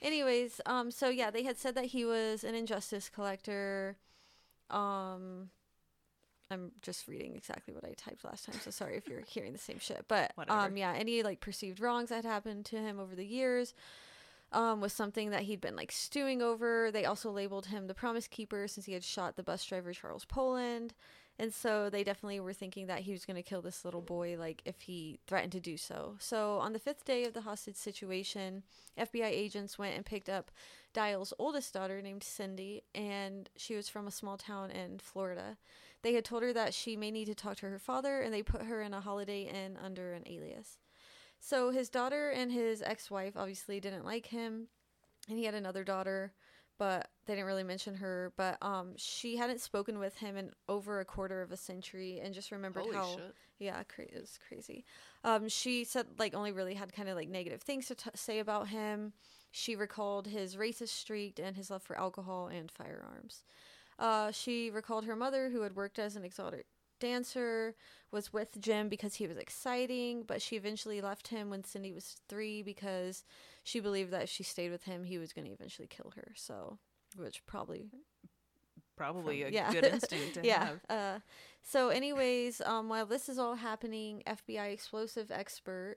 Anyways, 0.00 0.62
um, 0.64 0.90
so 0.90 1.10
yeah, 1.10 1.30
they 1.30 1.42
had 1.42 1.58
said 1.58 1.74
that 1.74 1.84
he 1.86 2.06
was 2.06 2.44
an 2.44 2.54
injustice 2.54 3.10
collector. 3.10 3.98
Um, 4.70 5.50
I'm 6.50 6.72
just 6.80 7.06
reading 7.06 7.36
exactly 7.36 7.74
what 7.74 7.84
I 7.84 7.92
typed 7.96 8.24
last 8.24 8.46
time, 8.46 8.58
so 8.60 8.70
sorry 8.70 8.96
if 8.96 9.06
you're 9.06 9.20
hearing 9.26 9.52
the 9.52 9.58
same 9.58 9.78
shit. 9.78 10.06
But 10.08 10.32
Whatever. 10.36 10.58
um, 10.58 10.76
yeah, 10.78 10.94
any 10.96 11.22
like 11.22 11.40
perceived 11.40 11.78
wrongs 11.80 12.08
that 12.08 12.24
happened 12.24 12.64
to 12.66 12.76
him 12.76 12.98
over 12.98 13.14
the 13.14 13.26
years, 13.26 13.74
um, 14.52 14.80
was 14.80 14.92
something 14.92 15.30
that 15.30 15.42
he'd 15.42 15.60
been 15.60 15.76
like 15.76 15.92
stewing 15.92 16.42
over. 16.42 16.90
They 16.90 17.04
also 17.04 17.30
labeled 17.30 17.66
him 17.66 17.86
the 17.86 17.94
Promise 17.94 18.28
Keeper 18.28 18.66
since 18.68 18.86
he 18.86 18.92
had 18.92 19.04
shot 19.04 19.36
the 19.36 19.42
bus 19.42 19.64
driver 19.64 19.92
Charles 19.92 20.24
Poland. 20.24 20.94
And 21.38 21.54
so 21.54 21.88
they 21.88 22.04
definitely 22.04 22.38
were 22.40 22.52
thinking 22.52 22.86
that 22.88 23.00
he 23.00 23.12
was 23.12 23.24
going 23.24 23.36
to 23.36 23.42
kill 23.42 23.62
this 23.62 23.82
little 23.82 24.02
boy, 24.02 24.36
like 24.38 24.60
if 24.66 24.82
he 24.82 25.20
threatened 25.26 25.52
to 25.52 25.60
do 25.60 25.78
so. 25.78 26.16
So 26.18 26.58
on 26.58 26.74
the 26.74 26.78
fifth 26.78 27.06
day 27.06 27.24
of 27.24 27.32
the 27.32 27.40
hostage 27.40 27.76
situation, 27.76 28.62
FBI 28.98 29.24
agents 29.24 29.78
went 29.78 29.96
and 29.96 30.04
picked 30.04 30.28
up 30.28 30.50
Dial's 30.92 31.32
oldest 31.38 31.72
daughter 31.72 32.02
named 32.02 32.24
Cindy, 32.24 32.82
and 32.94 33.48
she 33.56 33.74
was 33.74 33.88
from 33.88 34.06
a 34.06 34.10
small 34.10 34.36
town 34.36 34.70
in 34.70 34.98
Florida. 34.98 35.56
They 36.02 36.12
had 36.12 36.26
told 36.26 36.42
her 36.42 36.52
that 36.52 36.74
she 36.74 36.94
may 36.94 37.10
need 37.10 37.26
to 37.26 37.34
talk 37.34 37.56
to 37.58 37.70
her 37.70 37.78
father, 37.78 38.20
and 38.20 38.34
they 38.34 38.42
put 38.42 38.62
her 38.62 38.82
in 38.82 38.92
a 38.92 39.00
holiday 39.00 39.44
inn 39.44 39.78
under 39.82 40.12
an 40.12 40.24
alias. 40.26 40.76
So 41.40 41.70
his 41.70 41.88
daughter 41.88 42.30
and 42.30 42.52
his 42.52 42.82
ex-wife 42.82 43.36
obviously 43.36 43.80
didn't 43.80 44.04
like 44.04 44.26
him, 44.26 44.68
and 45.28 45.38
he 45.38 45.44
had 45.44 45.54
another 45.54 45.82
daughter, 45.84 46.34
but 46.78 47.08
they 47.26 47.34
didn't 47.34 47.46
really 47.46 47.64
mention 47.64 47.94
her. 47.96 48.32
But 48.36 48.58
um, 48.62 48.92
she 48.96 49.36
hadn't 49.36 49.60
spoken 49.60 49.98
with 49.98 50.16
him 50.16 50.36
in 50.36 50.52
over 50.68 51.00
a 51.00 51.04
quarter 51.04 51.40
of 51.42 51.50
a 51.50 51.56
century, 51.56 52.20
and 52.22 52.34
just 52.34 52.52
remembered 52.52 52.84
Holy 52.84 52.96
how 52.96 53.16
shit. 53.16 53.34
yeah, 53.58 53.82
cra- 53.84 54.04
it 54.04 54.20
was 54.20 54.38
crazy. 54.46 54.84
Um, 55.24 55.48
she 55.48 55.84
said 55.84 56.06
like 56.18 56.34
only 56.34 56.52
really 56.52 56.74
had 56.74 56.92
kind 56.92 57.08
of 57.08 57.16
like 57.16 57.28
negative 57.28 57.62
things 57.62 57.86
to 57.86 57.94
t- 57.94 58.10
say 58.14 58.38
about 58.38 58.68
him. 58.68 59.14
She 59.50 59.74
recalled 59.74 60.28
his 60.28 60.56
racist 60.56 60.88
streak 60.90 61.40
and 61.42 61.56
his 61.56 61.70
love 61.70 61.82
for 61.82 61.98
alcohol 61.98 62.48
and 62.48 62.70
firearms. 62.70 63.44
Uh, 63.98 64.30
she 64.30 64.70
recalled 64.70 65.04
her 65.06 65.16
mother, 65.16 65.50
who 65.50 65.62
had 65.62 65.74
worked 65.74 65.98
as 65.98 66.16
an 66.16 66.24
exotic 66.24 66.66
dancer, 67.00 67.74
was 68.12 68.32
with 68.32 68.60
Jim 68.60 68.88
because 68.88 69.14
he 69.14 69.26
was 69.26 69.36
exciting, 69.36 70.22
but 70.26 70.40
she 70.42 70.56
eventually 70.56 71.00
left 71.00 71.28
him 71.28 71.50
when 71.50 71.64
Cindy 71.64 71.92
was 71.92 72.16
three 72.28 72.62
because 72.62 73.24
she 73.64 73.80
believed 73.80 74.10
that 74.12 74.22
if 74.24 74.28
she 74.30 74.42
stayed 74.42 74.70
with 74.70 74.84
him, 74.84 75.04
he 75.04 75.18
was 75.18 75.32
going 75.32 75.46
to 75.46 75.52
eventually 75.52 75.88
kill 75.88 76.12
her. 76.16 76.32
So, 76.36 76.78
which 77.16 77.44
probably 77.46 77.90
Probably 78.96 79.42
from- 79.42 79.48
a 79.52 79.54
yeah. 79.54 79.72
good 79.72 79.84
instinct 79.84 80.34
to 80.34 80.40
yeah. 80.46 80.64
have. 80.66 80.80
Uh, 80.90 81.18
so, 81.62 81.88
anyways, 81.88 82.60
um, 82.62 82.88
while 82.88 83.06
this 83.06 83.28
is 83.28 83.38
all 83.38 83.54
happening, 83.54 84.22
FBI 84.26 84.72
explosive 84.72 85.30
expert 85.30 85.96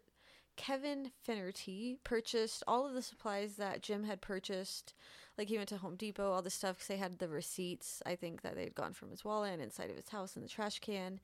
Kevin 0.55 1.11
Finnerty 1.21 1.97
purchased 2.03 2.63
all 2.67 2.87
of 2.87 2.93
the 2.93 3.01
supplies 3.01 3.55
that 3.57 3.81
Jim 3.81 4.03
had 4.03 4.21
purchased. 4.21 4.93
Like 5.37 5.49
he 5.49 5.57
went 5.57 5.69
to 5.69 5.77
Home 5.77 5.95
Depot, 5.95 6.31
all 6.31 6.41
this 6.41 6.53
stuff 6.53 6.75
because 6.75 6.87
they 6.87 6.97
had 6.97 7.19
the 7.19 7.27
receipts. 7.27 8.01
I 8.05 8.15
think 8.15 8.41
that 8.41 8.55
they'd 8.55 8.75
gone 8.75 8.93
from 8.93 9.09
his 9.09 9.25
wallet 9.25 9.53
and 9.53 9.61
inside 9.61 9.89
of 9.89 9.95
his 9.95 10.09
house 10.09 10.35
in 10.35 10.41
the 10.41 10.47
trash 10.47 10.79
can. 10.79 11.19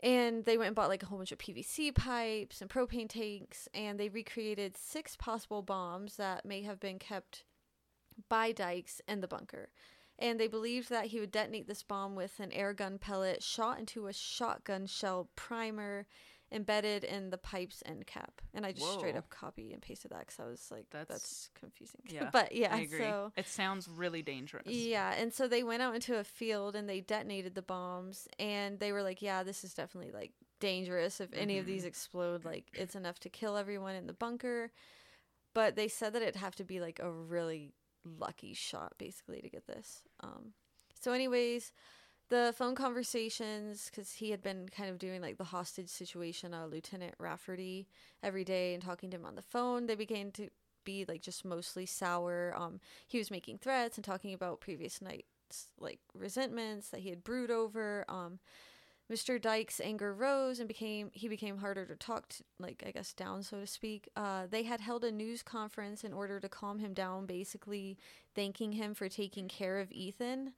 And 0.00 0.44
they 0.44 0.58
went 0.58 0.68
and 0.68 0.76
bought 0.76 0.88
like 0.88 1.02
a 1.02 1.06
whole 1.06 1.18
bunch 1.18 1.30
of 1.30 1.38
PVC 1.38 1.94
pipes 1.94 2.60
and 2.60 2.68
propane 2.68 3.08
tanks, 3.08 3.68
and 3.72 4.00
they 4.00 4.08
recreated 4.08 4.76
six 4.76 5.14
possible 5.14 5.62
bombs 5.62 6.16
that 6.16 6.44
may 6.44 6.62
have 6.62 6.80
been 6.80 6.98
kept 6.98 7.44
by 8.28 8.50
Dykes 8.50 9.00
in 9.06 9.20
the 9.20 9.28
bunker 9.28 9.68
and 10.22 10.38
they 10.38 10.46
believed 10.46 10.88
that 10.88 11.06
he 11.06 11.18
would 11.18 11.32
detonate 11.32 11.66
this 11.66 11.82
bomb 11.82 12.14
with 12.14 12.38
an 12.38 12.52
air 12.52 12.72
gun 12.72 12.96
pellet 12.96 13.42
shot 13.42 13.78
into 13.78 14.06
a 14.06 14.12
shotgun 14.12 14.86
shell 14.86 15.28
primer 15.34 16.06
embedded 16.52 17.04
in 17.04 17.30
the 17.30 17.38
pipe's 17.38 17.82
end 17.86 18.06
cap. 18.06 18.40
And 18.54 18.64
I 18.66 18.72
just 18.72 18.92
straight 18.98 19.16
up 19.16 19.30
copy 19.30 19.72
and 19.72 19.80
pasted 19.80 20.10
that 20.12 20.20
because 20.20 20.38
I 20.40 20.44
was 20.44 20.68
like, 20.70 20.86
that's, 20.90 21.08
That's- 21.08 21.48
confusing. 21.54 22.02
Yeah, 22.08 22.30
but 22.32 22.54
yeah, 22.54 22.74
I 22.74 22.80
agree. 22.80 22.98
so 22.98 23.32
it 23.36 23.48
sounds 23.48 23.88
really 23.88 24.22
dangerous. 24.22 24.66
yeah, 24.66 25.14
and 25.14 25.32
so 25.32 25.48
they 25.48 25.62
went 25.62 25.82
out 25.82 25.94
into 25.94 26.18
a 26.18 26.24
field 26.24 26.76
and 26.76 26.88
they 26.88 27.00
detonated 27.00 27.54
the 27.54 27.62
bombs, 27.62 28.28
and 28.38 28.78
they 28.78 28.92
were 28.92 29.02
like, 29.02 29.22
"Yeah, 29.22 29.42
this 29.42 29.64
is 29.64 29.74
definitely 29.74 30.12
like 30.12 30.32
dangerous. 30.60 31.20
If 31.20 31.32
any 31.34 31.58
of 31.58 31.64
Mhm. 31.64 31.68
these 31.68 31.84
explode, 31.84 32.44
like 32.44 32.66
it's 32.74 32.94
enough 32.94 33.18
to 33.20 33.28
kill 33.28 33.56
everyone 33.56 33.94
in 33.96 34.06
the 34.06 34.12
bunker." 34.12 34.70
But 35.54 35.76
they 35.76 35.88
said 35.88 36.12
that 36.14 36.22
it'd 36.22 36.36
have 36.36 36.56
to 36.56 36.64
be 36.64 36.80
like 36.80 36.98
a 36.98 37.10
really 37.10 37.74
lucky 38.04 38.54
shot, 38.54 38.94
basically, 38.98 39.40
to 39.42 39.48
get 39.50 39.66
this. 39.66 40.02
Um, 40.20 40.54
so, 40.98 41.12
anyways, 41.12 41.72
the 42.28 42.54
phone 42.56 42.74
conversations, 42.74 43.90
because 43.90 44.12
he 44.12 44.30
had 44.30 44.42
been 44.42 44.68
kind 44.68 44.88
of 44.88 44.98
doing 44.98 45.20
like 45.20 45.38
the 45.38 45.44
hostage 45.44 45.88
situation, 45.88 46.54
uh, 46.54 46.66
Lieutenant 46.66 47.14
Rafferty, 47.18 47.88
every 48.22 48.44
day 48.44 48.74
and 48.74 48.82
talking 48.82 49.10
to 49.10 49.16
him 49.16 49.24
on 49.24 49.34
the 49.34 49.42
phone, 49.42 49.86
they 49.86 49.94
began 49.94 50.30
to 50.32 50.48
be 50.84 51.04
like 51.06 51.22
just 51.22 51.44
mostly 51.44 51.86
sour. 51.86 52.54
Um, 52.56 52.80
he 53.06 53.18
was 53.18 53.30
making 53.30 53.58
threats 53.58 53.96
and 53.96 54.04
talking 54.04 54.34
about 54.34 54.60
previous 54.60 55.00
nights 55.00 55.68
like 55.78 56.00
resentments 56.14 56.88
that 56.90 57.00
he 57.00 57.10
had 57.10 57.24
brewed 57.24 57.50
over. 57.50 58.04
Um, 58.08 58.38
Mr. 59.10 59.40
Dyke's 59.40 59.80
anger 59.80 60.14
rose 60.14 60.58
and 60.58 60.68
became 60.68 61.10
he 61.12 61.28
became 61.28 61.58
harder 61.58 61.84
to 61.84 61.96
talk 61.96 62.28
to, 62.28 62.44
like 62.58 62.82
I 62.86 62.92
guess 62.92 63.12
down 63.12 63.42
so 63.42 63.60
to 63.60 63.66
speak. 63.66 64.08
Uh, 64.16 64.46
they 64.50 64.62
had 64.62 64.80
held 64.80 65.04
a 65.04 65.12
news 65.12 65.42
conference 65.42 66.02
in 66.04 66.12
order 66.12 66.40
to 66.40 66.48
calm 66.48 66.78
him 66.78 66.94
down, 66.94 67.26
basically 67.26 67.98
thanking 68.34 68.72
him 68.72 68.94
for 68.94 69.08
taking 69.08 69.48
care 69.48 69.78
of 69.80 69.92
Ethan. 69.92 70.54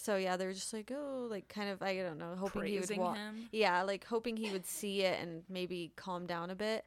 So 0.00 0.16
yeah, 0.16 0.36
they 0.36 0.46
were 0.46 0.52
just 0.52 0.72
like, 0.72 0.92
oh, 0.94 1.26
like 1.28 1.48
kind 1.48 1.68
of 1.68 1.82
I 1.82 1.96
don't 1.96 2.18
know, 2.18 2.34
hoping 2.38 2.64
he 2.64 2.78
would 2.78 2.96
walk. 2.96 3.16
him. 3.16 3.48
Yeah, 3.50 3.82
like 3.82 4.04
hoping 4.04 4.36
he 4.36 4.48
would 4.50 4.64
see 4.64 5.02
it 5.02 5.20
and 5.20 5.42
maybe 5.48 5.90
calm 5.96 6.24
down 6.24 6.50
a 6.50 6.54
bit. 6.54 6.84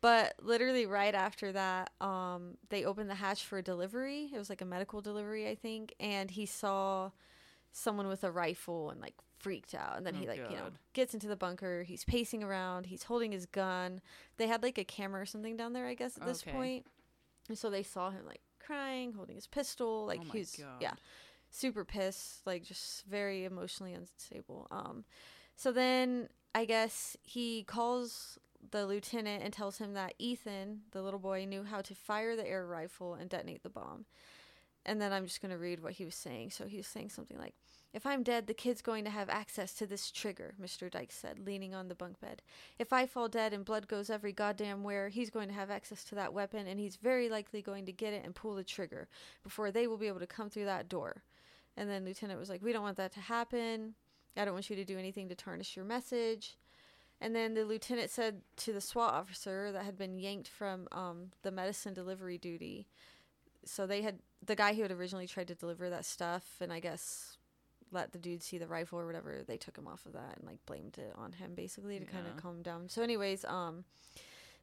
But 0.00 0.34
literally 0.40 0.86
right 0.86 1.14
after 1.14 1.50
that, 1.52 1.90
um, 2.00 2.56
they 2.68 2.84
opened 2.84 3.10
the 3.10 3.14
hatch 3.16 3.44
for 3.44 3.58
a 3.58 3.62
delivery. 3.62 4.30
It 4.32 4.38
was 4.38 4.50
like 4.50 4.60
a 4.60 4.66
medical 4.66 5.00
delivery, 5.00 5.48
I 5.48 5.56
think, 5.56 5.94
and 5.98 6.30
he 6.30 6.46
saw 6.46 7.10
someone 7.72 8.06
with 8.06 8.22
a 8.22 8.30
rifle 8.30 8.90
and 8.90 9.00
like 9.00 9.14
freaked 9.38 9.74
out. 9.74 9.96
And 9.96 10.06
then 10.06 10.14
he 10.14 10.26
Oh, 10.26 10.28
like 10.30 10.40
you 10.48 10.56
know 10.56 10.70
gets 10.92 11.12
into 11.14 11.26
the 11.26 11.36
bunker. 11.36 11.82
He's 11.82 12.04
pacing 12.04 12.44
around. 12.44 12.86
He's 12.86 13.02
holding 13.04 13.32
his 13.32 13.46
gun. 13.46 14.00
They 14.36 14.46
had 14.46 14.62
like 14.62 14.78
a 14.78 14.84
camera 14.84 15.22
or 15.22 15.26
something 15.26 15.56
down 15.56 15.72
there, 15.72 15.86
I 15.86 15.94
guess, 15.94 16.16
at 16.16 16.24
this 16.24 16.42
Okay. 16.42 16.52
point. 16.52 16.86
And 17.48 17.58
so 17.58 17.68
they 17.68 17.82
saw 17.82 18.10
him 18.10 18.26
like 18.26 18.40
crying, 18.64 19.12
holding 19.12 19.34
his 19.34 19.46
pistol, 19.46 20.06
like 20.06 20.20
oh 20.20 20.24
my 20.28 20.34
God. 20.58 20.80
yeah 20.80 20.92
super 21.54 21.84
pissed, 21.84 22.44
like 22.46 22.64
just 22.64 23.06
very 23.06 23.44
emotionally 23.44 23.92
unstable. 23.92 24.66
Um, 24.70 25.04
so 25.54 25.70
then 25.70 26.28
I 26.54 26.64
guess 26.64 27.16
he 27.22 27.62
calls 27.62 28.38
the 28.70 28.86
lieutenant 28.86 29.42
and 29.44 29.52
tells 29.52 29.78
him 29.78 29.92
that 29.94 30.14
Ethan, 30.18 30.80
the 30.90 31.02
little 31.02 31.20
boy, 31.20 31.44
knew 31.44 31.62
how 31.62 31.80
to 31.82 31.94
fire 31.94 32.34
the 32.34 32.46
air 32.46 32.66
rifle 32.66 33.14
and 33.14 33.30
detonate 33.30 33.62
the 33.62 33.70
bomb. 33.70 34.06
And 34.84 35.00
then 35.00 35.12
I'm 35.12 35.26
just 35.26 35.40
gonna 35.40 35.56
read 35.58 35.82
what 35.82 35.94
he 35.94 36.04
was 36.04 36.14
saying. 36.14 36.50
So 36.50 36.66
he 36.66 36.78
was 36.78 36.88
saying 36.88 37.10
something 37.10 37.38
like, 37.38 37.54
"If 37.92 38.04
I'm 38.04 38.24
dead, 38.24 38.46
the 38.46 38.52
kid's 38.52 38.82
going 38.82 39.04
to 39.04 39.10
have 39.10 39.30
access 39.30 39.74
to 39.74 39.86
this 39.86 40.10
trigger," 40.10 40.56
Mr. 40.60 40.90
Dykes 40.90 41.14
said, 41.14 41.38
leaning 41.38 41.72
on 41.72 41.88
the 41.88 41.94
bunk 41.94 42.20
bed. 42.20 42.42
"If 42.78 42.92
I 42.92 43.06
fall 43.06 43.28
dead 43.28 43.52
and 43.52 43.64
blood 43.64 43.86
goes 43.86 44.10
every 44.10 44.32
goddamn 44.32 44.82
where, 44.82 45.08
he's 45.08 45.30
going 45.30 45.48
to 45.48 45.54
have 45.54 45.70
access 45.70 46.02
to 46.04 46.14
that 46.16 46.34
weapon, 46.34 46.66
and 46.66 46.80
he's 46.80 46.96
very 46.96 47.28
likely 47.28 47.62
going 47.62 47.86
to 47.86 47.92
get 47.92 48.12
it 48.12 48.24
and 48.24 48.34
pull 48.34 48.54
the 48.56 48.64
trigger 48.64 49.08
before 49.42 49.70
they 49.70 49.86
will 49.86 49.98
be 49.98 50.08
able 50.08 50.20
to 50.20 50.26
come 50.26 50.50
through 50.50 50.66
that 50.66 50.88
door." 50.88 51.22
And 51.76 51.90
then 51.90 52.04
Lieutenant 52.04 52.38
was 52.38 52.48
like, 52.48 52.62
We 52.62 52.72
don't 52.72 52.82
want 52.82 52.96
that 52.96 53.12
to 53.14 53.20
happen. 53.20 53.94
I 54.36 54.44
don't 54.44 54.54
want 54.54 54.70
you 54.70 54.76
to 54.76 54.84
do 54.84 54.98
anything 54.98 55.28
to 55.28 55.34
tarnish 55.34 55.76
your 55.76 55.84
message. 55.84 56.56
And 57.20 57.34
then 57.34 57.54
the 57.54 57.64
lieutenant 57.64 58.10
said 58.10 58.42
to 58.58 58.72
the 58.72 58.80
SWAT 58.80 59.14
officer 59.14 59.70
that 59.72 59.84
had 59.84 59.96
been 59.96 60.18
yanked 60.18 60.48
from 60.48 60.88
um, 60.92 61.30
the 61.42 61.50
medicine 61.50 61.94
delivery 61.94 62.38
duty. 62.38 62.86
So 63.64 63.86
they 63.86 64.02
had 64.02 64.18
the 64.44 64.56
guy 64.56 64.74
who 64.74 64.82
had 64.82 64.90
originally 64.90 65.26
tried 65.26 65.48
to 65.48 65.54
deliver 65.54 65.88
that 65.88 66.04
stuff, 66.04 66.44
and 66.60 66.72
I 66.72 66.80
guess 66.80 67.38
let 67.92 68.12
the 68.12 68.18
dude 68.18 68.42
see 68.42 68.58
the 68.58 68.66
rifle 68.66 68.98
or 68.98 69.06
whatever. 69.06 69.42
They 69.46 69.56
took 69.56 69.78
him 69.78 69.86
off 69.86 70.04
of 70.04 70.12
that 70.12 70.36
and 70.36 70.46
like 70.46 70.58
blamed 70.66 70.98
it 70.98 71.14
on 71.16 71.32
him 71.32 71.54
basically 71.54 71.98
to 71.98 72.04
kind 72.04 72.26
of 72.26 72.36
calm 72.36 72.60
down. 72.60 72.88
So, 72.88 73.02
anyways, 73.02 73.44
um, 73.46 73.84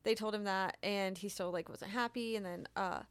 they 0.04 0.14
told 0.14 0.36
him 0.36 0.44
that, 0.44 0.78
and 0.84 1.18
he 1.18 1.30
still 1.30 1.52
like 1.52 1.70
wasn't 1.70 1.92
happy. 1.92 2.36
And 2.36 2.46
then 2.46 2.68
uh, 2.76 3.02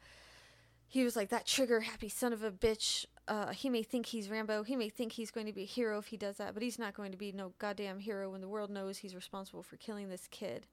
he 0.86 1.02
was 1.02 1.16
like, 1.16 1.30
"That 1.30 1.46
trigger 1.46 1.80
happy 1.80 2.08
son 2.08 2.32
of 2.32 2.44
a 2.44 2.52
bitch." 2.52 3.06
Uh, 3.30 3.52
he 3.52 3.70
may 3.70 3.84
think 3.84 4.06
he's 4.06 4.28
Rambo. 4.28 4.64
He 4.64 4.74
may 4.74 4.88
think 4.88 5.12
he's 5.12 5.30
going 5.30 5.46
to 5.46 5.52
be 5.52 5.62
a 5.62 5.66
hero 5.66 5.98
if 5.98 6.06
he 6.06 6.16
does 6.16 6.38
that, 6.38 6.52
but 6.52 6.64
he's 6.64 6.80
not 6.80 6.94
going 6.94 7.12
to 7.12 7.16
be 7.16 7.30
no 7.30 7.52
goddamn 7.60 8.00
hero 8.00 8.28
when 8.28 8.40
the 8.40 8.48
world 8.48 8.70
knows 8.70 8.98
he's 8.98 9.14
responsible 9.14 9.62
for 9.62 9.76
killing 9.76 10.08
this 10.08 10.26
kid. 10.32 10.66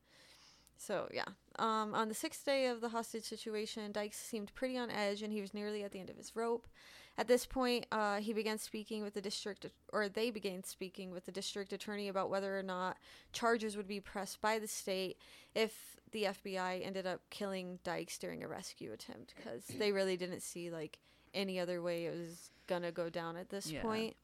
So 0.75 1.07
yeah. 1.13 1.25
Um, 1.59 1.93
on 1.93 2.07
the 2.07 2.15
sixth 2.15 2.43
day 2.43 2.65
of 2.65 2.81
the 2.81 2.89
hostage 2.89 3.25
situation, 3.25 3.91
Dykes 3.91 4.17
seemed 4.17 4.55
pretty 4.55 4.75
on 4.75 4.89
edge, 4.89 5.21
and 5.21 5.31
he 5.31 5.39
was 5.39 5.53
nearly 5.53 5.83
at 5.83 5.91
the 5.91 5.99
end 5.99 6.09
of 6.09 6.17
his 6.17 6.35
rope. 6.35 6.67
At 7.15 7.27
this 7.27 7.45
point, 7.45 7.85
uh, 7.91 8.21
he 8.21 8.33
began 8.33 8.57
speaking 8.57 9.03
with 9.03 9.13
the 9.13 9.21
district, 9.21 9.67
or 9.93 10.09
they 10.09 10.31
began 10.31 10.63
speaking 10.63 11.11
with 11.11 11.27
the 11.27 11.31
district 11.31 11.73
attorney 11.73 12.07
about 12.07 12.31
whether 12.31 12.57
or 12.57 12.63
not 12.63 12.97
charges 13.33 13.77
would 13.77 13.87
be 13.87 13.99
pressed 13.99 14.41
by 14.41 14.57
the 14.57 14.67
state 14.67 15.17
if 15.53 15.95
the 16.11 16.23
FBI 16.23 16.83
ended 16.83 17.05
up 17.05 17.21
killing 17.29 17.77
Dykes 17.83 18.17
during 18.17 18.43
a 18.43 18.47
rescue 18.47 18.93
attempt, 18.93 19.35
because 19.35 19.65
they 19.77 19.91
really 19.91 20.17
didn't 20.17 20.41
see 20.41 20.71
like 20.71 20.97
any 21.37 21.59
other 21.59 21.81
way 21.81 22.05
it 22.05 22.11
was 22.17 22.49
gonna 22.67 22.91
go 22.91 23.09
down 23.09 23.37
at 23.37 23.49
this 23.49 23.69
Yeah. 23.71 23.81
point. 23.81 24.15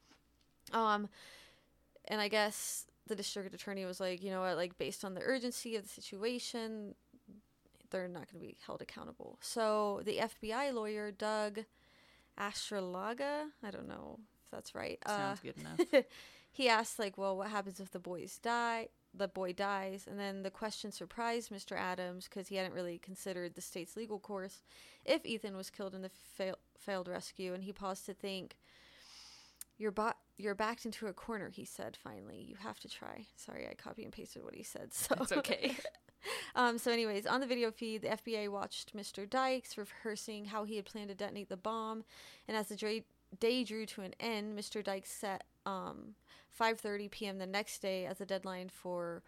Um, 0.72 1.08
and 2.06 2.20
I 2.20 2.28
guess 2.28 2.86
the 3.06 3.14
district 3.16 3.54
attorney 3.54 3.84
was 3.84 4.00
like, 4.00 4.22
you 4.22 4.30
know 4.30 4.40
what, 4.40 4.56
like 4.56 4.76
based 4.78 5.04
on 5.04 5.14
the 5.14 5.20
urgency 5.22 5.76
of 5.76 5.82
the 5.82 5.88
situation, 5.88 6.94
they're 7.90 8.08
not 8.08 8.30
going 8.32 8.40
to 8.42 8.46
be 8.48 8.56
held 8.66 8.82
accountable. 8.82 9.38
So 9.40 10.00
the 10.04 10.18
FBI 10.18 10.72
lawyer, 10.72 11.10
Doug 11.12 11.60
Astralaga, 12.38 13.50
I 13.62 13.70
don't 13.70 13.88
know 13.88 14.18
if 14.44 14.50
that's 14.50 14.74
right. 14.74 14.98
Sounds 15.06 15.40
uh, 15.40 15.42
good 15.42 15.58
enough. 15.58 16.04
he 16.52 16.68
asked 16.68 16.98
like, 16.98 17.16
well, 17.16 17.36
what 17.36 17.50
happens 17.50 17.80
if 17.80 17.90
the 17.90 17.98
boys 18.00 18.38
die? 18.38 18.88
The 19.16 19.28
boy 19.28 19.52
dies, 19.52 20.06
and 20.10 20.18
then 20.18 20.42
the 20.42 20.50
question 20.50 20.90
surprised 20.90 21.50
Mr. 21.52 21.78
Adams 21.78 22.24
because 22.24 22.48
he 22.48 22.56
hadn't 22.56 22.74
really 22.74 22.98
considered 22.98 23.54
the 23.54 23.60
state's 23.60 23.96
legal 23.96 24.18
course 24.18 24.62
if 25.04 25.24
Ethan 25.24 25.56
was 25.56 25.70
killed 25.70 25.94
in 25.94 26.02
the 26.02 26.08
fail- 26.08 26.58
failed 26.78 27.08
rescue, 27.08 27.54
and 27.54 27.64
he 27.64 27.72
paused 27.72 28.06
to 28.06 28.14
think. 28.14 28.56
You're 29.76 29.90
ba- 29.90 30.14
you're 30.36 30.54
backed 30.54 30.84
into 30.84 31.08
a 31.08 31.12
corner, 31.12 31.50
he 31.50 31.64
said 31.64 31.96
finally. 31.96 32.44
You 32.48 32.56
have 32.56 32.78
to 32.80 32.88
try. 32.88 33.26
Sorry, 33.36 33.66
I 33.68 33.74
copy 33.74 34.04
and 34.04 34.12
pasted 34.12 34.44
what 34.44 34.54
he 34.54 34.62
said. 34.62 34.92
So 34.94 35.16
It's 35.20 35.32
okay. 35.32 35.76
um, 36.54 36.78
so, 36.78 36.92
anyways, 36.92 37.26
on 37.26 37.40
the 37.40 37.46
video 37.46 37.70
feed, 37.70 38.02
the 38.02 38.08
FBI 38.08 38.48
watched 38.48 38.96
Mr. 38.96 39.28
Dykes 39.28 39.76
rehearsing 39.76 40.44
how 40.46 40.64
he 40.64 40.76
had 40.76 40.84
planned 40.84 41.08
to 41.08 41.14
detonate 41.14 41.48
the 41.48 41.56
bomb, 41.56 42.04
and 42.46 42.56
as 42.56 42.68
the 42.68 42.76
dra- 42.76 43.00
day 43.40 43.64
drew 43.64 43.84
to 43.86 44.02
an 44.02 44.14
end, 44.20 44.56
Mr. 44.58 44.82
Dykes 44.82 45.10
set 45.10 45.44
um, 45.66 46.14
5:30 46.58 47.10
p.m. 47.10 47.38
the 47.38 47.46
next 47.46 47.80
day 47.82 48.06
as 48.06 48.20
a 48.20 48.26
deadline 48.26 48.68
for 48.68 49.22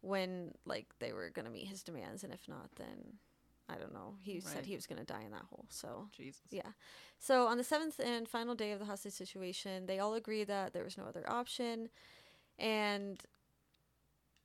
when 0.00 0.52
like 0.66 0.86
they 0.98 1.12
were 1.12 1.30
gonna 1.30 1.50
meet 1.50 1.68
his 1.68 1.82
demands, 1.82 2.24
and 2.24 2.32
if 2.32 2.48
not, 2.48 2.70
then 2.76 3.18
I 3.68 3.76
don't 3.76 3.92
know. 3.94 4.16
He 4.22 4.40
said 4.40 4.66
he 4.66 4.74
was 4.74 4.86
gonna 4.86 5.04
die 5.04 5.22
in 5.24 5.30
that 5.30 5.44
hole. 5.48 5.66
So 5.68 6.08
Jesus. 6.12 6.42
yeah. 6.50 6.72
So 7.18 7.46
on 7.46 7.56
the 7.56 7.64
seventh 7.64 8.00
and 8.00 8.28
final 8.28 8.54
day 8.54 8.72
of 8.72 8.78
the 8.78 8.84
hostage 8.84 9.12
situation, 9.12 9.86
they 9.86 9.98
all 9.98 10.14
agreed 10.14 10.48
that 10.48 10.72
there 10.72 10.84
was 10.84 10.98
no 10.98 11.04
other 11.04 11.24
option, 11.30 11.88
and 12.58 13.20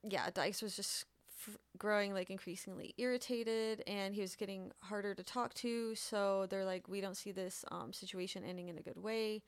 yeah, 0.07 0.29
Dykes 0.33 0.61
was 0.61 0.75
just 0.75 1.05
f- 1.47 1.57
growing 1.77 2.13
like 2.13 2.29
increasingly 2.29 2.93
irritated, 2.97 3.83
and 3.87 4.13
he 4.13 4.21
was 4.21 4.35
getting 4.35 4.71
harder 4.81 5.13
to 5.15 5.23
talk 5.23 5.53
to. 5.55 5.95
So 5.95 6.45
they're 6.49 6.65
like, 6.65 6.87
we 6.87 7.01
don't 7.01 7.17
see 7.17 7.31
this 7.31 7.65
um, 7.71 7.93
situation 7.93 8.43
ending 8.43 8.69
in 8.69 8.77
a 8.77 8.81
good 8.81 9.01
way. 9.01 9.41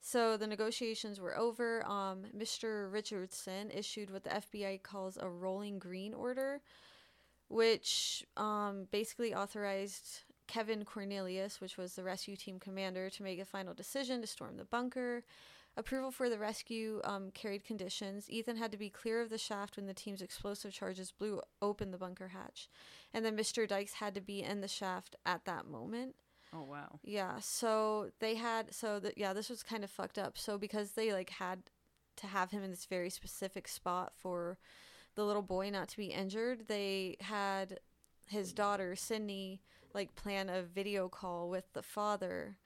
So 0.00 0.36
the 0.36 0.46
negotiations 0.46 1.18
were 1.18 1.36
over. 1.36 1.84
Um, 1.86 2.24
Mr. 2.36 2.92
Richardson 2.92 3.70
issued 3.70 4.10
what 4.10 4.22
the 4.22 4.30
FBI 4.30 4.82
calls 4.82 5.16
a 5.16 5.28
rolling 5.28 5.78
green 5.78 6.12
order, 6.12 6.60
which 7.54 8.26
um, 8.36 8.88
basically 8.90 9.32
authorized 9.32 10.22
Kevin 10.48 10.84
Cornelius, 10.84 11.60
which 11.60 11.76
was 11.76 11.94
the 11.94 12.02
rescue 12.02 12.34
team 12.34 12.58
commander, 12.58 13.08
to 13.10 13.22
make 13.22 13.38
a 13.38 13.44
final 13.44 13.72
decision 13.72 14.20
to 14.20 14.26
storm 14.26 14.56
the 14.56 14.64
bunker. 14.64 15.22
Approval 15.76 16.10
for 16.10 16.28
the 16.28 16.38
rescue 16.38 17.00
um, 17.04 17.30
carried 17.30 17.64
conditions. 17.64 18.28
Ethan 18.28 18.56
had 18.56 18.72
to 18.72 18.76
be 18.76 18.90
clear 18.90 19.20
of 19.20 19.30
the 19.30 19.38
shaft 19.38 19.76
when 19.76 19.86
the 19.86 19.94
team's 19.94 20.20
explosive 20.20 20.72
charges 20.72 21.12
blew 21.12 21.40
open 21.62 21.92
the 21.92 21.98
bunker 21.98 22.28
hatch. 22.28 22.68
And 23.12 23.24
then 23.24 23.36
Mr. 23.36 23.68
Dykes 23.68 23.94
had 23.94 24.16
to 24.16 24.20
be 24.20 24.42
in 24.42 24.60
the 24.60 24.68
shaft 24.68 25.14
at 25.24 25.44
that 25.44 25.64
moment. 25.64 26.16
Oh 26.52 26.64
wow. 26.64 26.98
Yeah, 27.04 27.38
so 27.40 28.10
they 28.18 28.34
had 28.34 28.74
so 28.74 28.98
that 28.98 29.16
yeah, 29.16 29.32
this 29.32 29.48
was 29.48 29.62
kind 29.62 29.84
of 29.84 29.90
fucked 29.90 30.18
up. 30.18 30.38
So 30.38 30.58
because 30.58 30.92
they 30.92 31.12
like 31.12 31.30
had 31.30 31.62
to 32.16 32.26
have 32.26 32.50
him 32.50 32.64
in 32.64 32.70
this 32.70 32.86
very 32.86 33.10
specific 33.10 33.68
spot 33.68 34.12
for 34.16 34.58
the 35.14 35.24
little 35.24 35.42
boy 35.42 35.70
not 35.70 35.88
to 35.88 35.96
be 35.96 36.06
injured, 36.06 36.66
they 36.68 37.16
had 37.20 37.80
his 38.26 38.52
daughter 38.52 38.96
Sydney 38.96 39.60
like 39.92 40.14
plan 40.16 40.48
a 40.48 40.62
video 40.62 41.08
call 41.08 41.48
with 41.48 41.72
the 41.72 41.82
father. 41.82 42.56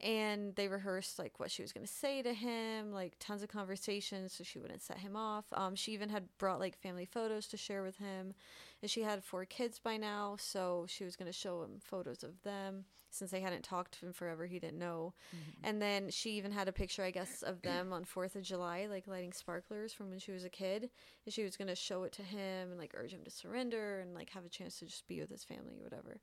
And 0.00 0.54
they 0.56 0.68
rehearsed 0.68 1.18
like 1.18 1.38
what 1.38 1.50
she 1.50 1.62
was 1.62 1.72
going 1.72 1.86
to 1.86 1.92
say 1.92 2.20
to 2.20 2.34
him 2.34 2.92
like 2.92 3.14
tons 3.20 3.42
of 3.42 3.48
conversations 3.48 4.32
so 4.32 4.44
she 4.44 4.58
wouldn't 4.58 4.82
set 4.82 4.98
him 4.98 5.16
off. 5.16 5.44
Um, 5.52 5.76
she 5.76 5.92
even 5.92 6.08
had 6.08 6.28
brought 6.36 6.58
like 6.58 6.76
family 6.76 7.06
photos 7.06 7.46
to 7.48 7.56
share 7.56 7.82
with 7.82 7.96
him 7.98 8.34
and 8.84 8.90
she 8.90 9.00
had 9.00 9.24
four 9.24 9.46
kids 9.46 9.78
by 9.78 9.96
now 9.96 10.36
so 10.38 10.84
she 10.86 11.04
was 11.04 11.16
going 11.16 11.24
to 11.26 11.32
show 11.32 11.62
him 11.62 11.80
photos 11.80 12.22
of 12.22 12.42
them. 12.42 12.84
Since 13.08 13.30
they 13.30 13.40
hadn't 13.40 13.62
talked 13.62 13.98
to 13.98 14.06
him 14.06 14.12
forever 14.12 14.44
he 14.44 14.58
didn't 14.58 14.78
know. 14.78 15.14
Mm-hmm. 15.34 15.66
And 15.66 15.80
then 15.80 16.10
she 16.10 16.32
even 16.32 16.52
had 16.52 16.68
a 16.68 16.72
picture 16.72 17.02
i 17.02 17.10
guess 17.10 17.40
of 17.40 17.62
them 17.62 17.94
on 17.94 18.04
fourth 18.04 18.36
of 18.36 18.42
july 18.42 18.86
like 18.90 19.06
lighting 19.06 19.32
sparklers 19.32 19.94
from 19.94 20.10
when 20.10 20.18
she 20.18 20.32
was 20.32 20.44
a 20.44 20.50
kid. 20.50 20.90
And 21.24 21.32
she 21.32 21.44
was 21.44 21.56
going 21.56 21.68
to 21.68 21.74
show 21.74 22.02
it 22.02 22.12
to 22.12 22.22
him 22.22 22.72
and 22.72 22.78
like 22.78 22.92
urge 22.94 23.12
him 23.12 23.24
to 23.24 23.30
surrender 23.30 24.00
and 24.00 24.14
like 24.14 24.28
have 24.30 24.44
a 24.44 24.50
chance 24.50 24.78
to 24.80 24.84
just 24.84 25.08
be 25.08 25.18
with 25.18 25.30
his 25.30 25.44
family 25.44 25.76
or 25.80 25.84
whatever. 25.84 26.20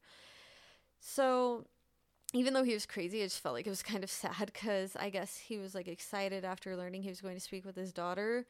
So 0.99 1.65
even 2.31 2.53
though 2.53 2.63
he 2.63 2.75
was 2.75 2.85
crazy, 2.85 3.23
I 3.23 3.25
just 3.25 3.41
felt 3.41 3.55
like 3.55 3.65
it 3.65 3.71
was 3.71 3.81
kind 3.81 4.03
of 4.03 4.11
sad 4.11 4.51
because 4.53 4.95
I 4.95 5.09
guess 5.09 5.35
he 5.35 5.57
was 5.57 5.73
like 5.73 5.87
excited 5.87 6.45
after 6.45 6.77
learning 6.77 7.01
he 7.01 7.09
was 7.09 7.21
going 7.21 7.37
to 7.37 7.41
speak 7.41 7.65
with 7.65 7.75
his 7.75 7.91
daughter. 7.91 8.45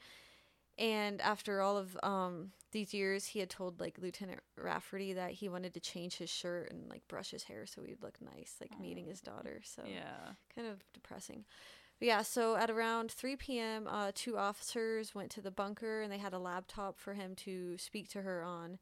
And 0.82 1.22
after 1.22 1.62
all 1.62 1.78
of 1.78 1.96
um, 2.02 2.54
these 2.72 2.92
years, 2.92 3.28
he 3.28 3.40
had 3.40 3.52
told 3.52 3.80
like 3.80 4.00
Lieutenant 4.02 4.40
Rafferty 4.58 5.14
that 5.14 5.30
he 5.30 5.48
wanted 5.48 5.76
to 5.76 5.80
change 5.80 6.18
his 6.18 6.30
shirt 6.32 6.72
and 6.72 6.90
like 6.90 7.08
brush 7.08 7.30
his 7.30 7.44
hair 7.44 7.68
so 7.68 7.84
he'd 7.84 8.02
look 8.02 8.18
nice, 8.20 8.56
like 8.60 8.72
meeting 8.80 9.06
his 9.06 9.22
daughter. 9.22 9.62
So 9.64 9.84
Yeah. 9.86 10.34
kind 10.56 10.68
of 10.68 10.84
depressing. 10.92 11.46
But 12.00 12.08
yeah, 12.08 12.24
so 12.24 12.56
at 12.56 12.72
around 12.72 13.12
3 13.12 13.36
p.m., 13.36 13.88
uh, 13.88 14.12
two 14.16 14.40
officers 14.40 15.14
went 15.14 15.30
to 15.32 15.42
the 15.42 15.52
bunker 15.52 16.02
and 16.02 16.12
they 16.12 16.18
had 16.18 16.34
a 16.34 16.40
laptop 16.40 17.00
for 17.00 17.14
him 17.14 17.36
to 17.36 17.78
speak 17.78 18.10
to 18.10 18.24
her 18.24 18.44
on. 18.44 18.80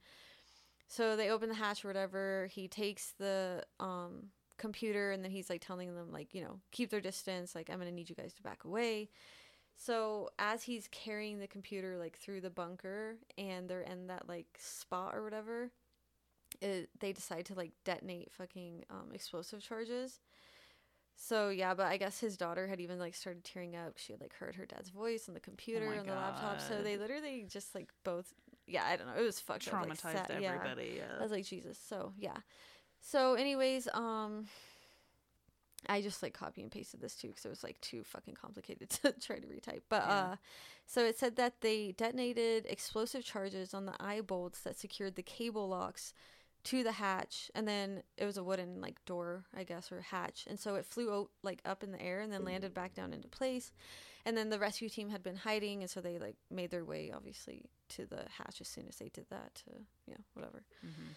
So 0.87 1.17
they 1.17 1.29
open 1.29 1.49
the 1.49 1.55
hatch 1.55 1.83
or 1.83 1.89
whatever. 1.89 2.47
He 2.49 2.69
takes 2.69 3.13
the 3.19 3.65
um, 3.81 4.29
computer 4.57 5.11
and 5.11 5.21
then 5.21 5.31
he's 5.31 5.49
like 5.49 5.59
telling 5.65 5.93
them, 5.93 6.13
like, 6.13 6.33
you 6.33 6.41
know, 6.41 6.61
keep 6.71 6.91
their 6.91 7.01
distance. 7.01 7.55
Like, 7.55 7.69
I'm 7.69 7.75
going 7.75 7.89
to 7.89 7.93
need 7.93 8.09
you 8.09 8.15
guys 8.15 8.31
to 8.35 8.41
back 8.41 8.63
away. 8.63 9.09
So 9.81 10.29
as 10.37 10.63
he's 10.63 10.89
carrying 10.91 11.39
the 11.39 11.47
computer 11.47 11.97
like 11.97 12.17
through 12.17 12.41
the 12.41 12.49
bunker 12.49 13.15
and 13.37 13.69
they're 13.69 13.79
in 13.81 14.07
that 14.07 14.27
like 14.27 14.47
spot 14.59 15.15
or 15.15 15.23
whatever, 15.23 15.71
it, 16.61 16.89
they 16.99 17.13
decide 17.13 17.45
to 17.45 17.53
like 17.55 17.71
detonate 17.85 18.29
fucking 18.33 18.83
um, 18.89 19.11
explosive 19.13 19.61
charges. 19.61 20.19
So 21.15 21.47
yeah, 21.47 21.73
but 21.73 21.85
I 21.85 21.95
guess 21.95 22.19
his 22.19 22.35
daughter 22.35 22.67
had 22.67 22.81
even 22.81 22.99
like 22.99 23.15
started 23.15 23.45
tearing 23.45 23.77
up. 23.77 23.93
She 23.95 24.11
had 24.11 24.19
like 24.19 24.33
heard 24.33 24.55
her 24.55 24.65
dad's 24.65 24.89
voice 24.89 25.29
on 25.29 25.33
the 25.33 25.39
computer 25.39 25.89
my 25.89 25.99
on 25.99 26.05
the 26.05 26.13
laptop. 26.13 26.59
So 26.59 26.81
they 26.81 26.97
literally 26.97 27.45
just 27.47 27.73
like 27.73 27.89
both. 28.03 28.33
Yeah, 28.67 28.83
I 28.85 28.97
don't 28.97 29.07
know. 29.07 29.13
It 29.17 29.23
was 29.23 29.39
fucked 29.39 29.65
up. 29.69 29.73
like, 29.73 29.97
Traumatized 29.97 30.27
sad- 30.27 30.37
yeah. 30.41 30.55
everybody. 30.55 31.01
I 31.17 31.23
was 31.23 31.31
like 31.31 31.45
Jesus. 31.45 31.79
So 31.87 32.11
yeah. 32.17 32.35
So 32.99 33.35
anyways, 33.35 33.87
um, 33.93 34.47
I 35.87 36.01
just 36.01 36.21
like 36.21 36.33
copy 36.33 36.61
and 36.61 36.69
pasted 36.71 36.99
this 37.01 37.15
too 37.15 37.29
because 37.29 37.45
it 37.45 37.49
was 37.49 37.63
like 37.63 37.79
too 37.81 38.03
fucking 38.03 38.35
complicated 38.35 38.89
to 39.01 39.11
try 39.13 39.39
to 39.39 39.47
retype. 39.47 39.81
But 39.89 40.03
Yeah. 40.05 40.13
uh, 40.31 40.35
so 40.85 41.05
it 41.05 41.17
said 41.17 41.35
that 41.37 41.61
they 41.61 41.93
detonated 41.93 42.65
explosive 42.67 43.23
charges 43.23 43.73
on 43.73 43.85
the 43.85 43.93
eye 43.99 44.21
bolts 44.21 44.61
that 44.61 44.77
secured 44.77 45.15
the 45.15 45.23
cable 45.23 45.69
locks 45.69 46.13
to 46.65 46.83
the 46.83 46.91
hatch, 46.91 47.49
and 47.55 47.65
then 47.65 48.03
it 48.17 48.25
was 48.25 48.35
a 48.35 48.43
wooden 48.43 48.81
like 48.81 49.03
door, 49.05 49.45
I 49.55 49.63
guess, 49.63 49.91
or 49.93 50.01
hatch, 50.01 50.45
and 50.49 50.59
so 50.59 50.75
it 50.75 50.85
flew 50.85 51.09
o- 51.09 51.29
like 51.41 51.61
up 51.63 51.83
in 51.83 51.91
the 51.93 52.01
air 52.01 52.19
and 52.19 52.33
then 52.33 52.43
landed 52.43 52.73
back 52.73 52.93
down 52.93 53.13
into 53.13 53.29
place. 53.29 53.71
And 54.25 54.35
then 54.37 54.49
the 54.49 54.59
rescue 54.59 54.89
team 54.89 55.09
had 55.09 55.23
been 55.23 55.37
hiding, 55.37 55.81
and 55.81 55.89
so 55.89 56.01
they 56.01 56.19
like 56.19 56.35
made 56.51 56.69
their 56.71 56.83
way 56.83 57.11
obviously 57.15 57.69
to 57.89 58.05
the 58.05 58.25
hatch 58.37 58.59
as 58.59 58.67
soon 58.67 58.87
as 58.89 58.97
they 58.97 59.07
did 59.07 59.25
that 59.29 59.55
to 59.55 59.71
you 60.05 60.13
know 60.15 60.23
whatever. 60.33 60.63
Mhm. 60.85 61.15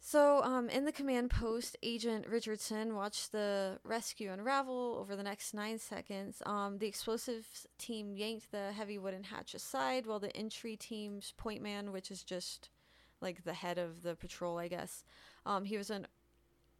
So, 0.00 0.42
um, 0.42 0.68
in 0.68 0.84
the 0.84 0.92
command 0.92 1.30
post, 1.30 1.76
Agent 1.82 2.26
Richardson 2.26 2.94
watched 2.94 3.32
the 3.32 3.78
rescue 3.82 4.32
unravel 4.32 4.96
over 4.98 5.16
the 5.16 5.22
next 5.22 5.54
nine 5.54 5.78
seconds. 5.78 6.40
Um, 6.46 6.78
the 6.78 6.86
explosives 6.86 7.66
team 7.78 8.16
yanked 8.16 8.50
the 8.50 8.72
heavy 8.72 8.96
wooden 8.96 9.24
hatch 9.24 9.54
aside, 9.54 10.06
while 10.06 10.20
the 10.20 10.34
entry 10.36 10.76
team's 10.76 11.34
point 11.36 11.62
man, 11.62 11.92
which 11.92 12.10
is 12.10 12.22
just 12.22 12.70
like 13.20 13.44
the 13.44 13.52
head 13.52 13.76
of 13.76 14.02
the 14.02 14.14
patrol, 14.14 14.58
I 14.58 14.68
guess, 14.68 15.04
um, 15.44 15.64
he 15.64 15.76
was 15.76 15.90
an 15.90 16.06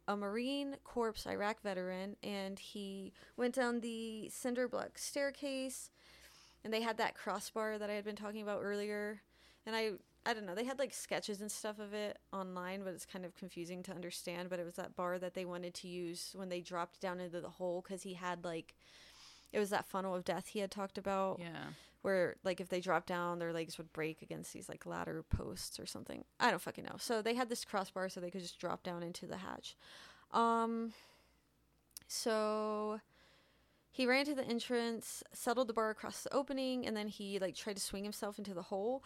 a 0.07 0.17
Marine 0.17 0.75
Corps 0.83 1.13
Iraq 1.27 1.61
veteran, 1.61 2.15
and 2.23 2.57
he 2.57 3.13
went 3.37 3.53
down 3.53 3.81
the 3.81 4.27
cinder 4.29 4.67
block 4.67 4.97
staircase, 4.97 5.91
and 6.63 6.73
they 6.73 6.81
had 6.81 6.97
that 6.97 7.13
crossbar 7.13 7.77
that 7.77 7.91
I 7.91 7.93
had 7.93 8.05
been 8.05 8.15
talking 8.15 8.41
about 8.41 8.61
earlier, 8.63 9.21
and 9.67 9.75
I 9.75 9.91
I 10.25 10.33
don't 10.33 10.45
know. 10.45 10.53
They 10.53 10.65
had 10.65 10.77
like 10.79 10.93
sketches 10.93 11.41
and 11.41 11.51
stuff 11.51 11.79
of 11.79 11.93
it 11.93 12.17
online, 12.33 12.83
but 12.83 12.93
it's 12.93 13.05
kind 13.05 13.25
of 13.25 13.35
confusing 13.35 13.81
to 13.83 13.91
understand. 13.91 14.49
But 14.49 14.59
it 14.59 14.65
was 14.65 14.75
that 14.75 14.95
bar 14.95 15.17
that 15.17 15.33
they 15.33 15.45
wanted 15.45 15.73
to 15.75 15.87
use 15.87 16.31
when 16.35 16.49
they 16.49 16.61
dropped 16.61 16.99
down 16.99 17.19
into 17.19 17.41
the 17.41 17.49
hole 17.49 17.81
because 17.81 18.03
he 18.03 18.13
had 18.13 18.43
like, 18.43 18.75
it 19.51 19.59
was 19.59 19.69
that 19.71 19.85
funnel 19.85 20.13
of 20.13 20.23
death 20.25 20.47
he 20.47 20.59
had 20.59 20.69
talked 20.71 20.97
about, 20.97 21.39
Yeah. 21.39 21.69
where 22.01 22.35
like 22.43 22.59
if 22.61 22.69
they 22.69 22.81
dropped 22.81 23.07
down, 23.07 23.39
their 23.39 23.53
legs 23.53 23.77
would 23.77 23.91
break 23.93 24.21
against 24.21 24.53
these 24.53 24.69
like 24.69 24.85
ladder 24.85 25.23
posts 25.23 25.79
or 25.79 25.85
something. 25.85 26.23
I 26.39 26.51
don't 26.51 26.61
fucking 26.61 26.83
know. 26.83 26.97
So 26.99 27.21
they 27.21 27.33
had 27.33 27.49
this 27.49 27.65
crossbar 27.65 28.09
so 28.09 28.19
they 28.19 28.29
could 28.29 28.41
just 28.41 28.59
drop 28.59 28.83
down 28.83 29.01
into 29.03 29.25
the 29.25 29.37
hatch. 29.37 29.75
Um, 30.31 30.93
so 32.07 32.99
he 33.91 34.05
ran 34.05 34.25
to 34.25 34.35
the 34.35 34.43
entrance, 34.45 35.23
settled 35.33 35.67
the 35.67 35.73
bar 35.73 35.89
across 35.89 36.23
the 36.23 36.33
opening, 36.33 36.85
and 36.85 36.95
then 36.95 37.07
he 37.07 37.39
like 37.39 37.55
tried 37.55 37.77
to 37.77 37.81
swing 37.81 38.03
himself 38.03 38.37
into 38.37 38.53
the 38.53 38.63
hole. 38.63 39.03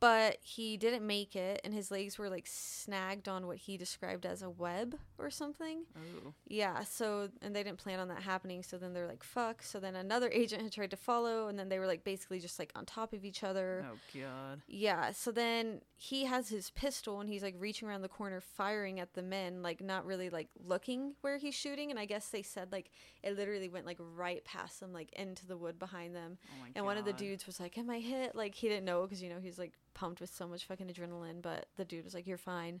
But 0.00 0.38
he 0.40 0.78
didn't 0.78 1.06
make 1.06 1.36
it, 1.36 1.60
and 1.62 1.74
his 1.74 1.90
legs 1.90 2.18
were 2.18 2.30
like 2.30 2.46
snagged 2.46 3.28
on 3.28 3.46
what 3.46 3.58
he 3.58 3.76
described 3.76 4.24
as 4.24 4.40
a 4.40 4.48
web 4.48 4.96
or 5.18 5.30
something. 5.30 5.84
Oh. 5.94 6.32
Yeah, 6.48 6.84
so 6.84 7.28
and 7.42 7.54
they 7.54 7.62
didn't 7.62 7.78
plan 7.78 8.00
on 8.00 8.08
that 8.08 8.22
happening, 8.22 8.62
so 8.62 8.78
then 8.78 8.94
they're 8.94 9.06
like, 9.06 9.22
fuck. 9.22 9.62
So 9.62 9.78
then 9.78 9.96
another 9.96 10.30
agent 10.32 10.62
had 10.62 10.72
tried 10.72 10.90
to 10.92 10.96
follow, 10.96 11.48
and 11.48 11.58
then 11.58 11.68
they 11.68 11.78
were 11.78 11.86
like 11.86 12.02
basically 12.02 12.40
just 12.40 12.58
like 12.58 12.72
on 12.74 12.86
top 12.86 13.12
of 13.12 13.24
each 13.26 13.44
other. 13.44 13.84
Oh 13.90 13.98
God. 14.18 14.62
Yeah, 14.66 15.12
so 15.12 15.30
then 15.30 15.82
he 15.96 16.24
has 16.24 16.48
his 16.48 16.70
pistol 16.70 17.20
and 17.20 17.28
he's 17.28 17.42
like 17.42 17.54
reaching 17.58 17.86
around 17.86 18.00
the 18.00 18.08
corner 18.08 18.40
firing 18.40 19.00
at 19.00 19.12
the 19.12 19.22
men, 19.22 19.62
like 19.62 19.82
not 19.82 20.06
really 20.06 20.30
like 20.30 20.48
looking 20.64 21.12
where 21.20 21.36
he's 21.36 21.54
shooting. 21.54 21.90
And 21.90 22.00
I 22.00 22.06
guess 22.06 22.28
they 22.28 22.40
said 22.40 22.72
like 22.72 22.90
it 23.22 23.36
literally 23.36 23.68
went 23.68 23.84
like 23.84 23.98
right 24.16 24.42
past 24.46 24.80
them, 24.80 24.94
like 24.94 25.12
into 25.12 25.46
the 25.46 25.58
wood 25.58 25.78
behind 25.78 26.16
them. 26.16 26.38
Oh 26.46 26.62
my 26.62 26.68
And 26.74 26.86
one 26.86 26.96
of 26.96 27.04
the 27.04 27.12
dudes 27.12 27.44
was 27.44 27.60
like, 27.60 27.76
Am 27.76 27.90
I 27.90 27.98
hit? 28.00 28.34
Like 28.34 28.54
he 28.54 28.66
didn't 28.68 28.86
know 28.86 29.02
because, 29.02 29.22
you 29.22 29.28
know, 29.28 29.40
he's 29.42 29.58
like 29.58 29.74
pumped 30.00 30.20
with 30.20 30.34
so 30.34 30.46
much 30.46 30.64
fucking 30.64 30.86
adrenaline. 30.88 31.42
But 31.42 31.66
the 31.76 31.84
dude 31.84 32.04
was 32.04 32.14
like, 32.14 32.26
You're 32.26 32.38
fine. 32.38 32.80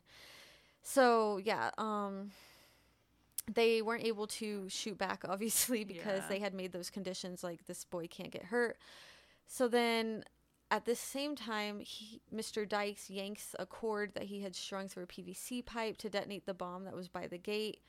So 0.82 1.38
yeah, 1.38 1.70
um, 1.78 2.30
they 3.52 3.82
weren't 3.82 4.04
able 4.04 4.26
to 4.26 4.68
shoot 4.68 4.96
back, 4.98 5.24
obviously, 5.28 5.84
because 5.84 6.22
Yeah. 6.22 6.28
they 6.28 6.38
had 6.38 6.54
made 6.54 6.72
those 6.72 6.90
conditions 6.90 7.44
like 7.44 7.66
this 7.66 7.84
boy 7.84 8.06
can't 8.06 8.30
get 8.30 8.44
hurt. 8.44 8.78
So 9.46 9.68
then 9.68 10.24
at 10.70 10.84
the 10.84 10.94
same 10.94 11.34
time, 11.34 11.80
he, 11.80 12.20
Mr. 12.34 12.68
Dykes 12.68 13.10
yanks 13.10 13.56
a 13.58 13.66
cord 13.66 14.12
that 14.14 14.24
he 14.24 14.40
had 14.42 14.54
strung 14.54 14.88
through 14.88 15.02
a 15.02 15.06
PVC 15.06 15.64
pipe 15.66 15.96
to 15.98 16.08
detonate 16.08 16.46
the 16.46 16.54
bomb 16.54 16.84
that 16.84 16.94
was 16.94 17.08
by 17.08 17.26
the 17.26 17.38
gate 17.38 17.80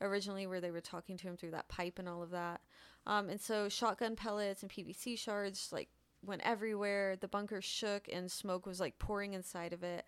originally, 0.00 0.46
where 0.46 0.60
they 0.60 0.70
were 0.70 0.80
talking 0.80 1.16
to 1.16 1.26
him 1.26 1.36
through 1.36 1.50
that 1.50 1.68
pipe 1.68 1.98
and 1.98 2.08
all 2.08 2.22
of 2.22 2.30
that. 2.30 2.60
Um, 3.06 3.28
and 3.28 3.40
so 3.40 3.68
shotgun 3.68 4.14
pellets 4.14 4.62
and 4.62 4.70
PVC 4.70 5.18
shards 5.18 5.70
like 5.72 5.88
went 6.24 6.42
everywhere. 6.44 7.16
The 7.16 7.28
bunker 7.28 7.60
shook 7.62 8.08
and 8.12 8.30
smoke 8.30 8.66
was 8.66 8.80
like 8.80 8.98
pouring 8.98 9.34
inside 9.34 9.72
of 9.72 9.82
it. 9.82 10.04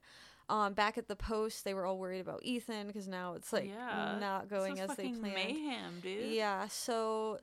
Um, 0.49 0.75
back 0.75 0.99
at 0.99 1.07
the 1.07 1.15
post, 1.15 1.65
they 1.65 1.75
were 1.75 1.87
all 1.87 1.97
worried 1.97 2.21
about 2.21 2.41
Ethan 2.43 2.89
because 2.89 3.07
now 3.07 3.35
it's 3.35 3.53
like 3.53 3.69
yeah. 3.69 4.19
not 4.21 4.51
going 4.51 4.81
as 4.81 4.97
they 4.97 5.11
planned. 5.11 5.35
Mayhem, 5.35 6.01
dude. 6.03 6.33
Yeah, 6.33 6.67
so 6.69 7.39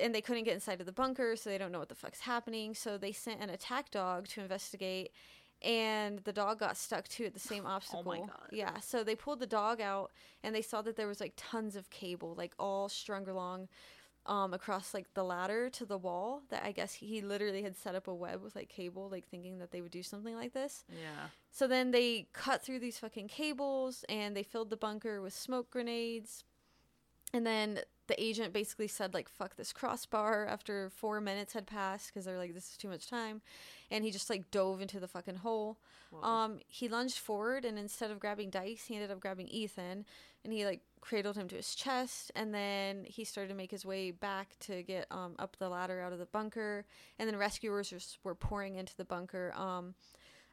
and 0.00 0.14
they 0.14 0.20
couldn't 0.20 0.44
get 0.44 0.54
inside 0.54 0.80
of 0.80 0.86
the 0.86 0.92
bunker, 0.92 1.36
so 1.36 1.48
they 1.48 1.58
don't 1.58 1.72
know 1.72 1.78
what 1.78 1.88
the 1.88 1.94
fuck's 1.94 2.20
happening. 2.20 2.74
So 2.74 2.98
they 2.98 3.12
sent 3.12 3.40
an 3.40 3.50
attack 3.50 3.90
dog 3.90 4.28
to 4.28 4.42
investigate, 4.42 5.12
and 5.62 6.18
the 6.20 6.32
dog 6.32 6.58
got 6.58 6.76
stuck 6.76 7.08
too 7.08 7.24
at 7.24 7.34
the 7.34 7.40
same 7.40 7.64
obstacle. 7.66 8.02
Oh 8.06 8.08
my 8.08 8.18
God. 8.18 8.48
Yeah, 8.52 8.80
so 8.80 9.02
they 9.04 9.14
pulled 9.14 9.40
the 9.40 9.46
dog 9.46 9.80
out, 9.80 10.12
and 10.42 10.54
they 10.54 10.62
saw 10.62 10.82
that 10.82 10.96
there 10.96 11.08
was 11.08 11.20
like 11.20 11.32
tons 11.36 11.76
of 11.76 11.88
cable, 11.90 12.34
like 12.36 12.54
all 12.58 12.88
strung 12.88 13.26
along. 13.28 13.68
Um, 14.26 14.54
across 14.54 14.94
like 14.94 15.12
the 15.12 15.22
ladder 15.22 15.68
to 15.68 15.84
the 15.84 15.98
wall 15.98 16.44
that 16.48 16.64
I 16.64 16.72
guess 16.72 16.94
he 16.94 17.20
literally 17.20 17.62
had 17.62 17.76
set 17.76 17.94
up 17.94 18.08
a 18.08 18.14
web 18.14 18.42
with 18.42 18.56
like 18.56 18.70
cable, 18.70 19.10
like 19.10 19.28
thinking 19.28 19.58
that 19.58 19.70
they 19.70 19.82
would 19.82 19.90
do 19.90 20.02
something 20.02 20.34
like 20.34 20.54
this. 20.54 20.84
Yeah. 20.88 21.26
So 21.50 21.66
then 21.66 21.90
they 21.90 22.28
cut 22.32 22.62
through 22.62 22.78
these 22.78 22.96
fucking 22.96 23.28
cables 23.28 24.02
and 24.08 24.34
they 24.34 24.42
filled 24.42 24.70
the 24.70 24.78
bunker 24.78 25.20
with 25.20 25.34
smoke 25.34 25.70
grenades. 25.70 26.42
And 27.34 27.46
then 27.46 27.80
the 28.06 28.22
agent 28.22 28.52
basically 28.52 28.88
said 28.88 29.14
like 29.14 29.28
fuck 29.28 29.56
this 29.56 29.72
crossbar 29.72 30.46
after 30.46 30.90
4 30.90 31.20
minutes 31.20 31.54
had 31.54 31.66
passed 31.66 32.12
cuz 32.12 32.24
they're 32.24 32.38
like 32.38 32.54
this 32.54 32.70
is 32.70 32.76
too 32.76 32.88
much 32.88 33.08
time 33.08 33.40
and 33.90 34.04
he 34.04 34.10
just 34.10 34.28
like 34.28 34.50
dove 34.50 34.80
into 34.80 35.00
the 35.00 35.08
fucking 35.08 35.36
hole. 35.36 35.78
Whoa. 36.10 36.22
Um 36.22 36.60
he 36.68 36.88
lunged 36.88 37.18
forward 37.18 37.64
and 37.64 37.78
instead 37.78 38.10
of 38.10 38.20
grabbing 38.20 38.50
Dykes, 38.50 38.86
he 38.86 38.94
ended 38.94 39.10
up 39.10 39.20
grabbing 39.20 39.48
Ethan 39.48 40.04
and 40.44 40.52
he 40.52 40.64
like 40.64 40.80
cradled 41.04 41.36
him 41.36 41.46
to 41.48 41.56
his 41.56 41.74
chest 41.74 42.32
and 42.34 42.54
then 42.54 43.04
he 43.04 43.24
started 43.24 43.48
to 43.50 43.54
make 43.54 43.70
his 43.70 43.84
way 43.84 44.10
back 44.10 44.56
to 44.58 44.82
get 44.82 45.06
um 45.10 45.34
up 45.38 45.56
the 45.58 45.68
ladder 45.68 46.00
out 46.00 46.12
of 46.14 46.18
the 46.18 46.24
bunker 46.26 46.84
and 47.18 47.28
then 47.28 47.36
rescuers 47.36 48.18
were 48.24 48.34
pouring 48.34 48.76
into 48.76 48.96
the 48.96 49.04
bunker. 49.04 49.52
Um 49.54 49.94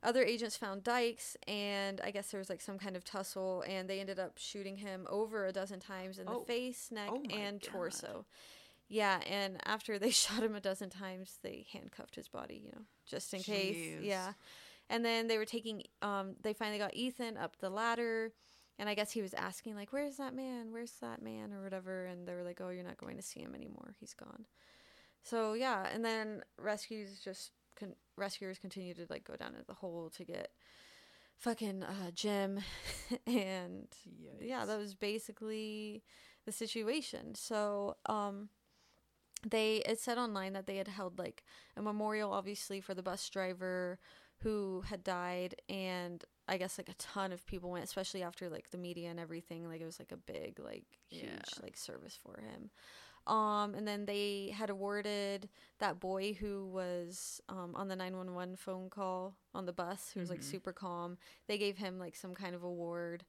other 0.04 0.24
agents 0.24 0.58
found 0.58 0.84
Dykes, 0.84 1.38
and 1.48 2.02
I 2.04 2.10
guess 2.10 2.32
there 2.32 2.40
was 2.40 2.50
like 2.50 2.60
some 2.60 2.80
kind 2.80 2.96
of 2.96 3.04
tussle, 3.04 3.64
and 3.68 3.88
they 3.88 4.00
ended 4.00 4.18
up 4.18 4.40
shooting 4.40 4.78
him 4.78 5.06
over 5.08 5.46
a 5.46 5.52
dozen 5.54 5.80
times 5.80 6.18
in 6.18 6.28
Oh. 6.28 6.40
the 6.40 6.46
face, 6.48 6.90
neck, 6.92 7.10
Oh 7.12 7.22
and 7.30 7.62
God. 7.62 7.72
torso. 7.72 8.26
Yeah, 8.88 9.20
and 9.30 9.58
after 9.64 10.00
they 10.00 10.10
shot 10.24 10.42
him 10.42 10.56
a 10.56 10.60
dozen 10.60 10.90
times, 10.90 11.38
they 11.44 11.68
handcuffed 11.72 12.16
his 12.16 12.28
body, 12.28 12.64
you 12.66 12.72
know, 12.72 12.82
just 13.06 13.32
in 13.36 13.44
case. 13.44 14.00
Yeah. 14.02 14.34
And 14.90 15.06
then 15.06 15.28
they 15.28 15.38
were 15.38 15.46
taking, 15.46 15.84
um, 16.02 16.36
they 16.42 16.54
finally 16.54 16.80
got 16.80 16.96
Ethan 16.96 17.38
up 17.38 17.58
the 17.60 17.70
ladder, 17.70 18.32
and 18.82 18.90
I 18.90 18.96
guess 18.96 19.12
he 19.12 19.22
was 19.22 19.36
asking, 19.36 19.76
like, 19.76 19.94
where's 19.94 20.18
that 20.18 20.34
man? 20.34 20.72
Where's 20.72 20.94
that 21.02 21.22
man? 21.22 21.54
Or 21.54 21.62
whatever. 21.62 22.08
And 22.08 22.28
they 22.28 22.34
were 22.34 22.42
like, 22.42 22.60
oh, 22.62 22.70
you're 22.70 22.84
not 22.84 22.98
going 22.98 23.16
to 23.16 23.22
see 23.22 23.40
him 23.40 23.54
anymore. 23.54 23.94
He's 24.00 24.16
gone. 24.16 24.46
So, 25.22 25.54
yeah. 25.54 25.86
And 25.94 26.04
then 26.04 26.42
rescues 26.58 27.20
just, 27.24 27.52
con- 27.80 27.94
rescuers 28.18 28.58
continue 28.58 28.96
to, 28.96 29.06
like, 29.08 29.24
go 29.24 29.36
down 29.36 29.50
into 29.50 29.68
the 29.68 29.76
hole 29.76 30.10
to 30.18 30.26
get 30.26 30.50
fucking 31.38 31.84
uh, 31.84 32.10
Jim. 32.16 32.62
and 33.28 33.88
yeah, 34.42 34.66
that 34.66 34.80
was 34.80 34.96
basically 34.96 36.02
the 36.48 36.52
situation. 36.52 37.36
So, 37.36 37.98
um, 38.08 38.50
they 39.48 39.78
it 39.88 40.00
said 40.00 40.18
online 40.18 40.54
that 40.54 40.66
they 40.66 40.78
had 40.78 40.88
held 40.88 41.20
like 41.20 41.44
a 41.78 41.84
memorial, 41.84 42.34
obviously, 42.34 42.82
for 42.82 42.96
the 42.96 43.04
bus 43.04 43.30
driver 43.30 44.00
who 44.40 44.84
had 44.88 45.04
died, 45.04 45.56
and 45.70 46.24
I 46.48 46.58
guess 46.58 46.78
like 46.78 46.90
a 46.90 46.94
ton 46.96 47.32
of 47.32 47.46
people 47.46 47.70
went, 47.72 47.84
especially 47.86 48.24
after 48.24 48.50
like 48.50 48.70
the 48.72 48.78
media 48.78 49.10
and 49.10 49.20
everything. 49.20 49.68
Like 49.68 49.82
it 49.82 49.86
was 49.86 50.00
like 50.00 50.12
a 50.12 50.18
big, 50.18 50.60
like 50.60 50.86
huge, 51.10 51.30
Yeah. 51.30 51.62
like 51.64 51.78
service 51.78 52.18
for 52.22 52.42
him. 52.42 52.70
Um, 53.28 53.76
and 53.76 53.88
then 53.88 54.06
they 54.06 54.52
had 54.58 54.72
awarded 54.72 55.48
that 55.80 56.00
boy 56.00 56.34
who 56.34 56.66
was 56.68 57.40
um, 57.50 57.74
on 57.76 57.88
the 57.88 57.96
911 57.96 58.56
phone 58.56 58.90
call 58.90 59.36
on 59.54 59.66
the 59.68 59.74
bus, 59.74 60.10
who 60.14 60.20
was 60.20 60.30
like 60.30 60.40
Mhm. 60.40 60.44
super 60.44 60.74
calm. 60.74 61.18
They 61.48 61.60
gave 61.60 61.78
him 61.78 62.00
like 62.00 62.16
some 62.16 62.34
kind 62.34 62.56
of 62.56 62.64
award 62.64 63.24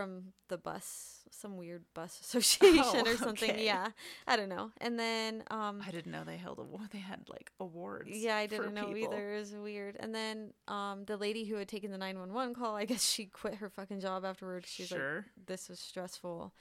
from 0.00 0.32
the 0.48 0.56
bus, 0.56 1.18
some 1.30 1.56
weird 1.56 1.84
bus 1.94 2.18
association 2.22 3.06
or 3.06 3.16
something. 3.16 3.50
okay. 3.50 3.64
Yeah, 3.64 3.88
I 4.26 4.36
don't 4.36 4.48
know. 4.48 4.70
And 4.80 4.98
then, 4.98 5.42
um, 5.50 5.82
I 5.86 5.90
didn't 5.90 6.10
know 6.12 6.24
they 6.24 6.36
held 6.38 6.58
a 6.58 6.88
They 6.90 6.98
had 6.98 7.28
like 7.28 7.50
awards. 7.60 8.10
yeah, 8.12 8.36
I 8.36 8.46
didn't 8.46 8.72
know 8.74 8.86
people. 8.92 9.12
either. 9.14 9.34
It 9.34 9.38
was 9.40 9.52
weird. 9.54 9.96
And 10.00 10.14
then, 10.14 10.52
um, 10.68 11.04
the 11.04 11.16
lady 11.18 11.44
who 11.44 11.56
had 11.56 11.68
taken 11.68 11.90
the 11.90 11.98
911 11.98 12.54
call, 12.54 12.74
I 12.76 12.86
guess 12.86 13.04
she 13.04 13.26
quit 13.26 13.56
her 13.56 13.68
fucking 13.68 14.00
job 14.00 14.24
afterwards. 14.24 14.68
She's 14.68 14.90
like, 14.90 15.00
Sure. 15.00 15.26
this 15.46 15.68
was 15.68 15.78
stressful. 15.80 16.54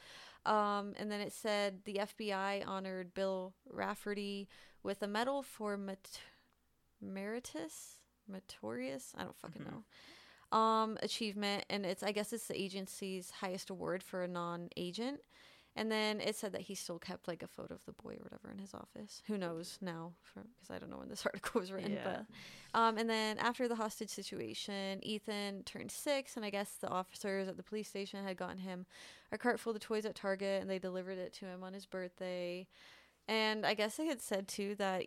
Um, 0.46 0.94
and 0.98 1.10
then 1.12 1.22
it 1.22 1.34
said 1.34 1.80
the 1.86 1.96
FBI 2.02 2.66
honored 2.68 3.14
Bill 3.14 3.54
Rafferty 3.70 4.48
with 4.84 5.02
a 5.02 5.08
medal 5.08 5.44
for 5.44 5.78
mat- 5.78 6.20
meritus, 7.02 7.96
meritorious. 8.28 9.14
I 9.18 9.24
don't 9.24 9.38
fucking 9.38 9.64
Mhm. 9.64 9.72
know. 9.72 9.84
Um, 10.52 10.98
achievement, 11.04 11.66
and 11.70 11.86
it's 11.86 12.02
I 12.02 12.12
guess 12.12 12.34
it's 12.34 12.48
the 12.48 12.60
agency's 12.60 13.30
highest 13.30 13.70
award 13.70 14.02
for 14.02 14.24
a 14.24 14.28
non-agent. 14.28 15.20
And 15.76 15.92
then 15.92 16.20
it 16.20 16.36
said 16.36 16.52
that 16.54 16.62
he 16.62 16.76
still 16.76 17.00
kept 17.00 17.28
like 17.28 17.44
a 17.44 17.48
photo 17.48 17.76
of 17.76 17.86
the 17.86 17.94
boy 17.94 18.14
or 18.14 18.24
whatever 18.24 18.52
in 18.52 18.58
his 18.58 18.74
office. 18.74 19.22
Who 19.28 19.38
knows 19.38 19.78
now? 19.80 20.14
Because 20.34 20.70
I 20.70 20.80
don't 20.80 20.90
know 20.90 20.98
when 20.98 21.10
this 21.10 21.26
article 21.26 21.62
was 21.62 21.72
written. 21.72 21.94
Yeah. 21.94 22.04
But 22.74 22.80
um, 22.80 22.98
and 22.98 23.10
then 23.10 23.38
after 23.38 23.68
the 23.68 23.76
hostage 23.76 24.10
situation, 24.10 25.00
Ethan 25.04 25.64
turned 25.64 25.92
six, 25.92 26.36
and 26.36 26.44
I 26.44 26.50
guess 26.50 26.74
the 26.82 26.90
officers 26.90 27.48
at 27.48 27.56
the 27.56 27.64
police 27.64 27.88
station 27.88 28.26
had 28.26 28.36
gotten 28.36 28.58
him 28.58 28.86
a 29.32 29.38
cart 29.38 29.60
full 29.60 29.74
of 29.74 29.80
toys 29.80 30.06
at 30.06 30.16
Target, 30.16 30.62
and 30.62 30.70
they 30.70 30.80
delivered 30.80 31.18
it 31.18 31.34
to 31.34 31.46
him 31.46 31.64
on 31.64 31.74
his 31.74 31.86
birthday. 31.86 32.68
And 33.28 33.66
I 33.66 33.76
guess 33.76 33.96
they 33.96 34.08
had 34.08 34.22
said 34.22 34.48
too 34.48 34.76
that 34.76 35.06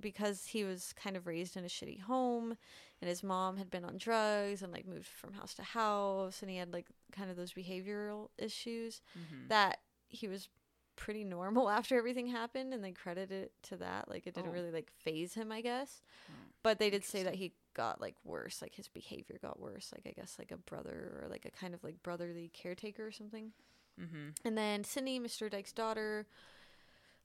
because 0.00 0.46
he 0.46 0.64
was 0.64 0.92
kind 0.94 1.16
of 1.16 1.26
raised 1.26 1.56
in 1.56 1.64
a 1.64 1.68
shitty 1.68 2.00
home, 2.00 2.56
and 3.00 3.08
his 3.08 3.22
mom 3.22 3.56
had 3.56 3.70
been 3.70 3.84
on 3.84 3.96
drugs 3.98 4.62
and 4.62 4.72
like 4.72 4.86
moved 4.86 5.06
from 5.06 5.32
house 5.34 5.54
to 5.54 5.62
house, 5.62 6.42
and 6.42 6.50
he 6.50 6.56
had 6.56 6.72
like 6.72 6.86
kind 7.12 7.30
of 7.30 7.36
those 7.36 7.52
behavioral 7.52 8.28
issues 8.38 9.00
Mhm. 9.16 9.48
that 9.48 9.78
he 10.08 10.26
was 10.28 10.48
pretty 10.96 11.24
normal 11.24 11.70
after 11.78 11.96
everything 11.96 12.26
happened 12.26 12.74
and 12.74 12.84
they 12.84 12.92
credited 12.92 13.30
it 13.44 13.52
to 13.62 13.76
that 13.78 14.06
like 14.08 14.26
it 14.26 14.34
didn't 14.34 14.50
Oh. 14.50 14.52
really 14.52 14.70
like 14.70 14.90
phase 14.90 15.32
him 15.32 15.50
i 15.50 15.62
guess 15.62 16.02
Oh, 16.28 16.32
but 16.62 16.78
they 16.78 16.90
did 16.90 17.04
say 17.04 17.22
that 17.22 17.36
he 17.36 17.52
got 17.72 18.02
like 18.02 18.16
worse 18.22 18.60
like 18.60 18.74
his 18.74 18.86
behavior 18.88 19.38
got 19.40 19.58
worse 19.58 19.92
like 19.94 20.06
i 20.06 20.12
guess 20.20 20.36
like 20.38 20.50
a 20.52 20.58
brother 20.58 21.20
or 21.22 21.28
like 21.30 21.46
a 21.46 21.50
kind 21.50 21.72
of 21.72 21.82
like 21.82 22.02
brotherly 22.02 22.50
caretaker 22.52 23.06
or 23.06 23.12
something 23.12 23.52
Mhm. 23.98 24.34
and 24.44 24.58
then 24.58 24.84
Sydney, 24.84 25.18
Mr. 25.20 25.50
Dyke's 25.50 25.72
daughter, 25.72 26.26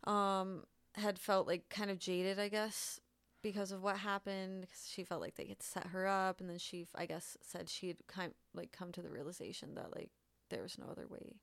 um, 0.05 0.63
had 0.95 1.19
felt 1.19 1.47
like 1.47 1.69
kind 1.69 1.89
of 1.91 1.99
jaded, 1.99 2.39
I 2.39 2.49
guess, 2.49 2.99
because 3.41 3.71
of 3.71 3.81
what 3.84 3.97
happened. 3.97 4.62
Because 4.62 4.89
she 4.89 5.03
felt 5.03 5.21
like 5.21 5.36
they 5.36 5.45
had 5.45 5.62
set 5.63 5.88
her 5.88 6.08
up, 6.08 6.39
and 6.39 6.49
then 6.49 6.58
she, 6.58 6.88
I 6.95 7.05
guess, 7.05 7.38
said 7.41 7.69
she 7.69 7.88
had 7.88 7.97
kind 8.08 8.31
of, 8.31 8.36
like 8.53 8.71
come 8.71 8.91
to 8.93 9.01
the 9.01 9.10
realization 9.10 9.75
that 9.75 9.95
like 9.95 10.10
there 10.49 10.62
was 10.62 10.77
no 10.77 10.86
other 10.89 11.08
way 11.08 11.36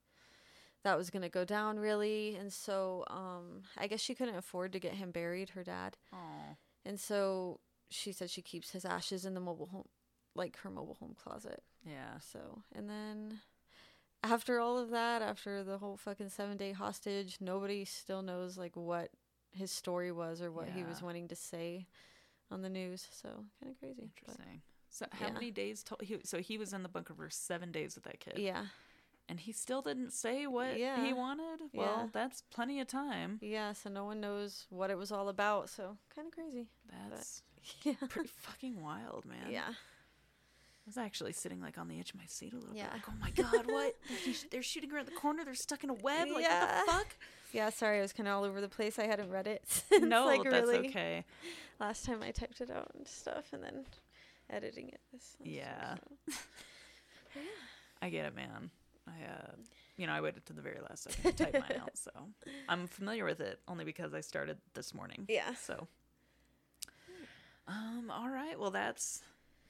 that 0.85 0.99
was 0.99 1.11
gonna 1.11 1.29
go 1.29 1.45
down, 1.45 1.79
really. 1.79 2.37
And 2.37 2.53
so, 2.53 3.05
um, 3.09 3.63
I 3.77 3.87
guess 3.87 4.01
she 4.01 4.15
couldn't 4.15 4.37
afford 4.37 4.73
to 4.73 4.81
get 4.81 4.95
him 4.95 5.11
buried, 5.11 5.51
her 5.51 5.63
dad, 5.65 5.97
Aw. 6.13 6.57
and 6.85 6.99
so 6.99 7.61
she 7.91 8.13
said 8.13 8.31
she 8.31 8.43
keeps 8.43 8.71
his 8.71 8.85
ashes 8.85 9.25
in 9.25 9.35
the 9.35 9.41
mobile 9.41 9.67
home, 9.67 9.89
like 10.35 10.57
her 10.59 10.71
mobile 10.71 10.97
home 10.99 11.15
closet. 11.17 11.63
Yeah. 11.85 12.19
So, 12.21 12.63
and 12.75 12.89
then 12.89 13.41
after 14.25 14.59
all 14.59 14.79
of 14.79 14.91
that, 14.91 15.23
after 15.23 15.63
the 15.63 15.79
whole 15.79 15.97
fucking 15.97 16.31
seven 16.31 16.57
day 16.57 16.73
hostage, 16.73 17.37
nobody 17.41 17.85
still 17.85 18.23
knows 18.23 18.57
like 18.57 18.77
what 18.77 19.11
his 19.53 19.71
story 19.71 20.11
was 20.13 20.41
or 20.43 20.51
what 20.51 20.69
he 20.69 20.83
was 20.83 21.03
wanting 21.03 21.29
to 21.29 21.37
say 21.37 21.87
on 22.51 22.63
the 22.63 22.69
news. 22.71 23.07
So, 23.13 23.29
kind 23.61 23.73
of 23.73 23.79
crazy. 23.79 24.11
but 24.27 24.33
Interesting. 24.33 24.63
So 24.91 25.07
how 25.13 25.27
yeah. 25.29 25.33
many 25.33 25.51
days? 25.51 25.83
To- 25.85 25.97
he, 26.01 26.19
so 26.25 26.39
he 26.39 26.59
was 26.59 26.73
in 26.73 26.83
the 26.83 26.89
bunker 26.89 27.15
for 27.15 27.31
seven 27.31 27.73
days 27.73 27.95
with 27.95 28.05
that 28.05 28.21
kid. 28.21 28.35
yeah. 28.39 28.67
And 29.29 29.39
he 29.41 29.53
still 29.53 29.83
didn't 29.83 30.13
say 30.13 30.47
what 30.49 30.79
Yeah. 30.79 31.05
he 31.07 31.13
wanted. 31.13 31.61
Well, 31.73 31.87
Yeah. 32.03 32.07
that's 32.13 32.43
plenty 32.53 32.81
of 32.81 32.89
time. 32.89 33.39
Yeah. 33.41 33.73
So, 33.73 33.89
no 33.89 34.05
one 34.05 34.21
knows 34.21 34.67
what 34.69 34.91
it 34.91 34.99
was 34.99 35.11
all 35.13 35.29
about. 35.29 35.71
So, 35.71 35.97
kind 36.15 36.27
of 36.29 36.35
crazy. 36.35 36.67
That's 37.11 37.43
Yeah. 37.85 37.95
pretty 38.09 38.29
fucking 38.29 38.83
wild, 38.83 39.25
man. 39.25 39.51
Yeah. 39.51 39.73
I 40.85 40.89
was 40.89 40.99
actually 40.99 41.33
sitting 41.33 41.61
like 41.61 41.79
on 41.79 41.87
the 41.89 41.99
edge 42.01 42.11
of 42.11 42.17
my 42.17 42.27
seat 42.27 42.53
a 42.53 42.57
little 42.57 42.75
Yeah. 42.75 42.85
bit. 42.85 42.93
Like, 42.95 43.03
oh 43.09 43.13
my 43.21 43.31
god, 43.31 43.67
what? 43.71 43.97
They're, 44.51 44.63
shooting 44.65 44.93
around 44.93 45.07
the 45.07 45.13
corner. 45.13 45.45
They're 45.45 45.55
stuck 45.55 45.85
in 45.85 45.91
a 45.91 45.95
web. 45.95 46.29
Like, 46.29 46.43
Yeah. 46.43 46.77
what 46.77 46.87
the 46.87 46.93
fuck? 46.93 47.07
Yeah. 47.53 47.71
Sorry, 47.71 47.99
I 47.99 48.03
was 48.03 48.13
kind 48.13 48.29
of 48.29 48.35
all 48.35 48.45
over 48.45 48.61
the 48.61 48.69
place. 48.69 48.99
I 48.99 49.07
hadn't 49.07 49.31
read 49.31 49.47
it. 49.47 49.63
since, 49.67 50.05
no, 50.05 50.25
like, 50.27 50.43
that's 50.43 50.67
really 50.69 50.89
okay. 50.89 51.25
Last 51.79 52.05
time 52.05 52.21
I 52.23 52.33
typed 52.33 52.61
it 52.61 52.71
out 52.71 52.91
and 52.97 53.07
stuff, 53.07 53.53
and 53.53 53.63
then 53.63 53.85
editing 54.51 54.89
it. 54.89 55.01
This 55.13 55.37
time, 55.39 55.47
Yeah. 55.53 55.95
I 58.01 58.09
get 58.11 58.27
it, 58.27 58.35
man. 58.35 58.71
I, 59.07 59.11
uh, 59.33 59.53
you 59.97 60.07
know, 60.09 60.13
I 60.15 60.21
waited 60.21 60.45
to 60.47 60.53
the 60.53 60.63
very 60.63 60.79
last 60.89 61.05
second 61.05 61.37
to 61.37 61.45
type 61.45 61.55
mine 61.69 61.81
out, 61.81 61.97
so 61.97 62.11
I'm 62.69 62.89
familiar 62.89 63.25
with 63.25 63.41
it 63.41 63.61
only 63.69 63.85
because 63.85 64.15
I 64.15 64.21
started 64.21 64.59
this 64.75 64.93
morning. 64.95 65.27
Yeah. 65.29 65.55
So, 65.55 65.87
um, 67.69 68.11
all 68.11 68.29
right. 68.29 68.59
Well, 68.59 68.71
that's 68.73 69.23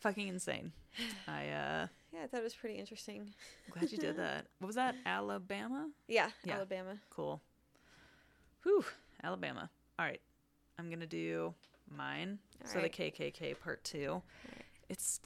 fucking 0.03 0.29
insane. 0.29 0.73
I, 1.29 1.49
uh, 1.49 1.87
Yeah, 2.13 2.25
I 2.25 2.27
thought 2.27 2.41
it 2.41 2.45
was 2.45 2.55
pretty 2.55 2.79
interesting. 2.79 3.21
I'm 3.67 3.73
glad 3.81 3.91
you 3.93 3.99
did 3.99 4.17
that. 4.19 4.47
What 4.59 4.67
was 4.67 4.77
that? 4.77 4.95
Alabama? 5.07 5.89
Yeah, 6.09 6.31
Yeah. 6.45 6.55
Alabama. 6.57 6.99
Cool. 7.11 7.41
Whew. 8.65 8.85
Alabama. 9.23 9.71
All 9.99 10.05
right. 10.07 10.21
I'm 10.79 10.89
going 10.89 11.01
to 11.01 11.07
do 11.07 11.55
mine. 11.97 12.39
All 12.65 12.71
so 12.71 12.79
right. 12.81 12.93
the 12.93 13.11
KKK 13.11 13.59
part 13.61 13.83
two. 13.85 14.23
It's 14.89 15.21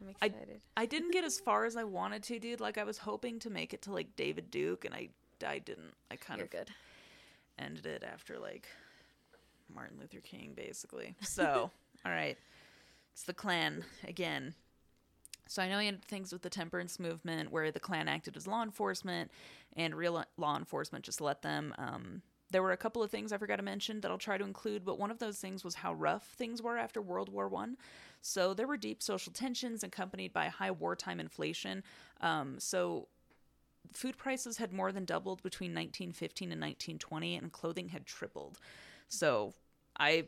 I'm 0.00 0.08
I- 0.20 0.26
excited. 0.26 0.60
I 0.76 0.86
didn't 0.86 1.12
get 1.12 1.24
as 1.24 1.38
far 1.46 1.64
as 1.64 1.76
I 1.76 1.84
wanted 1.84 2.22
to, 2.24 2.38
dude. 2.38 2.60
Like 2.60 2.78
I 2.78 2.84
was 2.84 2.98
hoping 2.98 3.38
to 3.40 3.50
make 3.50 3.72
it 3.74 3.82
to 3.82 3.92
like 3.92 4.14
David 4.16 4.50
Duke, 4.50 4.84
and 4.84 4.94
I 4.94 5.08
I 5.46 5.58
didn't. 5.58 5.92
I 6.10 6.16
kind 6.16 6.38
You're 6.38 6.44
of 6.46 6.50
good. 6.50 6.70
ended 7.58 7.86
it 7.86 8.02
after 8.04 8.38
like 8.38 8.66
Martin 9.74 9.98
Luther 10.00 10.20
King, 10.20 10.52
basically. 10.54 11.14
So, 11.22 11.70
all 12.06 12.12
right, 12.12 12.36
it's 13.12 13.24
the 13.24 13.34
Klan 13.34 13.84
again. 14.06 14.54
So 15.48 15.62
I 15.62 15.68
know 15.68 15.80
you 15.80 15.86
had 15.86 16.04
things 16.04 16.32
with 16.32 16.42
the 16.42 16.50
temperance 16.50 16.98
movement 16.98 17.52
where 17.52 17.70
the 17.70 17.80
Klan 17.80 18.08
acted 18.08 18.36
as 18.36 18.46
law 18.46 18.62
enforcement, 18.62 19.30
and 19.76 19.94
real 19.94 20.24
law 20.36 20.56
enforcement 20.56 21.04
just 21.04 21.20
let 21.20 21.42
them. 21.42 21.74
Um, 21.78 22.22
there 22.50 22.62
were 22.62 22.72
a 22.72 22.76
couple 22.76 23.02
of 23.02 23.10
things 23.10 23.32
I 23.32 23.38
forgot 23.38 23.56
to 23.56 23.62
mention 23.62 24.00
that 24.00 24.10
I'll 24.10 24.18
try 24.18 24.38
to 24.38 24.44
include, 24.44 24.84
but 24.84 24.98
one 24.98 25.10
of 25.10 25.18
those 25.18 25.38
things 25.38 25.64
was 25.64 25.74
how 25.74 25.94
rough 25.94 26.24
things 26.36 26.62
were 26.62 26.78
after 26.78 27.00
World 27.00 27.28
War 27.28 27.48
One. 27.48 27.76
So 28.20 28.54
there 28.54 28.66
were 28.66 28.76
deep 28.76 29.02
social 29.02 29.32
tensions 29.32 29.82
accompanied 29.82 30.32
by 30.32 30.48
high 30.48 30.70
wartime 30.70 31.18
inflation. 31.18 31.82
Um, 32.20 32.56
so 32.58 33.08
food 33.92 34.16
prices 34.16 34.56
had 34.58 34.72
more 34.72 34.92
than 34.92 35.04
doubled 35.04 35.42
between 35.42 35.70
1915 35.70 36.52
and 36.52 36.60
1920 36.60 37.36
and 37.36 37.52
clothing 37.52 37.88
had 37.88 38.06
tripled 38.06 38.58
so 39.08 39.52
i 39.98 40.24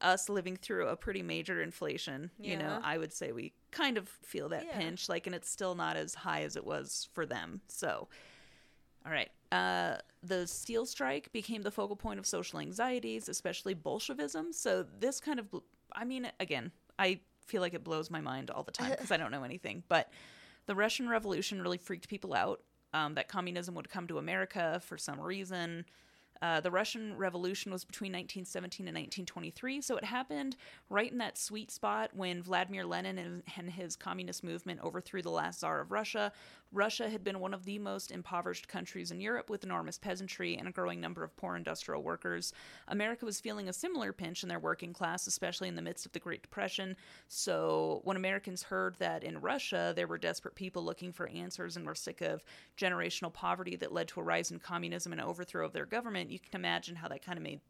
us 0.00 0.28
living 0.28 0.56
through 0.56 0.86
a 0.88 0.96
pretty 0.96 1.22
major 1.22 1.62
inflation 1.62 2.30
you 2.38 2.56
know 2.56 2.78
i 2.82 2.98
would 2.98 3.12
say 3.12 3.32
we 3.32 3.52
kind 3.70 3.96
of 3.96 4.08
feel 4.08 4.48
that 4.50 4.64
Yeah. 4.66 4.78
pinch 4.78 5.08
like 5.08 5.26
and 5.26 5.34
it's 5.34 5.48
still 5.48 5.74
not 5.74 5.96
as 5.96 6.14
high 6.14 6.42
as 6.42 6.54
it 6.56 6.64
was 6.66 7.08
for 7.14 7.24
them 7.24 7.60
so 7.68 8.08
all 9.04 9.12
right 9.12 9.30
uh, 9.52 9.98
the 10.22 10.46
steel 10.46 10.84
strike 10.84 11.30
became 11.32 11.62
the 11.62 11.70
focal 11.70 11.94
point 11.96 12.18
of 12.18 12.26
social 12.26 12.58
anxieties 12.58 13.28
especially 13.28 13.74
bolshevism 13.74 14.52
so 14.52 14.84
this 14.98 15.20
kind 15.20 15.38
of 15.38 15.46
i 15.92 16.04
mean 16.04 16.30
again 16.40 16.72
i 16.98 17.18
feel 17.46 17.62
like 17.62 17.72
it 17.74 17.84
blows 17.84 18.10
my 18.10 18.20
mind 18.20 18.50
all 18.50 18.64
the 18.64 18.72
time 18.72 18.90
because 18.90 19.10
i 19.10 19.16
don't 19.16 19.30
know 19.30 19.44
anything 19.44 19.82
but 19.88 20.10
the 20.66 20.74
russian 20.74 21.08
revolution 21.08 21.62
really 21.62 21.78
freaked 21.78 22.08
people 22.08 22.34
out 22.34 22.60
um, 22.92 23.14
that 23.14 23.28
communism 23.28 23.74
would 23.74 23.90
come 23.90 24.06
to 24.06 24.16
America 24.16 24.80
for 24.82 24.96
some 24.96 25.20
reason. 25.20 25.84
Uh, 26.42 26.60
the 26.60 26.70
Russian 26.70 27.16
Revolution 27.16 27.72
was 27.72 27.84
between 27.84 28.12
1917 28.12 28.88
and 28.88 28.94
1923, 28.94 29.80
so 29.80 29.96
it 29.96 30.04
happened 30.04 30.56
right 30.90 31.10
in 31.10 31.18
that 31.18 31.38
sweet 31.38 31.70
spot 31.70 32.10
when 32.14 32.42
Vladimir 32.42 32.84
Lenin 32.84 33.18
and, 33.18 33.42
and 33.56 33.70
his 33.70 33.96
communist 33.96 34.44
movement 34.44 34.80
overthrew 34.82 35.22
the 35.22 35.30
last 35.30 35.60
Tsar 35.60 35.80
of 35.80 35.90
Russia. 35.90 36.32
Russia 36.72 37.08
had 37.08 37.22
been 37.22 37.40
one 37.40 37.54
of 37.54 37.64
the 37.64 37.78
most 37.78 38.10
impoverished 38.10 38.68
countries 38.68 39.10
in 39.10 39.20
Europe 39.20 39.48
with 39.48 39.64
enormous 39.64 39.98
peasantry 39.98 40.56
and 40.56 40.68
a 40.68 40.72
growing 40.72 41.00
number 41.00 41.22
of 41.22 41.36
poor 41.36 41.56
industrial 41.56 42.02
workers. 42.02 42.52
America 42.88 43.24
was 43.24 43.40
feeling 43.40 43.68
a 43.68 43.72
similar 43.72 44.12
pinch 44.12 44.42
in 44.42 44.48
their 44.48 44.58
working 44.58 44.92
class, 44.92 45.26
especially 45.26 45.68
in 45.68 45.76
the 45.76 45.82
midst 45.82 46.04
of 46.04 46.12
the 46.12 46.18
Great 46.18 46.42
Depression. 46.42 46.96
So, 47.28 48.00
when 48.04 48.16
Americans 48.16 48.64
heard 48.64 48.96
that 48.98 49.24
in 49.24 49.40
Russia 49.40 49.92
there 49.94 50.06
were 50.06 50.18
desperate 50.18 50.54
people 50.54 50.84
looking 50.84 51.12
for 51.12 51.28
answers 51.28 51.76
and 51.76 51.86
were 51.86 51.94
sick 51.94 52.20
of 52.20 52.44
generational 52.76 53.32
poverty 53.32 53.76
that 53.76 53.92
led 53.92 54.08
to 54.08 54.20
a 54.20 54.24
rise 54.24 54.50
in 54.50 54.58
communism 54.58 55.12
and 55.12 55.20
overthrow 55.20 55.64
of 55.64 55.72
their 55.72 55.86
government, 55.86 56.25
you 56.30 56.38
can 56.38 56.58
imagine 56.58 56.96
how 56.96 57.08
that 57.08 57.24
kind 57.24 57.38
of 57.38 57.42
made 57.42 57.60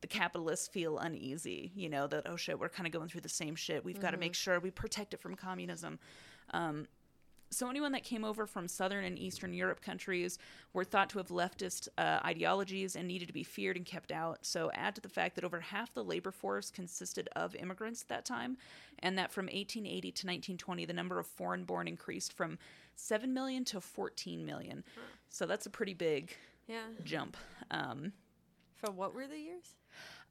the 0.00 0.08
capitalists 0.08 0.68
feel 0.68 0.98
uneasy, 0.98 1.72
you 1.74 1.88
know, 1.88 2.06
that, 2.06 2.24
oh 2.26 2.36
shit, 2.36 2.58
we're 2.58 2.68
kind 2.68 2.86
of 2.86 2.92
going 2.92 3.08
through 3.08 3.22
the 3.22 3.28
same 3.28 3.54
shit. 3.54 3.82
We've 3.82 4.00
got 4.00 4.10
to 4.10 4.18
make 4.18 4.34
sure 4.34 4.60
we 4.60 4.70
protect 4.70 5.14
it 5.14 5.20
from 5.20 5.34
communism. 5.34 5.98
Um, 6.50 6.86
so 7.54 7.70
anyone 7.70 7.92
that 7.92 8.02
came 8.02 8.24
over 8.24 8.46
from 8.46 8.68
southern 8.68 9.04
and 9.04 9.18
eastern 9.18 9.54
Europe 9.54 9.80
countries 9.80 10.38
were 10.72 10.84
thought 10.84 11.08
to 11.10 11.18
have 11.18 11.28
leftist 11.28 11.88
uh, 11.96 12.20
ideologies 12.24 12.96
and 12.96 13.06
needed 13.06 13.28
to 13.28 13.32
be 13.32 13.44
feared 13.44 13.76
and 13.76 13.86
kept 13.86 14.12
out. 14.12 14.38
So 14.42 14.70
add 14.74 14.94
to 14.96 15.00
the 15.00 15.08
fact 15.08 15.36
that 15.36 15.44
over 15.44 15.60
half 15.60 15.94
the 15.94 16.04
labor 16.04 16.32
force 16.32 16.70
consisted 16.70 17.28
of 17.36 17.54
immigrants 17.54 18.02
at 18.02 18.08
that 18.08 18.24
time, 18.24 18.58
and 18.98 19.16
that 19.16 19.32
from 19.32 19.46
1880 19.46 20.00
to 20.00 20.08
1920, 20.26 20.84
the 20.84 20.92
number 20.92 21.18
of 21.18 21.26
foreign-born 21.26 21.88
increased 21.88 22.32
from 22.32 22.58
7 22.96 23.32
million 23.32 23.64
to 23.66 23.80
14 23.80 24.44
million. 24.44 24.84
So 25.30 25.46
that's 25.46 25.66
a 25.66 25.70
pretty 25.70 25.94
big 25.94 26.36
Yeah. 26.66 26.86
jump. 27.04 27.36
Um, 27.70 28.12
From 28.74 28.96
what 28.96 29.14
were 29.14 29.26
the 29.26 29.38
years? 29.38 29.74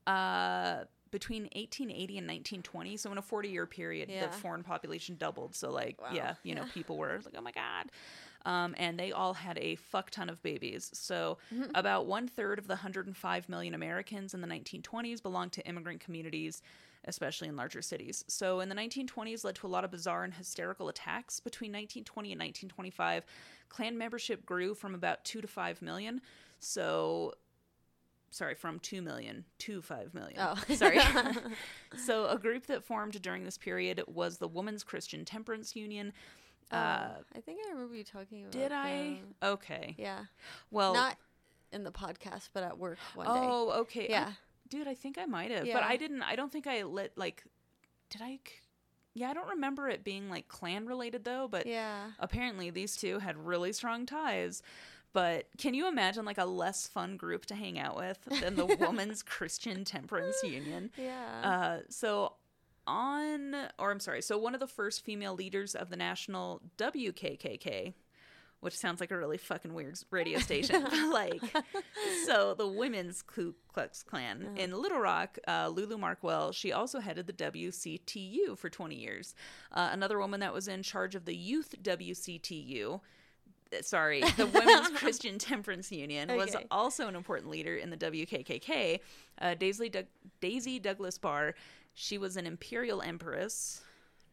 uh, 0.07 0.83
between 1.11 1.43
1880 1.55 2.17
and 2.17 2.27
1920, 2.27 2.97
so 2.97 3.11
in 3.11 3.17
a 3.19 3.21
40 3.21 3.49
year 3.49 3.65
period, 3.67 4.09
Yeah. 4.09 4.25
the 4.27 4.33
foreign 4.33 4.63
population 4.63 5.15
doubled. 5.15 5.55
So, 5.55 5.69
like, 5.71 6.01
Wow. 6.01 6.09
yeah, 6.11 6.35
you 6.43 6.55
know, 6.55 6.63
Yeah. 6.65 6.71
people 6.73 6.97
were 6.97 7.19
like, 7.23 7.35
oh 7.37 7.41
my 7.41 7.51
God. 7.51 7.91
Um, 8.45 8.75
and 8.77 8.99
they 8.99 9.11
all 9.13 9.33
had 9.33 9.57
a 9.57 9.75
fuck 9.75 10.09
ton 10.11 10.29
of 10.29 10.41
babies. 10.43 10.89
So, 10.93 11.37
Mm-hmm. 11.53 11.71
about 11.75 12.07
one 12.07 12.27
third 12.27 12.59
of 12.59 12.67
the 12.67 12.73
105 12.75 13.47
million 13.49 13.73
Americans 13.73 14.33
in 14.33 14.41
the 14.41 14.47
1920s 14.47 15.21
belonged 15.23 15.53
to 15.53 15.65
immigrant 15.65 16.01
communities, 16.01 16.61
especially 17.05 17.47
in 17.47 17.55
larger 17.55 17.81
cities. 17.81 18.25
So, 18.27 18.59
in 18.59 18.67
the 18.69 18.75
1920s, 18.75 19.43
led 19.45 19.55
to 19.55 19.67
a 19.67 19.69
lot 19.69 19.85
of 19.85 19.91
bizarre 19.91 20.23
and 20.25 20.33
hysterical 20.33 20.89
attacks. 20.89 21.39
Between 21.39 21.71
1920 21.71 22.31
and 22.33 22.39
1925, 22.41 23.25
Klan 23.69 23.97
membership 23.97 24.45
grew 24.45 24.73
from 24.75 24.93
about 24.93 25.23
two 25.23 25.39
to 25.41 25.47
five 25.47 25.81
million. 25.81 26.19
So, 26.59 27.33
sorry, 28.29 28.55
from 28.55 28.79
2 28.79 29.01
million 29.01 29.45
to 29.59 29.81
5 29.81 30.13
million. 30.13 30.37
Oh. 30.39 30.55
sorry. 30.75 30.99
so, 31.97 32.27
a 32.27 32.37
group 32.37 32.65
that 32.67 32.83
formed 32.83 33.21
during 33.21 33.43
this 33.43 33.57
period 33.57 34.01
was 34.07 34.37
the 34.37 34.47
Women's 34.47 34.83
Christian 34.83 35.23
Temperance 35.25 35.75
Union. 35.75 36.13
Oh, 36.73 36.77
Uh, 36.77 37.09
I 37.35 37.39
think 37.41 37.59
I 37.65 37.71
remember 37.73 37.95
you 37.95 38.03
talking 38.03 38.41
about. 38.41 38.51
did 38.51 38.71
I? 38.71 39.21
Okay. 39.41 39.95
Yeah. 39.97 40.25
Well, 40.71 40.93
Not 40.93 41.17
in 41.71 41.83
the 41.83 41.91
podcast, 41.91 42.49
but 42.53 42.63
at 42.63 42.77
work 42.77 42.97
one 43.15 43.27
day. 43.27 43.31
oh, 43.35 43.71
okay. 43.81 44.07
I- 44.07 44.11
Yeah. 44.11 44.31
dude, 44.69 44.87
I 44.87 44.93
think 44.95 45.17
I 45.17 45.25
might 45.25 45.51
have, 45.51 45.65
but 45.71 45.83
I 45.83 45.97
didn't. 45.97 46.21
I 46.23 46.35
don't 46.35 46.51
think 46.51 46.67
I 46.67 46.83
let 46.83 47.17
like. 47.17 47.43
Did 48.09 48.21
I? 48.21 48.39
Yeah, 49.15 49.29
I 49.29 49.33
don't 49.33 49.47
remember 49.49 49.87
it 49.89 50.03
being 50.03 50.29
like 50.29 50.47
Klan 50.47 50.85
related 50.87 51.23
though. 51.23 51.47
But 51.47 51.65
Yeah. 51.67 52.11
apparently 52.19 52.69
these 52.71 52.95
two 52.95 53.19
had 53.19 53.37
really 53.37 53.71
strong 53.73 54.05
ties. 54.05 54.61
But 55.13 55.45
can 55.59 55.75
you 55.75 55.87
imagine 55.87 56.25
like 56.25 56.39
a 56.39 56.45
less 56.45 56.87
fun 56.87 57.17
group 57.17 57.45
to 57.47 57.55
hang 57.55 57.77
out 57.77 57.95
with 57.95 58.23
than 58.41 58.55
the 58.55 58.65
Women's 58.79 59.21
Christian 59.21 59.85
Temperance 59.85 60.41
Union? 60.43 60.89
Yeah. 60.97 61.41
Uh, 61.43 61.79
so 61.89 62.33
on, 62.87 63.55
or 63.79 63.91
I'm 63.91 63.99
sorry, 63.99 64.21
so 64.21 64.37
one 64.37 64.53
of 64.53 64.59
the 64.59 64.67
first 64.67 65.03
female 65.05 65.33
leaders 65.35 65.75
of 65.75 65.89
the 65.89 65.95
national 65.97 66.61
WKKK, 66.77 67.93
which 68.59 68.77
sounds 68.77 69.01
like 69.01 69.11
a 69.11 69.17
really 69.17 69.37
fucking 69.37 69.73
weird 69.73 69.97
radio 70.09 70.39
station, 70.39 70.83
like, 71.11 71.41
so 72.25 72.53
the 72.53 72.67
Women's 72.67 73.21
Ku 73.21 73.55
Klux 73.73 74.03
Klan 74.03 74.51
in 74.55 74.71
Little 74.71 74.99
Rock, 74.99 75.37
uh, 75.47 75.67
Lulu 75.67 75.97
Markwell, 75.97 76.53
she 76.53 76.71
also 76.71 76.99
headed 76.99 77.27
the 77.27 77.33
WCTU 77.33 78.57
for 78.57 78.69
20 78.69 78.95
years. 78.95 79.35
Uh, 79.71 79.89
another 79.91 80.17
woman 80.19 80.39
that 80.39 80.53
was 80.53 80.67
in 80.67 80.81
charge 80.83 81.15
of 81.15 81.25
the 81.25 81.35
youth 81.35 81.75
WCTU. 81.81 82.95
uh, 83.73 83.81
Sorry, 83.81 84.21
the 84.37 84.45
Women's 84.45 84.89
Christian 84.99 85.37
Temperance 85.39 85.91
Union 85.91 86.29
was 86.35 86.55
also 86.71 87.07
an 87.07 87.15
important 87.15 87.49
leader 87.49 87.75
in 87.75 87.89
the 87.89 87.97
WKKK. 87.97 88.99
Uh, 89.41 89.55
Daisy, 89.55 89.89
Doug- 89.89 90.05
Daisy 90.41 90.79
Douglas 90.79 91.17
Barr, 91.17 91.55
she 91.93 92.17
was 92.17 92.37
an 92.37 92.45
imperial 92.45 93.01
empress, 93.01 93.81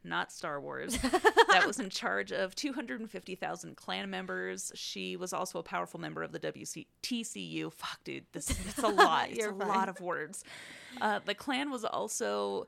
not 0.02 0.32
Star 0.32 0.60
Wars, 0.60 0.96
that 1.50 1.64
was 1.66 1.78
in 1.78 1.90
charge 1.90 2.32
of 2.32 2.54
250,000 2.54 3.76
Klan 3.76 4.08
members. 4.10 4.72
She 4.74 5.16
was 5.16 5.32
also 5.32 5.58
a 5.58 5.62
powerful 5.62 6.00
member 6.00 6.22
of 6.22 6.32
the 6.32 6.40
WTCU. 6.40 7.72
Fuck, 7.72 8.04
dude, 8.04 8.24
this 8.32 8.50
it's 8.66 8.78
a 8.78 8.88
lot. 8.88 9.30
it's 9.30 9.44
a 9.44 9.48
fine. 9.50 9.68
lot 9.68 9.88
of 9.88 10.00
words. 10.00 10.44
Uh, 11.00 11.20
the 11.24 11.34
Klan 11.34 11.70
was 11.70 11.84
also. 11.84 12.66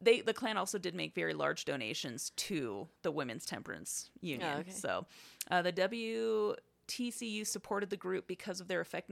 They, 0.00 0.20
the 0.20 0.34
Klan 0.34 0.56
also 0.56 0.78
did 0.78 0.96
make 0.96 1.14
very 1.14 1.32
large 1.32 1.64
donations 1.64 2.30
to 2.30 2.88
the 3.02 3.12
Women's 3.12 3.46
Temperance 3.46 4.10
Union. 4.20 4.50
Oh, 4.52 4.58
okay. 4.58 4.72
So, 4.72 5.06
uh, 5.48 5.62
the 5.62 5.70
WTCU 6.88 7.46
supported 7.46 7.90
the 7.90 7.96
group 7.96 8.26
because 8.26 8.60
of 8.60 8.68
their 8.68 8.80
effect. 8.80 9.10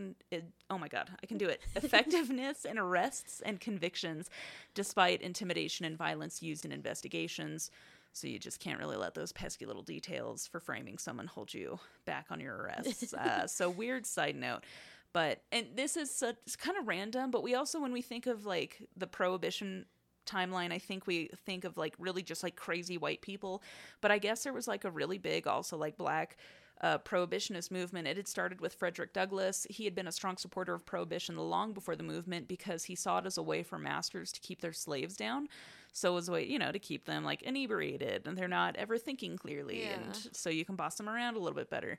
Oh 0.71 0.79
my 0.79 0.89
God, 0.89 1.11
I 1.23 1.27
can 1.27 1.39
do 1.39 1.49
it! 1.49 1.61
Effectiveness 1.77 2.65
in 2.65 2.79
arrests 2.79 3.41
and 3.45 3.61
convictions, 3.61 4.31
despite 4.75 5.23
intimidation 5.23 5.87
and 5.87 5.97
violence 5.97 6.43
used 6.43 6.65
in 6.65 6.73
investigations. 6.73 7.71
So 8.13 8.27
you 8.27 8.39
just 8.39 8.59
can't 8.59 8.79
really 8.81 8.97
let 8.97 9.15
those 9.15 9.33
pesky 9.33 9.67
little 9.67 9.83
details 9.83 10.47
for 10.47 10.59
framing 10.59 10.99
someone 10.99 11.27
hold 11.27 11.55
you 11.55 11.79
back 12.07 12.27
on 12.31 12.41
your 12.41 12.57
arrests. 12.57 13.15
uh, 13.15 13.47
so 13.47 13.71
weird 13.71 14.05
side 14.05 14.37
note. 14.37 14.65
But 15.13 15.43
and 15.53 15.67
this 15.75 15.97
is 15.97 16.11
such, 16.11 16.37
it's 16.47 16.57
kind 16.57 16.77
of 16.77 16.87
random, 16.87 17.31
but 17.31 17.43
we 17.43 17.55
also 17.55 17.81
when 17.81 17.93
we 17.93 18.03
think 18.03 18.27
of 18.27 18.47
like 18.47 18.83
the 18.97 19.07
prohibition 19.07 19.87
timeline, 20.27 20.73
I 20.73 20.79
think 20.79 21.07
we 21.07 21.31
think 21.45 21.65
of 21.65 21.77
like 21.77 21.95
really 21.99 22.23
just 22.23 22.43
like 22.43 22.57
crazy 22.57 22.99
white 22.99 23.21
people. 23.21 23.63
But 24.01 24.11
I 24.11 24.19
guess 24.19 24.45
there 24.45 24.53
was 24.53 24.69
like 24.69 24.85
a 24.85 24.91
really 24.91 25.19
big 25.19 25.47
also 25.47 25.77
like 25.77 25.97
black 25.97 26.37
uh, 26.81 26.99
prohibitionist 26.99 27.71
movement. 27.71 28.09
It 28.09 28.17
had 28.17 28.29
started 28.29 28.61
with 28.61 28.75
Frederick 28.75 29.13
Douglass. 29.13 29.67
He 29.69 29.85
had 29.85 29.95
been 29.95 30.07
a 30.07 30.13
strong 30.13 30.37
supporter 30.37 30.73
of 30.75 30.87
prohibition 30.87 31.37
long 31.37 31.73
before 31.73 31.95
the 31.97 32.03
movement 32.03 32.49
because 32.49 32.85
he 32.85 32.95
saw 32.95 33.19
it 33.19 33.27
as 33.27 33.37
a 33.37 33.43
way 33.43 33.63
for 33.63 33.79
masters 33.79 34.33
to 34.33 34.41
keep 34.41 34.61
their 34.63 34.73
slaves 34.73 35.17
down. 35.17 35.49
So 35.93 36.13
it 36.13 36.15
was 36.15 36.29
a 36.29 36.33
way, 36.33 36.47
you 36.47 36.59
know, 36.59 36.71
to 36.73 36.79
keep 36.79 37.05
them 37.05 37.25
like 37.25 37.43
inebriated 37.43 38.27
and 38.27 38.39
they're 38.39 38.49
not 38.49 38.77
ever 38.77 38.97
thinking 38.97 39.37
clearly, 39.37 39.83
Yeah. 39.83 39.95
and 39.95 40.29
so 40.33 40.49
you 40.49 40.65
can 40.65 40.77
boss 40.77 40.95
them 40.95 41.09
around 41.09 41.37
a 41.37 41.41
little 41.41 41.57
bit 41.57 41.69
better. 41.69 41.99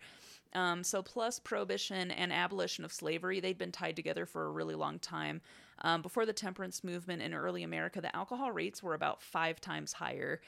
Um, 0.54 0.84
so, 0.84 1.02
plus 1.02 1.40
prohibition 1.40 2.10
and 2.12 2.34
abolition 2.34 2.84
of 2.84 2.92
slavery, 2.92 3.40
they'd 3.40 3.58
been 3.58 3.72
tied 3.72 3.96
together 3.96 4.26
for 4.26 4.46
a 4.46 4.50
really 4.52 4.76
long 4.76 5.00
time. 5.00 5.42
Um, 5.84 6.02
before 6.02 6.26
the 6.26 6.34
temperance 6.34 6.84
movement 6.84 7.22
in 7.22 7.34
early 7.34 7.64
America, 7.64 8.02
the 8.02 8.14
alcohol 8.16 8.52
rates 8.52 8.82
were 8.84 8.94
about 8.94 9.22
five 9.22 9.62
times 9.62 9.94
higher 9.94 10.42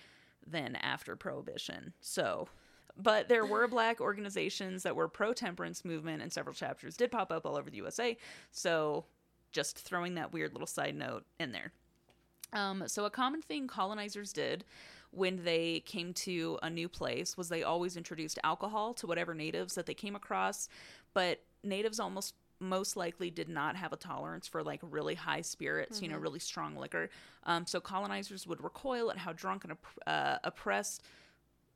than 0.46 0.76
after 0.78 1.16
prohibition. 1.16 1.94
So, 2.02 2.50
but 2.98 3.28
there 3.28 3.46
were 3.46 3.68
black 3.68 4.00
organizations 4.00 4.84
that 4.84 4.96
were 4.96 5.08
pro 5.08 5.34
temperance 5.34 5.84
movement, 5.84 6.22
and 6.22 6.32
several 6.32 6.54
chapters 6.54 6.96
did 6.96 7.12
pop 7.12 7.32
up 7.32 7.46
all 7.46 7.56
over 7.56 7.70
the 7.70 7.78
USA. 7.78 8.18
So, 8.52 9.06
just 9.52 9.78
throwing 9.80 10.16
that 10.16 10.34
weird 10.34 10.54
little 10.54 10.68
side 10.68 10.96
note 10.96 11.26
in 11.39 11.52
there. 11.52 11.72
Um, 12.54 12.84
so, 12.88 13.06
a 13.06 13.10
common 13.10 13.41
thing 13.41 13.68
colonizers 13.68 14.32
did 14.32 14.64
when 15.12 15.44
they 15.44 15.82
came 15.86 16.14
to 16.14 16.58
a 16.64 16.70
new 16.70 16.89
place 16.89 17.38
was 17.38 17.50
they 17.50 17.64
always 17.64 17.98
introduced 17.98 18.39
alcohol 18.44 18.94
to 18.96 19.08
whatever 19.08 19.34
natives 19.34 19.76
that 19.76 19.86
they 19.86 19.94
came 19.94 20.16
across, 20.16 20.70
but 21.14 21.39
natives 21.64 22.00
almost 22.00 22.36
most 22.60 22.96
likely 22.96 23.30
did 23.30 23.50
not 23.50 23.76
have 23.76 23.94
a 23.94 23.98
tolerance 23.98 24.48
for 24.48 24.64
like 24.64 24.80
really 24.82 25.16
high 25.16 25.41
spirits, 25.41 26.02
you 26.02 26.08
know, 26.08 26.18
really 26.18 26.39
strong 26.39 26.76
liquor. 26.76 27.10
Um, 27.44 27.66
so 27.68 27.80
colonizers 27.80 28.48
would 28.48 28.64
recoil 28.64 29.12
at 29.12 29.18
how 29.18 29.34
drunk 29.34 29.64
and 29.66 29.74
opp- 29.74 30.08
uh, 30.08 30.38
oppressed. 30.44 31.04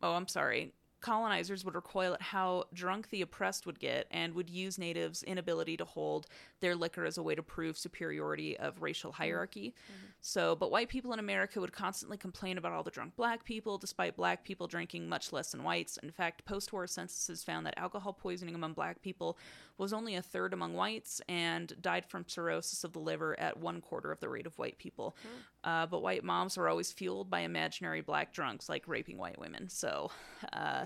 Oh, 0.01 0.13
I'm 0.13 0.27
sorry. 0.27 0.71
Colonizers 0.99 1.63
would 1.63 1.75
recoil 1.75 2.15
at 2.15 2.21
how 2.21 2.65
drunk 2.73 3.09
the 3.09 3.21
oppressed 3.21 3.65
would 3.65 3.79
get 3.79 4.07
and 4.09 4.33
would 4.33 4.49
use 4.49 4.77
natives' 4.77 5.23
inability 5.23 5.77
to 5.77 5.85
hold 5.85 6.25
their 6.59 6.75
liquor 6.75 7.05
as 7.05 7.17
a 7.17 7.23
way 7.23 7.35
to 7.35 7.43
prove 7.43 7.77
superiority 7.77 8.57
of 8.57 8.81
racial 8.81 9.11
hierarchy. 9.11 9.75
So, 10.19 10.55
but 10.55 10.71
white 10.71 10.89
people 10.89 11.13
in 11.13 11.19
America 11.19 11.61
would 11.61 11.71
constantly 11.71 12.17
complain 12.17 12.57
about 12.57 12.71
all 12.71 12.81
the 12.83 12.89
drunk 12.91 13.15
black 13.15 13.45
people, 13.45 13.77
despite 13.77 14.17
black 14.17 14.43
people 14.43 14.65
drinking 14.65 15.07
much 15.07 15.31
less 15.31 15.51
than 15.51 15.63
whites. 15.63 15.97
In 16.01 16.09
fact, 16.11 16.45
post 16.45 16.73
war 16.73 16.87
censuses 16.87 17.43
found 17.43 17.65
that 17.67 17.77
alcohol 17.77 18.13
poisoning 18.13 18.55
among 18.55 18.73
black 18.73 19.01
people 19.01 19.37
was 19.77 19.93
only 19.93 20.15
a 20.15 20.21
third 20.21 20.53
among 20.53 20.73
whites 20.73 21.21
and 21.29 21.79
died 21.81 22.05
from 22.05 22.25
cirrhosis 22.27 22.83
of 22.83 22.93
the 22.93 22.99
liver 22.99 23.39
at 23.39 23.57
one 23.59 23.79
quarter 23.79 24.11
of 24.11 24.19
the 24.19 24.27
rate 24.27 24.47
of 24.47 24.57
white 24.57 24.79
people. 24.79 25.15
Uh, 25.63 25.85
but 25.85 26.01
white 26.01 26.23
moms 26.23 26.57
were 26.57 26.67
always 26.67 26.91
fueled 26.91 27.29
by 27.29 27.41
imaginary 27.41 28.01
black 28.01 28.33
drunks 28.33 28.67
like 28.67 28.87
raping 28.87 29.17
white 29.17 29.37
women. 29.37 29.69
So, 29.69 30.09
uh, 30.53 30.85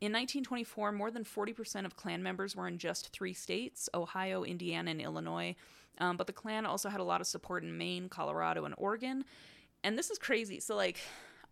in 0.00 0.12
1924, 0.12 0.92
more 0.92 1.10
than 1.10 1.24
40% 1.24 1.86
of 1.86 1.96
Klan 1.96 2.22
members 2.22 2.54
were 2.54 2.68
in 2.68 2.78
just 2.78 3.12
three 3.12 3.32
states 3.32 3.88
Ohio, 3.94 4.44
Indiana, 4.44 4.90
and 4.90 5.00
Illinois. 5.00 5.56
Um, 5.98 6.18
but 6.18 6.26
the 6.26 6.32
Klan 6.32 6.66
also 6.66 6.90
had 6.90 7.00
a 7.00 7.04
lot 7.04 7.22
of 7.22 7.26
support 7.26 7.62
in 7.62 7.78
Maine, 7.78 8.08
Colorado, 8.10 8.66
and 8.66 8.74
Oregon. 8.76 9.24
And 9.82 9.96
this 9.96 10.10
is 10.10 10.18
crazy. 10.18 10.60
So, 10.60 10.76
like, 10.76 10.98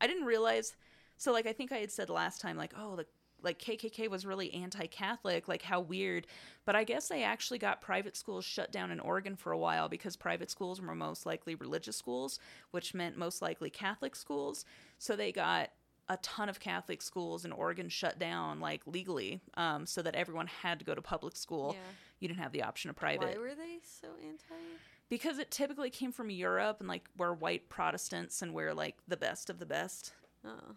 I 0.01 0.07
didn't 0.07 0.27
realize. 0.27 0.77
So, 1.17 1.33
like, 1.33 1.47
I 1.47 1.53
think 1.53 1.73
I 1.73 1.79
had 1.79 1.91
said 1.91 2.11
last 2.11 2.43
time, 2.43 2.57
like, 2.57 2.75
oh, 2.77 2.97
the 2.97 3.07
like 3.45 3.59
KKK 3.59 4.09
was 4.09 4.25
really 4.25 4.53
anti-Catholic, 4.55 5.47
like 5.49 5.63
how 5.63 5.81
weird. 5.81 6.27
But 6.65 6.77
I 6.77 6.85
guess 6.85 7.09
they 7.09 7.23
actually 7.23 7.59
got 7.59 7.83
private 7.83 8.17
schools 8.17 8.45
shut 8.45 8.73
down 8.73 8.91
in 8.91 9.01
Oregon 9.01 9.37
for 9.37 9.53
a 9.53 9.59
while 9.59 9.89
because 9.89 10.17
private 10.17 10.51
schools 10.51 10.81
were 10.81 10.95
most 10.95 11.27
likely 11.27 11.55
religious 11.55 11.97
schools, 11.97 12.39
which 12.71 12.95
meant 12.95 13.19
most 13.19 13.43
likely 13.43 13.69
Catholic 13.69 14.17
schools. 14.17 14.65
So 14.99 15.15
they 15.15 15.31
got 15.31 15.71
a 16.09 16.17
ton 16.19 16.49
of 16.49 16.61
Catholic 16.61 17.03
schools 17.03 17.45
in 17.45 17.53
Oregon 17.53 17.89
shut 17.89 18.19
down 18.19 18.61
like 18.61 18.83
legally, 18.87 19.41
um, 19.55 19.87
so 19.87 20.03
that 20.03 20.15
everyone 20.15 20.47
had 20.47 20.79
to 20.79 20.85
go 20.85 20.95
to 20.95 21.03
public 21.03 21.37
school. 21.37 21.75
Yeah. 21.75 21.81
You 22.21 22.29
didn't 22.29 22.41
have 22.41 22.53
the 22.53 22.63
option 22.63 22.91
of 22.91 22.97
private 22.97 23.35
Why 23.35 23.39
were 23.39 23.55
they 23.55 23.79
so 23.83 24.09
anti? 24.23 24.55
because 25.09 25.39
it 25.39 25.51
typically 25.51 25.91
came 25.91 26.13
from 26.13 26.31
Europe 26.31 26.79
and 26.81 26.89
like 26.89 27.09
we're 27.17 27.35
white 27.35 27.69
Protestants 27.69 28.43
and 28.43 28.55
we're 28.55 28.75
like 28.75 28.97
the 29.07 29.17
best 29.17 29.51
of 29.51 29.59
the 29.59 29.67
best. 29.67 30.13
Oh. 30.45 30.77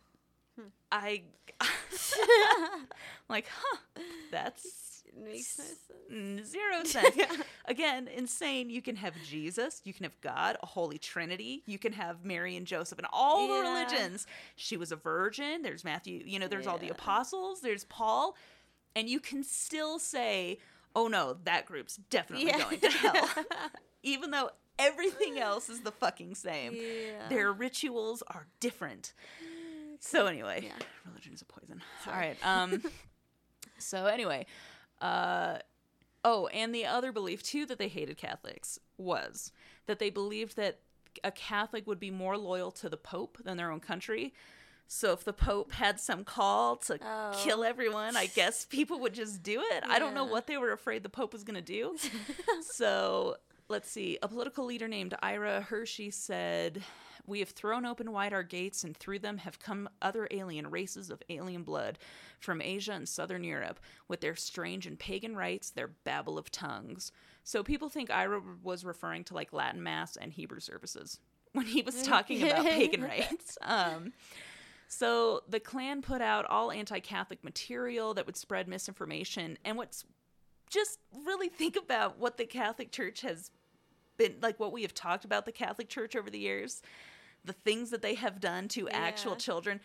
I 0.91 1.23
like, 3.29 3.47
huh? 3.47 4.01
That's 4.31 4.96
It 5.07 5.23
makes 5.23 5.57
no 5.57 5.65
sense. 5.65 6.49
zero 6.49 6.83
sense. 6.83 7.15
Again, 7.65 8.07
insane. 8.07 8.69
You 8.69 8.81
can 8.81 8.95
have 8.97 9.13
Jesus, 9.25 9.81
you 9.83 9.93
can 9.93 10.03
have 10.03 10.19
God, 10.21 10.57
a 10.61 10.65
holy 10.65 10.97
Trinity, 10.97 11.63
you 11.65 11.79
can 11.79 11.93
have 11.93 12.23
Mary 12.23 12.55
and 12.55 12.65
Joseph, 12.67 12.97
and 12.99 13.07
all 13.11 13.47
the 13.47 13.61
religions. 13.61 14.27
She 14.55 14.77
was 14.77 14.91
a 14.91 14.95
virgin. 14.95 15.61
There's 15.63 15.83
Matthew. 15.83 16.21
You 16.25 16.39
know, 16.39 16.47
there's 16.47 16.67
all 16.67 16.77
the 16.77 16.89
apostles. 16.89 17.61
There's 17.61 17.83
Paul, 17.85 18.35
and 18.95 19.09
you 19.09 19.19
can 19.19 19.43
still 19.43 19.99
say, 19.99 20.59
"Oh 20.95 21.07
no, 21.07 21.37
that 21.45 21.65
group's 21.65 21.97
definitely 22.09 22.47
Yeah. 22.47 22.57
going 22.59 22.79
to 22.79 22.89
hell," 22.91 23.29
even 24.03 24.31
though 24.31 24.51
everything 24.79 25.39
else 25.39 25.69
is 25.69 25.81
the 25.81 25.91
fucking 25.91 26.35
same. 26.35 26.73
Yeah. 26.75 27.27
Their 27.29 27.51
rituals 27.51 28.21
are 28.27 28.47
different. 28.59 29.13
So 29.99 30.27
anyway, 30.27 30.61
Yeah. 30.63 30.73
religion 31.07 31.33
is 31.33 31.41
a 31.41 31.45
poison. 31.45 31.81
Sorry. 32.05 32.15
All 32.15 32.21
right. 32.21 32.37
Um 32.43 32.83
so 33.79 34.05
anyway, 34.05 34.45
uh 35.01 35.59
oh, 36.23 36.47
and 36.47 36.73
the 36.73 36.85
other 36.85 37.11
belief 37.11 37.43
too 37.43 37.65
that 37.65 37.77
they 37.79 37.87
hated 37.87 38.17
Catholics 38.17 38.79
was 38.97 39.51
that 39.85 39.99
they 39.99 40.09
believed 40.09 40.55
that 40.57 40.79
a 41.23 41.31
Catholic 41.31 41.87
would 41.87 41.99
be 41.99 42.11
more 42.11 42.37
loyal 42.37 42.71
to 42.71 42.89
the 42.89 42.97
Pope 42.97 43.37
than 43.43 43.57
their 43.57 43.71
own 43.71 43.79
country. 43.79 44.33
So 44.89 45.11
if 45.11 45.23
the 45.25 45.33
Pope 45.33 45.73
had 45.73 45.99
some 45.99 46.23
call 46.23 46.77
to 46.77 46.97
Oh. 47.03 47.31
kill 47.43 47.63
everyone, 47.63 48.15
I 48.15 48.27
guess 48.27 48.65
people 48.65 48.99
would 49.01 49.13
just 49.13 49.43
do 49.43 49.61
it. 49.71 49.83
I 49.87 49.99
don't 49.99 50.13
know 50.13 50.23
what 50.25 50.47
they 50.47 50.57
were 50.57 50.71
afraid 50.71 51.03
the 51.03 51.09
Pope 51.09 51.33
was 51.33 51.43
going 51.43 51.55
to 51.55 51.61
do. 51.61 51.97
so 52.61 53.35
let's 53.69 53.89
see. 53.89 54.17
A 54.21 54.27
political 54.27 54.65
leader 54.65 54.87
named 54.87 55.15
Ira 55.21 55.61
Hershey 55.61 56.11
said, 56.11 56.83
We 57.25 57.39
have 57.39 57.49
thrown 57.49 57.85
open 57.85 58.11
wide 58.11 58.33
our 58.33 58.43
gates, 58.43 58.83
and 58.83 58.95
through 58.95 59.19
them 59.19 59.37
have 59.39 59.59
come 59.59 59.89
other 60.01 60.27
alien 60.31 60.69
races 60.69 61.09
of 61.09 61.21
alien 61.29 61.63
blood 61.63 61.97
from 62.39 62.61
Asia 62.61 62.93
and 62.93 63.07
Southern 63.07 63.43
Europe, 63.43 63.79
with 64.07 64.21
their 64.21 64.35
strange 64.35 64.85
and 64.85 64.97
pagan 64.97 65.35
rites, 65.35 65.69
their 65.69 65.87
babble 65.87 66.37
of 66.37 66.51
tongues. 66.51 67.11
So 67.43 67.63
people 67.63 67.89
think 67.89 68.09
Ira 68.09 68.41
was 68.63 68.85
referring 68.85 69.23
to 69.25 69.33
like 69.33 69.53
Latin 69.53 69.83
Mass 69.83 70.15
and 70.15 70.33
Hebrew 70.33 70.59
services 70.59 71.19
when 71.53 71.65
he 71.65 71.81
was 71.81 72.03
talking 72.03 72.43
about 72.43 72.65
pagan 72.65 73.03
rites. 73.03 73.57
Um, 73.61 74.13
so 74.87 75.41
the 75.49 75.59
Klan 75.59 76.01
put 76.01 76.21
out 76.21 76.45
all 76.45 76.71
anti 76.71 76.99
Catholic 76.99 77.43
material 77.43 78.13
that 78.13 78.25
would 78.25 78.37
spread 78.37 78.67
misinformation. 78.67 79.57
And 79.65 79.77
what's 79.77 80.05
just 80.69 80.99
really 81.25 81.49
think 81.49 81.75
about 81.75 82.19
what 82.19 82.37
the 82.37 82.45
Catholic 82.45 82.91
Church 82.91 83.21
has 83.21 83.51
been 84.17 84.35
like, 84.41 84.59
what 84.59 84.71
we 84.71 84.81
have 84.81 84.93
talked 84.93 85.25
about 85.25 85.45
the 85.45 85.51
Catholic 85.51 85.89
Church 85.89 86.15
over 86.15 86.29
the 86.29 86.39
years, 86.39 86.81
the 87.45 87.53
things 87.53 87.89
that 87.91 88.01
they 88.01 88.15
have 88.15 88.39
done 88.39 88.67
to 88.69 88.89
actual 88.89 89.35
children. 89.35 89.79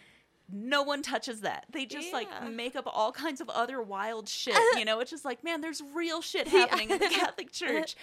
No 0.55 0.83
one 0.83 1.01
touches 1.03 1.43
that. 1.43 1.64
They 1.70 1.87
just 1.87 2.12
like 2.12 2.28
make 2.51 2.76
up 2.76 2.85
all 2.87 3.12
kinds 3.12 3.41
of 3.41 3.49
other 3.49 3.80
wild 3.80 4.28
shit. 4.28 4.55
Uh-huh. 4.55 4.78
You 4.78 4.85
know, 4.85 5.01
it's 5.01 5.11
just 5.11 5.24
like, 5.24 5.43
man, 5.43 5.61
there's 5.61 5.80
real 5.95 6.20
shit 6.20 6.47
Yeah. 6.53 6.61
happening 6.61 6.91
in 6.91 6.99
the 6.99 7.09
Catholic 7.12 7.53
Church. 7.53 7.95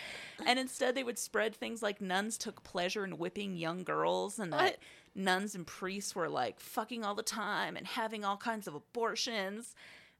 And 0.45 0.57
instead, 0.57 0.95
they 0.95 1.03
would 1.03 1.19
spread 1.19 1.53
things 1.53 1.83
like 1.83 2.01
nuns 2.01 2.37
took 2.37 2.63
pleasure 2.63 3.03
in 3.03 3.17
whipping 3.17 3.55
young 3.55 3.83
girls 3.83 4.39
and 4.39 4.51
that 4.53 4.59
uh-huh. 4.61 4.71
nuns 5.15 5.53
and 5.53 5.67
priests 5.67 6.15
were 6.15 6.29
like 6.29 6.59
fucking 6.59 7.03
all 7.03 7.13
the 7.13 7.21
time 7.21 7.75
and 7.75 7.85
having 7.85 8.23
all 8.25 8.37
kinds 8.37 8.67
of 8.67 8.73
abortions. 8.73 9.75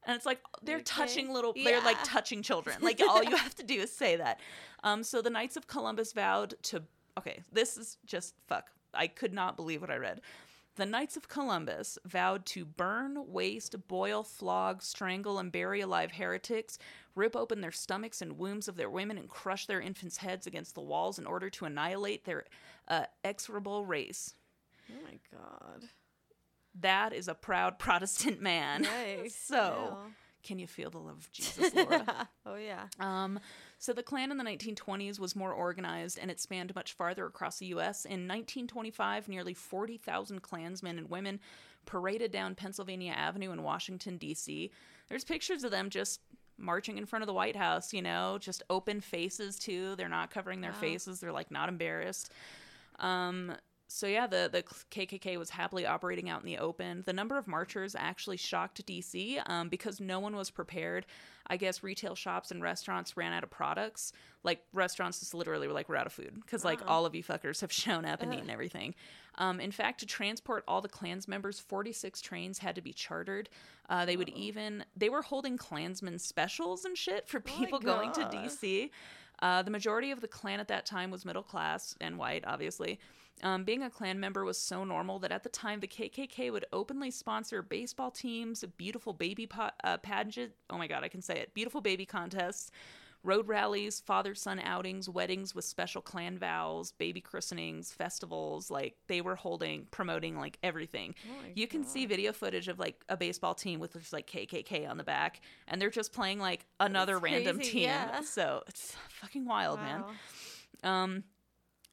And 0.05 0.15
it's 0.15 0.25
like 0.25 0.39
they're 0.63 0.77
Okay. 0.77 0.83
touching 0.85 1.31
little, 1.33 1.53
they're 1.53 1.81
like 1.81 2.03
touching 2.03 2.41
children. 2.41 2.77
Like 2.81 3.01
all 3.07 3.23
you 3.23 3.35
have 3.35 3.55
to 3.55 3.63
do 3.63 3.75
is 3.81 3.91
say 3.91 4.15
that. 4.15 4.39
Um, 4.83 5.03
so 5.03 5.21
the 5.21 5.29
Knights 5.29 5.57
of 5.57 5.67
Columbus 5.67 6.13
vowed 6.13 6.55
to, 6.63 6.83
okay, 7.17 7.41
this 7.51 7.77
is 7.77 7.97
just 8.05 8.33
fuck. 8.47 8.71
I 8.93 9.07
could 9.07 9.33
not 9.33 9.55
believe 9.55 9.81
what 9.81 9.91
I 9.91 9.97
read. 9.97 10.21
The 10.75 10.85
Knights 10.85 11.17
of 11.17 11.27
Columbus 11.27 11.99
vowed 12.05 12.45
to 12.47 12.63
burn, 12.63 13.17
waste, 13.27 13.75
boil, 13.89 14.23
flog, 14.23 14.81
strangle, 14.81 15.37
and 15.37 15.51
bury 15.51 15.81
alive 15.81 16.13
heretics, 16.13 16.79
rip 17.15 17.35
open 17.35 17.59
their 17.59 17.71
stomachs 17.71 18.21
and 18.21 18.37
wombs 18.37 18.69
of 18.69 18.77
their 18.77 18.89
women, 18.89 19.17
and 19.17 19.27
crush 19.27 19.65
their 19.65 19.81
infants' 19.81 20.17
heads 20.17 20.47
against 20.47 20.75
the 20.75 20.81
walls 20.81 21.19
in 21.19 21.25
order 21.25 21.49
to 21.49 21.65
annihilate 21.65 22.23
their 22.23 22.45
uh, 22.87 23.03
execrable 23.25 23.85
race. 23.85 24.35
Oh 24.89 25.03
my 25.03 25.19
god. 25.37 25.83
That 26.79 27.13
is 27.13 27.27
a 27.27 27.33
proud 27.33 27.79
Protestant 27.79 28.41
man. 28.41 28.83
Nice. 28.83 29.35
so, 29.41 29.97
can 30.43 30.57
you 30.59 30.67
feel 30.67 30.89
the 30.89 30.99
love 30.99 31.17
of 31.17 31.31
Jesus, 31.31 31.73
Laura? 31.75 32.29
Oh 32.45 32.55
yeah. 32.55 32.85
Um, 32.99 33.39
so 33.77 33.93
the 33.93 34.01
Klan 34.03 34.31
in 34.31 34.37
the 34.37 34.43
1920s 34.43 35.19
was 35.19 35.35
more 35.35 35.53
organized 35.53 36.17
and 36.19 36.31
it 36.31 36.39
spanned 36.39 36.73
much 36.75 36.93
farther 36.93 37.25
across 37.25 37.59
the 37.59 37.67
U.S. 37.67 38.05
In 38.05 38.27
1925, 38.27 39.27
nearly 39.29 39.53
40,000 39.53 40.41
Klansmen 40.41 40.97
and 40.97 41.09
women 41.09 41.39
paraded 41.85 42.31
down 42.31 42.55
Pennsylvania 42.55 43.11
Avenue 43.13 43.51
in 43.51 43.61
Washington, 43.63 44.17
D.C. 44.17 44.71
There's 45.09 45.23
pictures 45.23 45.63
of 45.63 45.71
them 45.71 45.89
just 45.89 46.21
marching 46.57 46.97
in 46.97 47.05
front 47.05 47.23
of 47.23 47.27
the 47.27 47.33
White 47.33 47.55
House, 47.55 47.93
you 47.93 48.01
know, 48.01 48.37
just 48.39 48.63
open 48.69 48.99
faces 49.01 49.57
too. 49.59 49.95
They're 49.95 50.09
not 50.09 50.31
covering 50.31 50.61
their 50.61 50.71
Wow. 50.71 50.79
faces. 50.79 51.19
They're 51.19 51.31
like 51.31 51.51
not 51.51 51.69
embarrassed. 51.69 52.31
Um, 52.99 53.53
so 53.91 54.05
yeah, 54.05 54.27
the 54.27 54.49
the 54.51 54.61
KKK 54.91 55.37
was 55.37 55.49
happily 55.49 55.85
operating 55.87 56.29
out 56.29 56.41
in 56.41 56.45
the 56.45 56.59
open. 56.59 57.01
The 57.07 57.13
number 57.13 57.37
of 57.39 57.47
marchers 57.47 57.95
actually 57.97 58.37
shocked 58.37 58.85
DC 58.85 59.41
um, 59.49 59.67
because 59.67 59.99
no 59.99 60.19
one 60.19 60.35
was 60.35 60.51
prepared. 60.51 61.07
I 61.47 61.57
guess 61.57 61.81
retail 61.81 62.13
shops 62.13 62.51
and 62.51 62.61
restaurants 62.61 63.17
ran 63.17 63.33
out 63.33 63.43
of 63.43 63.49
products. 63.49 64.13
Like 64.43 64.61
restaurants 64.73 65.19
just 65.19 65.33
literally 65.33 65.67
were 65.67 65.73
like, 65.73 65.89
we're 65.89 65.95
out 65.95 66.05
of 66.05 66.13
food 66.13 66.35
because 66.35 66.63
like 66.63 66.81
all 66.87 67.07
of 67.07 67.15
you 67.15 67.23
fuckers 67.23 67.61
have 67.61 67.71
shown 67.71 68.05
up 68.05 68.21
and 68.21 68.31
eaten 68.31 68.51
everything. 68.51 68.93
Um, 69.39 69.59
in 69.59 69.71
fact, 69.71 70.01
to 70.01 70.05
transport 70.05 70.63
all 70.67 70.81
the 70.81 70.89
Klans 70.89 71.27
members, 71.27 71.59
46 71.59 72.21
trains 72.21 72.59
had 72.59 72.75
to 72.75 72.81
be 72.81 72.93
chartered. 72.93 73.49
Uh, 73.89 74.05
they 74.05 74.17
would 74.17 74.29
even 74.29 74.85
they 74.95 75.09
were 75.09 75.23
holding 75.23 75.57
Klansmen 75.57 76.19
specials 76.19 76.85
and 76.85 76.95
shit 76.95 77.27
for 77.27 77.39
people 77.39 77.79
going 77.79 78.11
to 78.11 78.21
DC. 78.21 78.91
Uh, 79.41 79.63
the 79.63 79.71
majority 79.71 80.11
of 80.11 80.21
the 80.21 80.27
Klan 80.27 80.59
at 80.59 80.67
that 80.67 80.85
time 80.85 81.09
was 81.09 81.25
middle 81.25 81.41
class 81.41 81.95
and 81.99 82.19
white, 82.19 82.43
obviously. 82.45 82.99
Um, 83.41 83.63
being 83.63 83.83
a 83.83 83.89
Klan 83.89 84.19
member 84.19 84.43
was 84.43 84.57
so 84.57 84.83
normal 84.83 85.19
that 85.19 85.31
at 85.31 85.43
the 85.43 85.49
time 85.49 85.79
the 85.79 85.87
KKK 85.87 86.51
would 86.51 86.65
openly 86.73 87.11
sponsor 87.11 87.61
baseball 87.61 88.11
teams, 88.11 88.63
beautiful 88.77 89.13
baby 89.13 89.47
po- 89.47 89.69
uh, 89.83 89.97
pageant. 89.97 90.51
Oh 90.69 90.77
my 90.77 90.87
god, 90.87 91.03
I 91.03 91.07
can 91.07 91.21
say 91.21 91.35
it. 91.39 91.53
Beautiful 91.53 91.79
baby 91.79 92.05
contests, 92.05 92.69
road 93.23 93.47
rallies, 93.47 93.99
father 94.01 94.35
son 94.35 94.59
outings, 94.59 95.07
weddings 95.07 95.55
with 95.55 95.63
special 95.65 96.01
Klan 96.01 96.37
vows, 96.37 96.91
baby 96.93 97.21
christenings, 97.21 97.91
festivals. 97.93 98.69
Like 98.69 98.95
they 99.07 99.21
were 99.21 99.35
holding, 99.35 99.87
promoting 99.91 100.37
like 100.37 100.57
everything. 100.61 101.15
my 101.27 101.51
you 101.55 101.67
can 101.67 101.85
see 101.85 102.05
video 102.05 102.33
footage 102.33 102.67
of 102.67 102.77
like 102.77 103.01
a 103.07 103.15
baseball 103.15 103.53
team 103.55 103.79
with 103.79 103.93
just 103.93 104.11
like 104.13 104.27
KKK 104.27 104.89
on 104.89 104.97
the 104.97 105.03
back, 105.05 105.41
and 105.67 105.81
they're 105.81 105.89
just 105.89 106.11
playing 106.11 106.39
like 106.39 106.65
another 106.79 107.13
That's 107.13 107.23
random 107.23 107.55
crazy, 107.57 107.71
team. 107.71 107.83
yeah. 107.83 108.21
So 108.21 108.63
it's 108.67 108.95
fucking 109.09 109.45
wild, 109.45 109.79
man. 109.79 110.03
Um, 110.83 111.23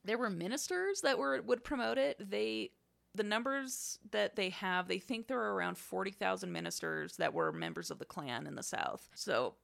there 0.06 0.18
were 0.18 0.30
ministers 0.30 1.02
that 1.02 1.18
were 1.18 1.42
would 1.42 1.64
promote 1.64 1.98
it. 1.98 2.16
They 2.18 2.70
the 3.14 3.24
numbers 3.24 3.98
that 4.10 4.36
they 4.36 4.50
have, 4.50 4.88
they 4.88 4.98
think 4.98 5.26
there 5.26 5.40
are 5.40 5.54
around 5.54 5.78
forty 5.78 6.10
thousand 6.10 6.52
ministers 6.52 7.16
that 7.16 7.34
were 7.34 7.52
members 7.52 7.90
of 7.90 7.98
the 7.98 8.04
Klan 8.04 8.46
in 8.46 8.54
the 8.54 8.62
South. 8.62 9.08
So 9.14 9.54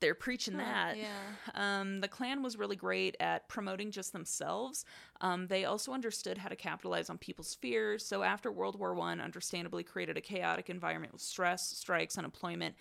they're 0.00 0.14
preaching 0.16 0.56
that. 0.56 0.96
yeah. 0.96 1.06
Um, 1.54 2.00
the 2.00 2.08
Klan 2.08 2.42
was 2.42 2.58
really 2.58 2.74
great 2.74 3.16
at 3.20 3.48
promoting 3.48 3.92
just 3.92 4.12
themselves. 4.12 4.84
Um, 5.20 5.46
they 5.46 5.64
also 5.64 5.92
understood 5.92 6.38
how 6.38 6.48
to 6.48 6.56
capitalize 6.56 7.08
on 7.08 7.18
people's 7.18 7.54
fears. 7.54 8.04
So 8.04 8.24
after 8.24 8.50
World 8.50 8.76
War 8.76 8.94
One, 8.94 9.20
understandably 9.20 9.84
created 9.84 10.16
a 10.16 10.20
chaotic 10.20 10.68
environment 10.68 11.12
with 11.12 11.22
stress, 11.22 11.68
strikes, 11.68 12.18
unemployment. 12.18 12.74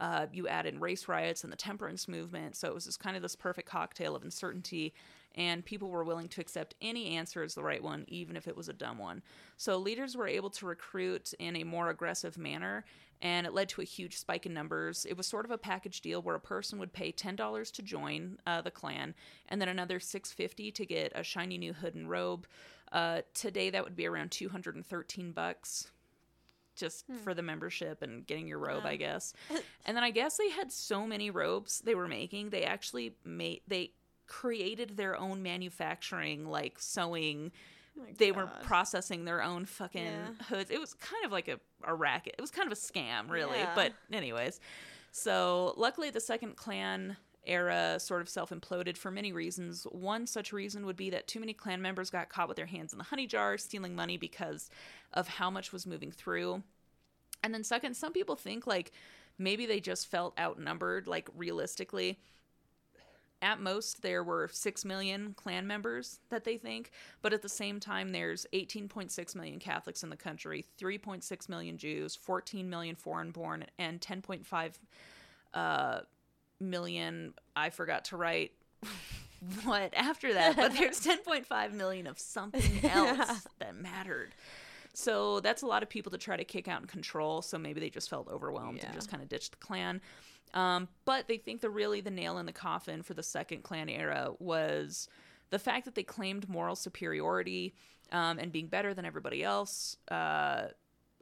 Uh, 0.00 0.26
you 0.32 0.46
add 0.46 0.66
in 0.66 0.80
race 0.80 1.08
riots 1.08 1.42
and 1.44 1.52
the 1.52 1.56
temperance 1.56 2.06
movement. 2.06 2.56
So 2.56 2.68
it 2.68 2.74
was 2.74 2.84
just 2.84 3.00
kind 3.00 3.16
of 3.16 3.22
this 3.22 3.36
perfect 3.36 3.68
cocktail 3.68 4.14
of 4.14 4.22
uncertainty. 4.22 4.94
And 5.34 5.64
people 5.64 5.90
were 5.90 6.04
willing 6.04 6.28
to 6.28 6.40
accept 6.40 6.74
any 6.80 7.16
answer 7.16 7.42
as 7.42 7.54
the 7.54 7.62
right 7.62 7.82
one, 7.82 8.04
even 8.08 8.36
if 8.36 8.48
it 8.48 8.56
was 8.56 8.68
a 8.68 8.72
dumb 8.72 8.98
one. 8.98 9.22
So 9.56 9.76
leaders 9.76 10.16
were 10.16 10.26
able 10.26 10.50
to 10.50 10.66
recruit 10.66 11.32
in 11.38 11.54
a 11.54 11.64
more 11.64 11.90
aggressive 11.90 12.38
manner, 12.38 12.84
and 13.20 13.46
it 13.46 13.52
led 13.52 13.68
to 13.68 13.80
a 13.80 13.84
huge 13.84 14.16
spike 14.16 14.46
in 14.46 14.54
numbers. 14.54 15.06
It 15.08 15.16
was 15.16 15.26
sort 15.26 15.44
of 15.44 15.52
a 15.52 15.58
package 15.58 16.00
deal 16.00 16.22
where 16.22 16.34
a 16.34 16.40
person 16.40 16.78
would 16.78 16.92
pay 16.92 17.12
ten 17.12 17.36
dollars 17.36 17.70
to 17.72 17.82
join 17.82 18.38
uh, 18.46 18.62
the 18.62 18.70
Klan, 18.72 19.14
and 19.48 19.60
then 19.60 19.68
another 19.68 20.00
six 20.00 20.32
fifty 20.32 20.72
to 20.72 20.86
get 20.86 21.12
a 21.14 21.22
shiny 21.22 21.58
new 21.58 21.72
hood 21.72 21.94
and 21.94 22.10
robe. 22.10 22.46
Uh, 22.90 23.20
today, 23.34 23.70
that 23.70 23.84
would 23.84 23.96
be 23.96 24.06
around 24.06 24.30
two 24.30 24.48
hundred 24.48 24.74
and 24.74 24.86
thirteen 24.86 25.30
bucks, 25.30 25.90
just 26.78 27.04
for 27.24 27.34
the 27.34 27.42
membership 27.42 28.00
and 28.02 28.26
getting 28.26 28.46
your 28.48 28.58
robe, 28.58 28.86
I 28.86 28.96
guess. 28.96 29.34
and 29.86 29.96
then 29.96 30.04
I 30.04 30.10
guess 30.10 30.36
they 30.38 30.48
had 30.50 30.72
so 30.72 31.06
many 31.06 31.30
robes 31.30 31.80
they 31.84 31.94
were 31.94 32.08
making, 32.08 32.50
they 32.50 32.64
actually 32.64 33.14
made 33.24 33.60
they 33.68 33.90
created 34.26 34.96
their 34.96 35.16
own 35.16 35.42
manufacturing, 35.42 36.46
like 36.48 36.76
sewing 36.78 37.50
Oh 38.00 38.04
they 38.16 38.30
were 38.30 38.46
processing 38.62 39.24
their 39.24 39.42
own 39.42 39.64
fucking 39.66 40.04
Yeah. 40.04 40.44
hoods. 40.48 40.70
It 40.70 40.78
was 40.78 40.94
kind 40.94 41.24
of 41.24 41.32
like 41.32 41.48
a, 41.48 41.58
a 41.82 41.92
racket. 41.94 42.36
It 42.38 42.40
was 42.40 42.52
kind 42.52 42.70
of 42.70 42.72
a 42.72 42.80
scam, 42.80 43.28
really. 43.28 43.58
Yeah. 43.58 43.72
But 43.74 43.92
anyways, 44.12 44.60
so 45.10 45.74
luckily 45.76 46.10
the 46.10 46.20
second 46.20 46.54
Klan 46.56 47.16
era 47.48 47.98
sort 47.98 48.20
of 48.20 48.28
self 48.28 48.50
imploded 48.50 48.96
for 48.96 49.10
many 49.10 49.32
reasons. 49.32 49.84
One 49.90 50.26
such 50.26 50.52
reason 50.52 50.86
would 50.86 50.96
be 50.96 51.10
that 51.10 51.26
too 51.26 51.40
many 51.40 51.52
Klan 51.52 51.82
members 51.82 52.10
got 52.10 52.28
caught 52.28 52.48
with 52.48 52.56
their 52.56 52.66
hands 52.66 52.92
in 52.92 52.98
the 52.98 53.04
honey 53.04 53.26
jar, 53.26 53.58
stealing 53.58 53.94
money 53.94 54.16
because 54.16 54.70
of 55.12 55.28
how 55.28 55.50
much 55.50 55.72
was 55.72 55.86
moving 55.86 56.12
through. 56.12 56.62
And 57.42 57.54
then 57.54 57.64
second, 57.64 57.94
some 57.94 58.12
people 58.12 58.36
think 58.36 58.66
like 58.66 58.92
maybe 59.38 59.66
they 59.66 59.80
just 59.80 60.08
felt 60.08 60.38
outnumbered, 60.38 61.06
like 61.06 61.28
realistically 61.36 62.18
at 63.40 63.60
most 63.60 64.02
there 64.02 64.24
were 64.24 64.48
6 64.52 64.84
million 64.84 65.34
Klan 65.36 65.66
members 65.66 66.20
that 66.28 66.44
they 66.44 66.56
think 66.56 66.90
but 67.22 67.32
at 67.32 67.42
the 67.42 67.48
same 67.48 67.78
time 67.78 68.10
there's 68.10 68.46
18.6 68.52 69.34
million 69.36 69.58
catholics 69.58 70.02
in 70.02 70.10
the 70.10 70.16
country 70.16 70.64
3.6 70.80 71.48
million 71.48 71.78
jews 71.78 72.16
14 72.16 72.68
million 72.68 72.96
foreign 72.96 73.30
born 73.30 73.64
and 73.78 74.00
10.5 74.00 74.72
uh, 75.54 76.00
million 76.60 77.32
i 77.56 77.70
forgot 77.70 78.04
to 78.06 78.16
write 78.16 78.52
what 79.64 79.92
after 79.94 80.32
that 80.34 80.56
but 80.56 80.72
there's 80.74 81.00
10.5 81.06 81.72
million 81.72 82.06
of 82.06 82.18
something 82.18 82.84
else 82.90 83.46
that 83.58 83.76
mattered 83.76 84.34
so 84.94 85.38
that's 85.40 85.62
a 85.62 85.66
lot 85.66 85.82
of 85.82 85.88
people 85.88 86.10
to 86.10 86.18
try 86.18 86.36
to 86.36 86.44
kick 86.44 86.66
out 86.66 86.80
and 86.80 86.88
control 86.88 87.42
so 87.42 87.56
maybe 87.58 87.80
they 87.80 87.90
just 87.90 88.10
felt 88.10 88.28
overwhelmed 88.28 88.82
and 88.82 88.94
just 88.94 89.10
kind 89.10 89.22
of 89.22 89.28
ditched 89.28 89.52
the 89.52 89.58
Klan 89.58 90.00
um, 90.54 90.88
but 91.04 91.28
they 91.28 91.36
think 91.36 91.60
the 91.60 91.70
really 91.70 92.00
the 92.00 92.10
nail 92.10 92.38
in 92.38 92.46
the 92.46 92.52
coffin 92.52 93.02
for 93.02 93.14
the 93.14 93.22
second 93.22 93.62
Klan 93.62 93.88
era 93.88 94.32
was 94.38 95.08
the 95.50 95.58
fact 95.58 95.84
that 95.84 95.94
they 95.94 96.02
claimed 96.02 96.48
moral 96.48 96.76
superiority 96.76 97.74
um, 98.12 98.38
and 98.38 98.52
being 98.52 98.68
better 98.68 98.94
than 98.94 99.04
everybody 99.04 99.42
else. 99.42 99.96
Uh, 100.10 100.68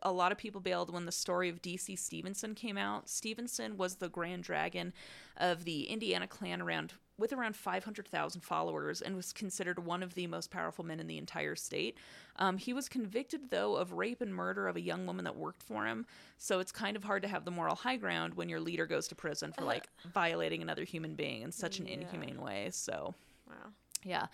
a 0.06 0.12
lot 0.12 0.30
of 0.30 0.38
people 0.38 0.60
bailed 0.60 0.92
when 0.92 1.04
the 1.04 1.12
story 1.12 1.48
of 1.48 1.60
DC 1.60 1.98
Stephenson 1.98 2.54
came 2.54 2.78
out. 2.78 3.08
Stephenson 3.08 3.76
was 3.76 3.96
the 3.96 4.08
Grand 4.08 4.44
Dragon 4.44 4.92
of 5.36 5.64
the 5.64 5.82
Indiana 5.88 6.28
Klan 6.28 6.62
around 6.62 6.92
with 7.18 7.32
around 7.32 7.56
500,000 7.56 8.42
followers 8.42 9.00
and 9.02 9.16
was 9.16 9.32
considered 9.32 9.84
one 9.84 10.02
of 10.02 10.14
the 10.14 10.26
most 10.26 10.50
powerful 10.50 10.84
men 10.84 11.00
in 11.00 11.06
the 11.06 11.16
entire 11.18 11.56
state. 11.56 11.96
Um, 12.36 12.56
he 12.58 12.72
was 12.72 12.88
convicted, 12.88 13.48
though, 13.50 13.74
of 13.76 13.94
rape 13.94 14.20
and 14.20 14.32
murder 14.34 14.68
of 14.68 14.76
a 14.76 14.80
young 14.80 15.06
woman 15.06 15.24
that 15.24 15.34
worked 15.34 15.62
for 15.62 15.86
him. 15.86 16.06
So 16.38 16.60
it's 16.60 16.70
kind 16.72 16.94
of 16.96 17.02
hard 17.04 17.22
to 17.22 17.28
have 17.28 17.44
the 17.44 17.50
moral 17.50 17.74
high 17.74 17.96
ground 17.96 18.34
when 18.34 18.48
your 18.50 18.60
leader 18.60 18.86
goes 18.86 19.08
to 19.08 19.14
prison 19.14 19.52
for 19.52 19.64
like 19.64 19.88
violating 20.14 20.62
another 20.62 20.84
human 20.84 21.14
being 21.16 21.42
in 21.42 21.50
such 21.52 21.78
an 21.80 21.86
Yeah. 21.86 21.94
inhumane 21.94 22.40
way. 22.40 22.68
So 22.70 23.14
Wow. 23.48 23.70
yeah. 24.04 24.26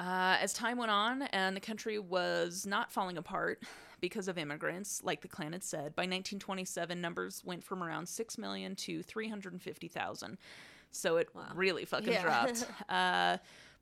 Uh, 0.00 0.38
as 0.40 0.54
time 0.54 0.78
went 0.78 0.90
on 0.90 1.22
and 1.22 1.54
the 1.54 1.60
country 1.60 1.98
was 1.98 2.64
not 2.66 2.90
falling 2.90 3.18
apart 3.18 3.62
because 4.00 4.28
of 4.28 4.38
immigrants, 4.38 5.02
like 5.04 5.20
the 5.20 5.28
Klan 5.28 5.52
had 5.52 5.62
said, 5.62 5.94
by 5.94 6.02
1927, 6.04 6.98
numbers 6.98 7.42
went 7.44 7.62
from 7.62 7.82
around 7.82 8.08
6 8.08 8.38
million 8.38 8.74
to 8.76 9.02
350,000. 9.02 10.38
So 10.90 11.18
it 11.18 11.28
really 11.54 11.84
fucking 11.84 12.12
Yeah. 12.14 12.22
dropped. 12.22 12.66
Uh, 12.88 13.36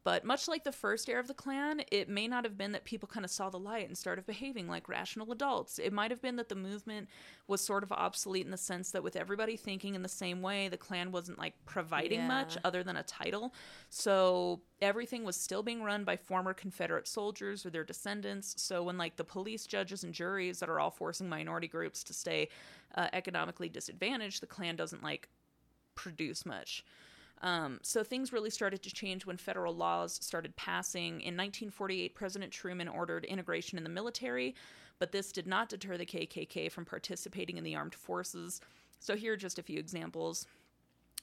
but 0.04 0.24
much 0.24 0.48
like 0.48 0.64
the 0.64 0.72
first 0.72 1.08
heir 1.08 1.18
of 1.18 1.26
the 1.26 1.34
Klan, 1.34 1.82
it 1.90 2.08
may 2.08 2.28
not 2.28 2.44
have 2.44 2.56
been 2.56 2.72
that 2.72 2.84
people 2.84 3.08
kind 3.08 3.24
of 3.24 3.30
saw 3.30 3.50
the 3.50 3.58
light 3.58 3.88
and 3.88 3.98
started 3.98 4.26
behaving 4.26 4.68
like 4.68 4.88
rational 4.88 5.30
adults. 5.32 5.78
It 5.78 5.92
might 5.92 6.10
have 6.10 6.22
been 6.22 6.36
that 6.36 6.48
the 6.48 6.54
movement 6.54 7.08
was 7.46 7.60
sort 7.60 7.82
of 7.82 7.92
obsolete 7.92 8.44
in 8.44 8.50
the 8.50 8.56
sense 8.56 8.90
that 8.92 9.02
with 9.02 9.16
everybody 9.16 9.56
thinking 9.56 9.94
in 9.94 10.02
the 10.02 10.08
same 10.08 10.40
way, 10.40 10.68
the 10.68 10.76
Klan 10.76 11.12
wasn't 11.12 11.38
like 11.38 11.54
providing 11.66 12.26
much 12.26 12.56
other 12.64 12.82
than 12.82 12.96
a 12.96 13.02
title. 13.02 13.52
So 13.90 14.60
everything 14.80 15.24
was 15.24 15.36
still 15.36 15.62
being 15.62 15.82
run 15.82 16.04
by 16.04 16.16
former 16.16 16.54
Confederate 16.54 17.08
soldiers 17.08 17.66
or 17.66 17.70
their 17.70 17.84
descendants. 17.84 18.54
So 18.62 18.82
when 18.84 18.96
like 18.98 19.16
the 19.16 19.24
police, 19.24 19.66
judges, 19.66 20.04
and 20.04 20.14
juries 20.14 20.60
that 20.60 20.68
are 20.68 20.80
all 20.80 20.90
forcing 20.90 21.28
minority 21.28 21.68
groups 21.68 22.04
to 22.04 22.14
stay 22.14 22.48
uh, 22.94 23.08
economically 23.12 23.68
disadvantaged, 23.68 24.40
the 24.40 24.46
Klan 24.46 24.76
doesn't 24.76 25.02
like 25.02 25.28
produce 25.94 26.46
much. 26.46 26.84
Um, 27.42 27.78
so 27.82 28.02
things 28.02 28.32
really 28.32 28.50
started 28.50 28.82
to 28.82 28.90
change 28.90 29.26
when 29.26 29.36
federal 29.36 29.74
laws 29.74 30.18
started 30.22 30.56
passing. 30.56 31.20
In 31.20 31.36
1948, 31.36 32.14
President 32.14 32.52
Truman 32.52 32.88
ordered 32.88 33.24
integration 33.24 33.78
in 33.78 33.84
the 33.84 33.90
military, 33.90 34.54
but 34.98 35.12
this 35.12 35.32
did 35.32 35.46
not 35.46 35.68
deter 35.68 35.96
the 35.96 36.06
KKK 36.06 36.70
from 36.70 36.84
participating 36.84 37.56
in 37.56 37.64
the 37.64 37.76
armed 37.76 37.94
forces. 37.94 38.60
So 38.98 39.16
here 39.16 39.34
are 39.34 39.36
just 39.36 39.58
a 39.58 39.62
few 39.62 39.78
examples. 39.78 40.46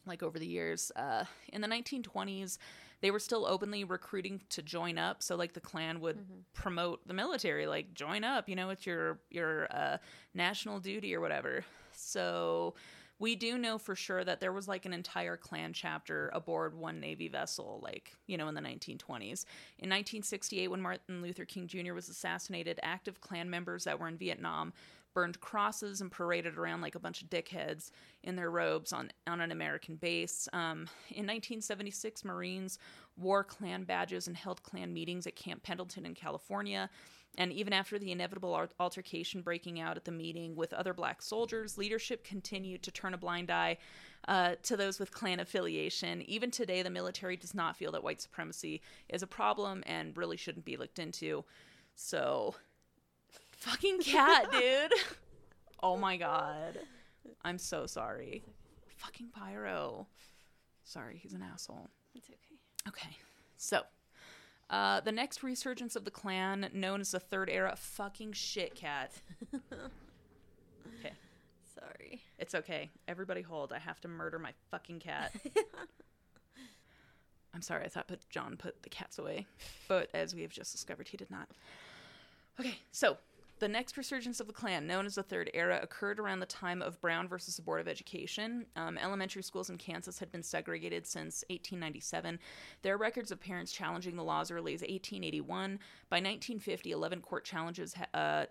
Like 0.06 0.24
over 0.24 0.38
the 0.38 0.48
years, 0.48 0.92
uh, 0.96 1.26
in 1.52 1.62
the 1.62 1.68
1920s, 1.68 2.60
they 3.02 3.12
were 3.12 3.20
still 3.20 3.46
openly 3.46 3.84
recruiting 3.84 4.42
to 4.50 4.62
join 4.62 4.98
up. 4.98 5.22
So 5.24 5.36
like 5.36 5.54
the 5.54 5.60
Klan 5.60 6.00
would 6.02 6.26
promote 6.54 7.06
the 7.08 7.14
military, 7.14 7.66
like 7.66 7.94
join 7.94 8.24
up. 8.24 8.48
You 8.48 8.56
know, 8.56 8.70
it's 8.70 8.86
your 8.86 9.20
your 9.30 9.68
uh, 9.72 9.98
national 10.34 10.80
duty 10.80 11.16
or 11.16 11.22
whatever. 11.22 11.66
So 11.92 12.76
we 13.20 13.36
do 13.36 13.58
know 13.58 13.78
for 13.78 13.96
sure 13.96 14.24
that 14.24 14.40
there 14.40 14.52
was 14.52 14.68
like 14.68 14.86
an 14.86 14.94
entire 14.94 15.38
Klan 15.38 15.72
chapter 15.74 16.30
aboard 16.34 16.76
one 16.76 17.00
Navy 17.00 17.28
vessel, 17.28 17.80
like, 17.82 18.14
you 18.28 18.38
know, 18.38 18.48
in 18.48 18.56
the 18.56 18.62
1920s. 18.62 19.46
In 19.80 19.90
1968, 19.90 20.68
when 20.68 20.82
Martin 20.82 21.22
Luther 21.22 21.46
King 21.46 21.68
Jr. 21.68 21.94
was 21.94 22.10
assassinated, 22.10 22.80
active 22.84 23.22
Klan 23.22 23.50
members 23.50 23.86
that 23.86 24.00
were 24.00 24.08
in 24.08 24.18
Vietnam 24.18 24.74
burned 25.14 25.40
crosses 25.40 26.02
and 26.02 26.12
paraded 26.12 26.58
around 26.58 26.82
like 26.82 26.96
a 26.96 27.00
bunch 27.00 27.22
of 27.22 27.30
dickheads 27.30 27.90
in 28.24 28.36
their 28.36 28.52
robes 28.52 28.92
on, 28.92 29.10
on 29.26 29.40
an 29.40 29.52
American 29.52 29.96
base. 29.96 30.50
Um, 30.52 30.90
in 31.10 31.26
1976, 31.26 32.26
Marines 32.26 32.78
wore 33.16 33.46
Klan 33.46 33.86
badges 33.86 34.28
and 34.28 34.36
held 34.36 34.62
Klan 34.62 34.94
meetings 34.94 35.26
at 35.26 35.38
Camp 35.38 35.64
Pendleton 35.64 36.06
in 36.06 36.14
California. 36.14 36.90
And 37.38 37.52
even 37.52 37.74
after 37.74 38.00
the 38.00 38.12
inevitable 38.12 38.68
altercation 38.80 39.42
breaking 39.42 39.80
out 39.80 39.98
at 39.98 40.06
the 40.06 40.12
meeting 40.12 40.56
with 40.56 40.74
other 40.74 40.94
black 40.94 41.22
soldiers, 41.22 41.78
leadership 41.78 42.24
continued 42.24 42.84
to 42.84 42.92
turn 42.92 43.14
a 43.14 43.18
blind 43.18 43.52
eye 43.52 43.78
uh, 44.28 44.56
to 44.64 44.78
those 44.78 45.00
with 45.00 45.12
Klan 45.12 45.40
affiliation. 45.40 46.22
Even 46.24 46.52
today, 46.52 46.82
the 46.82 46.90
military 46.90 47.38
does 47.38 47.54
not 47.54 47.76
feel 47.76 47.92
that 47.92 48.04
white 48.04 48.22
supremacy 48.22 48.82
is 49.10 49.22
a 49.22 49.28
problem 49.28 49.84
and 49.86 50.16
really 50.18 50.38
shouldn't 50.38 50.66
be 50.66 50.78
looked 50.78 51.00
into. 51.00 51.44
So, 51.96 52.56
fucking 53.52 54.00
cat, 54.00 54.52
dude. 54.52 54.94
oh 55.84 55.98
my 55.98 56.18
god. 56.18 56.80
I'm 57.44 57.58
so 57.58 57.86
sorry. 57.86 58.44
Fucking 58.98 59.30
Pyro. 59.30 60.08
Sorry, 60.84 61.20
he's 61.22 61.34
an 61.34 61.44
asshole. 61.44 61.90
It's 62.14 62.30
okay. 62.30 62.40
Okay, 62.88 63.18
so 63.58 63.82
uh, 64.70 65.00
the 65.02 65.12
next 65.12 65.44
resurgence 65.44 65.96
of 65.96 66.06
the 66.06 66.12
Klan, 66.12 66.70
known 66.74 67.02
as 67.02 67.12
the 67.12 67.20
Third 67.20 67.50
Era, 67.50 67.76
fucking 67.78 68.34
shit, 68.34 68.76
cat. 68.76 69.12
okay, 69.54 71.14
Sorry. 71.74 72.22
it's 72.40 72.56
okay. 72.56 72.90
Everybody 73.08 73.42
hold. 73.42 73.72
I 73.72 73.80
have 73.80 74.02
to 74.02 74.08
murder 74.08 74.40
my 74.40 74.54
fucking 74.72 75.00
cat. 75.00 75.32
I'm 77.54 77.62
sorry. 77.62 77.86
I 77.86 77.88
thought 77.88 78.08
put 78.08 78.28
John 78.30 78.58
put 78.58 78.84
the 78.84 78.90
cats 78.90 79.18
away, 79.18 79.46
but 79.88 80.10
as 80.14 80.36
we 80.36 80.42
have 80.42 80.52
just 80.52 80.72
discovered, 80.72 81.08
he 81.08 81.16
did 81.18 81.32
not. 81.32 81.48
Okay, 82.60 82.76
so 82.92 83.18
the 83.60 83.68
next 83.68 83.98
resurgence 83.98 84.40
of 84.40 84.48
the 84.48 84.54
Klan, 84.54 84.86
known 84.86 85.06
as 85.06 85.16
the 85.16 85.24
Third 85.24 85.50
Era, 85.54 85.80
occurred 85.82 86.20
around 86.20 86.40
the 86.40 86.46
time 86.46 86.82
of 86.82 87.00
Brown 87.00 87.28
versus 87.28 87.56
the 87.56 87.62
Board 87.62 87.82
of 87.82 87.88
Education. 87.88 88.66
Um, 88.76 88.98
elementary 88.98 89.44
schools 89.44 89.70
in 89.70 89.78
Kansas 89.78 90.20
had 90.20 90.32
been 90.32 90.44
segregated 90.44 91.08
since 91.08 91.44
1897. 91.50 92.40
There 92.82 92.94
are 92.94 92.98
records 92.98 93.32
of 93.32 93.40
parents 93.40 93.72
challenging 93.72 94.16
the 94.16 94.24
law 94.24 94.42
as 94.42 94.52
early 94.52 94.74
as 94.74 94.82
1881. 94.82 95.80
By 96.10 96.18
1950, 96.18 96.92
11 96.92 97.22
court 97.22 97.46
challenges 97.46 97.96
uh, 98.14 98.46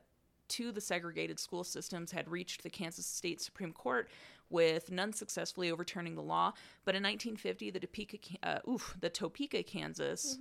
to 0.49 0.73
the 0.73 0.81
segregated 0.81 1.39
school 1.39 1.65
systems 1.65 2.13
had 2.13 2.31
reached 2.31 2.63
the 2.63 2.71
Kansas 2.71 3.07
State 3.07 3.41
Supreme 3.41 3.73
Court, 3.73 4.09
with 4.51 4.91
none 4.91 5.13
successfully 5.13 5.71
overturning 5.71 6.15
the 6.15 6.23
law. 6.23 6.53
But 6.85 6.95
in 6.95 7.03
1950, 7.03 7.71
the 7.71 7.81
Topeka, 7.81 8.19
uh, 8.43 8.59
oof, 8.71 8.97
the 9.01 9.11
Topeka, 9.11 9.63
Kansas 9.63 10.39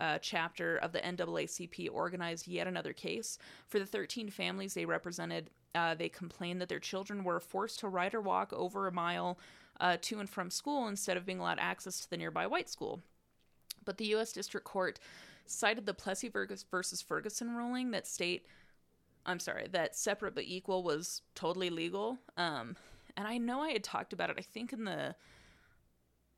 uh, 0.00 0.18
chapter 0.18 0.76
of 0.78 0.92
the 0.92 1.00
NAACP 1.00 1.88
organized 1.92 2.48
yet 2.48 2.66
another 2.66 2.92
case. 2.92 3.38
For 3.68 3.78
the 3.78 3.86
13 3.86 4.30
families 4.30 4.74
they 4.74 4.84
represented, 4.84 5.50
uh, 5.74 5.94
they 5.94 6.08
complained 6.08 6.60
that 6.60 6.68
their 6.68 6.80
children 6.80 7.22
were 7.22 7.40
forced 7.40 7.80
to 7.80 7.88
ride 7.88 8.14
or 8.14 8.20
walk 8.20 8.52
over 8.52 8.86
a 8.86 8.92
mile 8.92 9.38
uh, 9.80 9.96
to 10.02 10.18
and 10.18 10.28
from 10.28 10.50
school 10.50 10.88
instead 10.88 11.16
of 11.16 11.26
being 11.26 11.38
allowed 11.38 11.58
access 11.60 12.00
to 12.00 12.10
the 12.10 12.16
nearby 12.16 12.46
white 12.46 12.68
school. 12.68 13.00
But 13.84 13.98
the 13.98 14.06
U.S. 14.06 14.32
District 14.32 14.66
Court 14.66 14.98
cited 15.46 15.86
the 15.86 15.94
Plessy 15.94 16.28
versus 16.28 17.02
Ferguson 17.02 17.56
ruling 17.56 17.90
that 17.90 18.06
state, 18.06 18.46
I'm 19.26 19.40
sorry, 19.40 19.66
that 19.72 19.96
separate 19.96 20.34
but 20.34 20.44
equal 20.44 20.82
was 20.82 21.22
totally 21.34 21.70
legal. 21.70 22.18
Um, 22.36 22.76
and 23.16 23.26
I 23.26 23.38
know 23.38 23.60
I 23.60 23.72
had 23.72 23.84
talked 23.84 24.12
about 24.12 24.30
it, 24.30 24.36
I 24.38 24.42
think, 24.42 24.72
in 24.72 24.84
the 24.84 25.14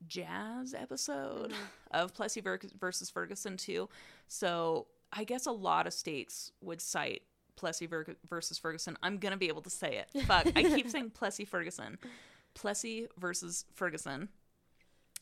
jazz 0.07 0.73
episode 0.73 1.53
of 1.91 2.13
Plessy 2.13 2.41
versus 2.79 3.09
Ferguson 3.09 3.57
too. 3.57 3.89
So 4.27 4.87
I 5.11 5.23
guess 5.23 5.45
a 5.45 5.51
lot 5.51 5.87
of 5.87 5.93
states 5.93 6.51
would 6.61 6.81
cite 6.81 7.23
Plessy 7.55 7.87
versus 8.27 8.57
Ferguson. 8.57 8.97
I'm 9.03 9.17
gonna 9.17 9.37
be 9.37 9.47
able 9.47 9.61
to 9.61 9.69
say 9.69 9.97
it. 9.97 10.23
Fuck, 10.25 10.47
I 10.55 10.63
keep 10.63 10.89
saying 10.89 11.09
Plessy 11.13 11.45
Ferguson. 11.45 11.97
Plessy 12.53 13.07
versus 13.17 13.65
Ferguson. 13.73 14.29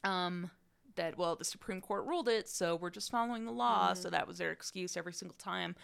Um, 0.04 0.50
that 0.96 1.18
well, 1.18 1.36
the 1.36 1.46
Supreme 1.46 1.82
Court 1.82 2.06
ruled 2.06 2.28
it, 2.28 2.50
so 2.50 2.76
we're 2.76 2.90
just 2.90 3.12
following 3.12 3.46
the 3.46 3.52
law. 3.52 3.94
So 3.94 4.10
that 4.10 4.28
was 4.28 4.38
their 4.38 4.52
excuse 4.52 4.98
every 4.98 5.14
single 5.14 5.38
time. 5.38 5.76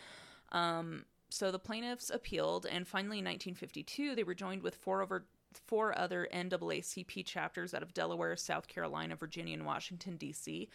Um, 0.52 1.06
so 1.30 1.52
the 1.52 1.60
plaintiffs 1.60 2.10
appealed, 2.10 2.66
and 2.66 2.88
finally 2.88 3.20
in 3.20 3.26
1952, 3.26 4.16
they 4.16 4.24
were 4.24 4.34
joined 4.34 4.64
with 4.64 4.76
four 4.76 5.02
over 5.02 5.26
four 5.66 5.98
other 5.98 6.28
NAACP 6.34 7.26
chapters 7.26 7.74
out 7.74 7.84
of 7.84 7.94
Delaware, 7.94 8.36
South 8.36 8.68
Carolina, 8.68 9.16
Virginia, 9.16 9.54
and 9.54 9.66
Washington, 9.66 10.18
D.C. 10.18 10.70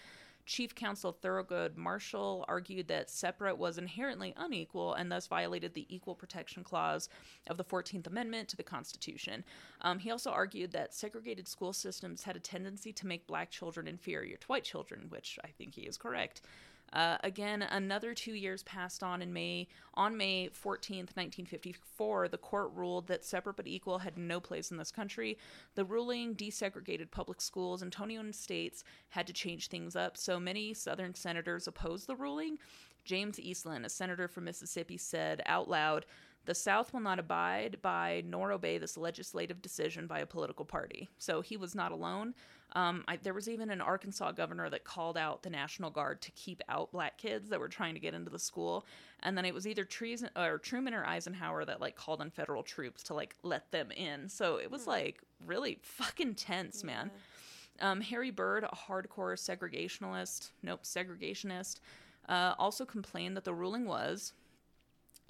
Chief 0.44 0.74
Counsel 0.74 1.16
Thurgood 1.22 1.76
Marshall 1.76 2.44
argued 2.48 2.88
that 2.88 3.10
separate 3.10 3.56
was 3.56 3.78
inherently 3.78 4.34
unequal 4.36 4.94
and 4.94 5.10
thus 5.10 5.26
violated 5.26 5.74
the 5.74 5.86
Equal 5.88 6.14
Protection 6.14 6.64
Clause 6.64 7.08
of 7.46 7.56
the 7.56 7.64
14th 7.64 8.06
Amendment 8.06 8.48
to 8.48 8.56
the 8.56 8.62
Constitution. 8.62 9.44
Um, 9.82 9.98
he 9.98 10.10
also 10.10 10.30
argued 10.30 10.72
that 10.72 10.94
segregated 10.94 11.46
school 11.46 11.72
systems 11.72 12.24
had 12.24 12.36
a 12.36 12.40
tendency 12.40 12.92
to 12.92 13.06
make 13.06 13.26
black 13.26 13.50
children 13.50 13.86
inferior 13.86 14.36
to 14.36 14.46
white 14.48 14.64
children, 14.64 15.06
which 15.10 15.38
I 15.44 15.48
think 15.48 15.74
he 15.74 15.82
is 15.82 15.96
correct. 15.96 16.42
Uh, 16.92 17.16
again, 17.24 17.62
another 17.62 18.12
two 18.12 18.34
years 18.34 18.62
passed 18.64 19.02
on 19.02 19.22
in 19.22 19.32
May. 19.32 19.66
On 19.94 20.16
May 20.16 20.48
14th, 20.48 21.16
1954, 21.16 22.28
the 22.28 22.38
court 22.38 22.70
ruled 22.74 23.06
that 23.06 23.24
separate 23.24 23.56
but 23.56 23.66
equal 23.66 23.98
had 23.98 24.18
no 24.18 24.40
place 24.40 24.70
in 24.70 24.76
this 24.76 24.90
country. 24.90 25.38
The 25.74 25.84
ruling 25.84 26.34
desegregated 26.34 27.10
public 27.10 27.40
schools, 27.40 27.82
and 27.82 27.90
Tonian 27.90 28.34
states 28.34 28.84
had 29.10 29.26
to 29.26 29.32
change 29.32 29.68
things 29.68 29.96
up. 29.96 30.16
So 30.16 30.38
many 30.38 30.74
Southern 30.74 31.14
senators 31.14 31.66
opposed 31.66 32.06
the 32.06 32.16
ruling. 32.16 32.58
James 33.04 33.40
Eastland, 33.40 33.84
a 33.84 33.88
senator 33.88 34.28
from 34.28 34.44
Mississippi, 34.44 34.96
said 34.96 35.42
out 35.46 35.68
loud, 35.68 36.06
the 36.44 36.54
South 36.54 36.92
will 36.92 37.00
not 37.00 37.18
abide 37.18 37.78
by 37.82 38.22
nor 38.26 38.52
obey 38.52 38.78
this 38.78 38.96
legislative 38.96 39.62
decision 39.62 40.06
by 40.06 40.20
a 40.20 40.26
political 40.26 40.64
party. 40.64 41.08
So 41.18 41.40
he 41.40 41.56
was 41.56 41.74
not 41.74 41.92
alone. 41.92 42.34
Um, 42.74 43.04
I, 43.06 43.16
there 43.16 43.34
was 43.34 43.48
even 43.48 43.70
an 43.70 43.80
Arkansas 43.80 44.32
governor 44.32 44.70
that 44.70 44.84
called 44.84 45.18
out 45.18 45.42
the 45.42 45.50
National 45.50 45.90
Guard 45.90 46.22
to 46.22 46.30
keep 46.32 46.62
out 46.68 46.90
black 46.90 47.18
kids 47.18 47.50
that 47.50 47.60
were 47.60 47.68
trying 47.68 47.94
to 47.94 48.00
get 48.00 48.14
into 48.14 48.30
the 48.30 48.38
school, 48.38 48.86
and 49.20 49.36
then 49.36 49.44
it 49.44 49.52
was 49.52 49.66
either 49.66 49.84
Treason, 49.84 50.30
or 50.36 50.58
Truman 50.58 50.94
or 50.94 51.04
Eisenhower 51.04 51.66
that 51.66 51.82
like 51.82 51.96
called 51.96 52.22
on 52.22 52.30
federal 52.30 52.62
troops 52.62 53.02
to 53.04 53.14
like 53.14 53.36
let 53.42 53.70
them 53.72 53.90
in. 53.90 54.28
So 54.28 54.56
it 54.56 54.70
was 54.70 54.86
like 54.86 55.20
really 55.46 55.78
fucking 55.82 56.34
tense, 56.36 56.82
man. 56.82 57.10
Um, 57.80 58.00
Harry 58.00 58.30
Byrd, 58.30 58.64
a 58.64 58.74
hardcore 58.74 59.36
segregationalist, 59.36 60.50
nope, 60.62 60.84
segregationist, 60.84 61.80
uh, 62.28 62.54
also 62.58 62.84
complained 62.84 63.36
that 63.36 63.44
the 63.44 63.54
ruling 63.54 63.86
was 63.86 64.32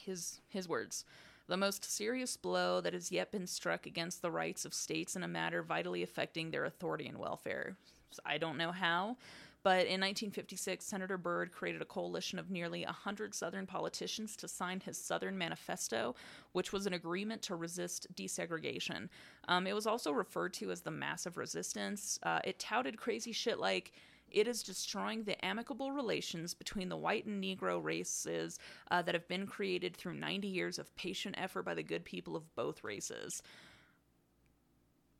his 0.05 0.41
his 0.49 0.69
words 0.69 1.05
the 1.49 1.57
most 1.57 1.85
serious 1.85 2.37
blow 2.37 2.81
that 2.81 2.95
has 2.95 3.13
yet 3.13 3.33
been 3.33 3.47
struck 3.47 3.87
against 3.87 4.23
the 4.23 4.31
rights 4.31 4.65
of 4.65 4.73
states 4.73 5.17
in 5.17 5.23
a 5.23 5.29
matter 5.29 5.63
vitally 5.63 6.03
affecting 6.03 6.51
their 6.51 6.65
authority 6.65 7.07
and 7.07 7.19
welfare. 7.19 7.77
I 8.25 8.39
don't 8.39 8.57
know 8.57 8.73
how, 8.73 9.17
but 9.63 9.87
in 9.87 10.01
1956, 10.01 10.85
Senator 10.85 11.17
Byrd 11.17 11.53
created 11.53 11.83
a 11.83 11.87
coalition 11.87 12.39
of 12.39 12.51
nearly 12.51 12.85
100 12.85 13.35
Southern 13.35 13.67
politicians 13.67 14.37
to 14.37 14.49
sign 14.49 14.81
his 14.81 14.99
Southern 14.99 15.39
Manifesto, 15.39 16.15
which 16.53 16.73
was 16.73 16.87
an 16.87 16.95
agreement 16.95 17.43
to 17.43 17.55
resist 17.55 18.07
desegregation. 18.15 19.09
Um, 19.47 19.67
it 19.67 19.75
was 19.75 19.87
also 19.87 20.11
referred 20.11 20.53
to 20.55 20.71
as 20.71 20.81
the 20.81 20.91
Massive 20.91 21.37
Resistance. 21.37 22.19
Uh, 22.23 22.41
it 22.45 22.59
touted 22.59 22.97
crazy 22.97 23.33
shit 23.33 23.59
like, 23.59 23.93
it 24.33 24.49
is 24.49 24.63
destroying 24.63 25.25
the 25.25 25.43
amicable 25.45 25.93
relations 25.93 26.55
between 26.55 26.89
the 26.89 26.97
white 26.97 27.27
and 27.27 27.43
Negro 27.43 27.83
races 27.83 28.59
uh, 28.91 29.03
that 29.03 29.15
have 29.15 29.29
been 29.29 29.47
created 29.47 29.97
through 29.97 30.15
90 30.15 30.49
years 30.49 30.79
of 30.79 30.95
patient 30.97 31.35
effort 31.39 31.65
by 31.65 31.75
the 31.75 31.83
good 31.83 32.05
people 32.05 32.37
of 32.37 32.55
both 32.55 32.83
races. 32.85 33.43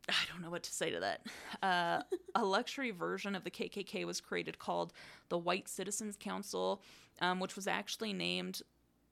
I 0.09 0.13
don't 0.31 0.41
know 0.41 0.49
what 0.49 0.63
to 0.63 0.73
say 0.73 0.89
to 0.91 0.99
that. 0.99 1.27
Uh, 1.61 2.01
a 2.35 2.43
luxury 2.45 2.91
version 2.91 3.35
of 3.35 3.43
the 3.43 3.51
KKK 3.51 4.05
was 4.05 4.19
created 4.19 4.59
called 4.59 4.91
the 5.29 5.37
White 5.37 5.69
Citizens 5.69 6.17
Council, 6.19 6.81
um, 7.21 7.39
which 7.39 7.55
was 7.55 7.67
actually 7.67 8.11
named, 8.11 8.61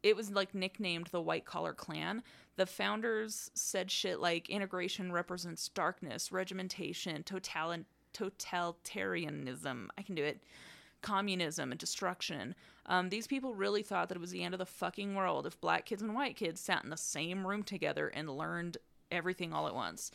it 0.04 0.18
was 0.18 0.32
like 0.32 0.54
nicknamed 0.54 1.08
the 1.08 1.22
White 1.22 1.46
Collar 1.46 1.74
Klan. 1.74 2.24
The 2.58 2.66
founders 2.66 3.52
said 3.54 3.90
shit 3.90 4.20
like 4.20 4.50
integration 4.50 5.14
represents 5.14 5.70
darkness, 5.70 6.32
regimentation, 6.32 7.24
totality 7.24 7.86
totalitarianism. 8.14 9.88
I 9.98 10.02
can 10.02 10.16
do 10.16 10.24
it. 10.24 10.44
Communism 11.02 11.72
and 11.72 11.80
destruction. 11.80 12.54
Um, 12.86 13.10
these 13.10 13.28
people 13.28 13.56
really 13.56 13.84
thought 13.84 14.10
that 14.10 14.18
it 14.18 14.22
was 14.22 14.32
the 14.32 14.44
end 14.44 14.54
of 14.54 14.60
the 14.60 14.66
fucking 14.66 15.16
world 15.16 15.48
if 15.48 15.60
black 15.60 15.86
kids 15.86 16.02
and 16.02 16.14
white 16.14 16.36
kids 16.36 16.62
sat 16.62 16.84
in 16.84 16.90
the 16.90 16.98
same 16.98 17.46
room 17.46 17.64
together 17.64 18.08
and 18.08 18.30
learned 18.30 18.78
everything 19.12 19.54
all 19.54 19.68
at 19.68 19.76
once. 19.76 20.12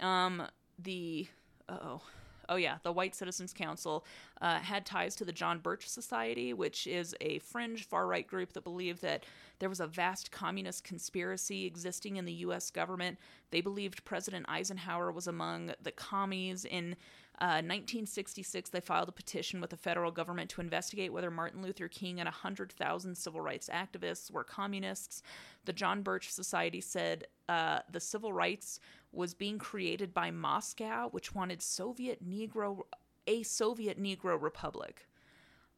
Um, 0.00 0.42
the 0.78 1.28
oh 1.68 2.02
oh 2.48 2.56
yeah, 2.56 2.78
the 2.82 2.92
White 2.92 3.14
Citizens 3.14 3.52
Council 3.52 4.04
uh, 4.40 4.58
had 4.58 4.86
ties 4.86 5.14
to 5.16 5.24
the 5.24 5.32
John 5.32 5.58
Birch 5.58 5.88
Society, 5.88 6.52
which 6.52 6.86
is 6.86 7.14
a 7.20 7.38
fringe 7.40 7.86
far 7.86 8.06
right 8.06 8.26
group 8.26 8.52
that 8.52 8.64
believed 8.64 9.02
that 9.02 9.24
there 9.58 9.68
was 9.68 9.80
a 9.80 9.86
vast 9.86 10.30
communist 10.30 10.84
conspiracy 10.84 11.66
existing 11.66 12.16
in 12.16 12.24
the 12.24 12.32
U.S. 12.32 12.70
government. 12.70 13.18
They 13.50 13.60
believed 13.60 14.04
President 14.04 14.46
Eisenhower 14.48 15.12
was 15.12 15.26
among 15.26 15.72
the 15.82 15.92
commies 15.92 16.64
in 16.64 16.96
Uh, 17.40 17.58
1966, 17.66 18.70
they 18.70 18.80
filed 18.80 19.08
a 19.08 19.12
petition 19.12 19.60
with 19.60 19.70
the 19.70 19.76
federal 19.76 20.12
government 20.12 20.48
to 20.50 20.60
investigate 20.60 21.12
whether 21.12 21.32
Martin 21.32 21.62
Luther 21.62 21.88
King 21.88 22.20
and 22.20 22.28
100,000 22.28 23.16
civil 23.16 23.40
rights 23.40 23.68
activists 23.72 24.30
were 24.30 24.44
communists. 24.44 25.20
The 25.64 25.72
John 25.72 26.02
Birch 26.02 26.30
Society 26.30 26.80
said 26.80 27.26
uh, 27.48 27.80
the 27.90 27.98
civil 27.98 28.32
rights 28.32 28.78
was 29.14 29.34
being 29.34 29.58
created 29.58 30.12
by 30.12 30.30
Moscow, 30.30 31.08
which 31.10 31.34
wanted 31.34 31.62
Soviet 31.62 32.26
Negro 32.28 32.82
a 33.26 33.42
Soviet 33.42 34.00
Negro 34.00 34.40
Republic. 34.40 35.06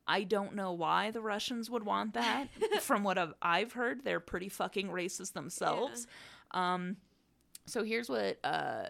I 0.09 0.23
don't 0.23 0.55
know 0.55 0.73
why 0.73 1.11
the 1.11 1.21
Russians 1.21 1.69
would 1.69 1.85
want 1.85 2.15
that. 2.15 2.47
From 2.81 3.03
what 3.03 3.19
I've, 3.19 3.35
I've 3.43 3.73
heard, 3.73 4.05
they're 4.05 4.21
pretty 4.21 4.49
fucking 4.49 4.89
racist 4.89 5.33
themselves. 5.33 6.07
Um, 6.53 6.97
so 7.67 7.83
here's 7.83 8.09
what 8.09 8.39
uh, 8.45 8.87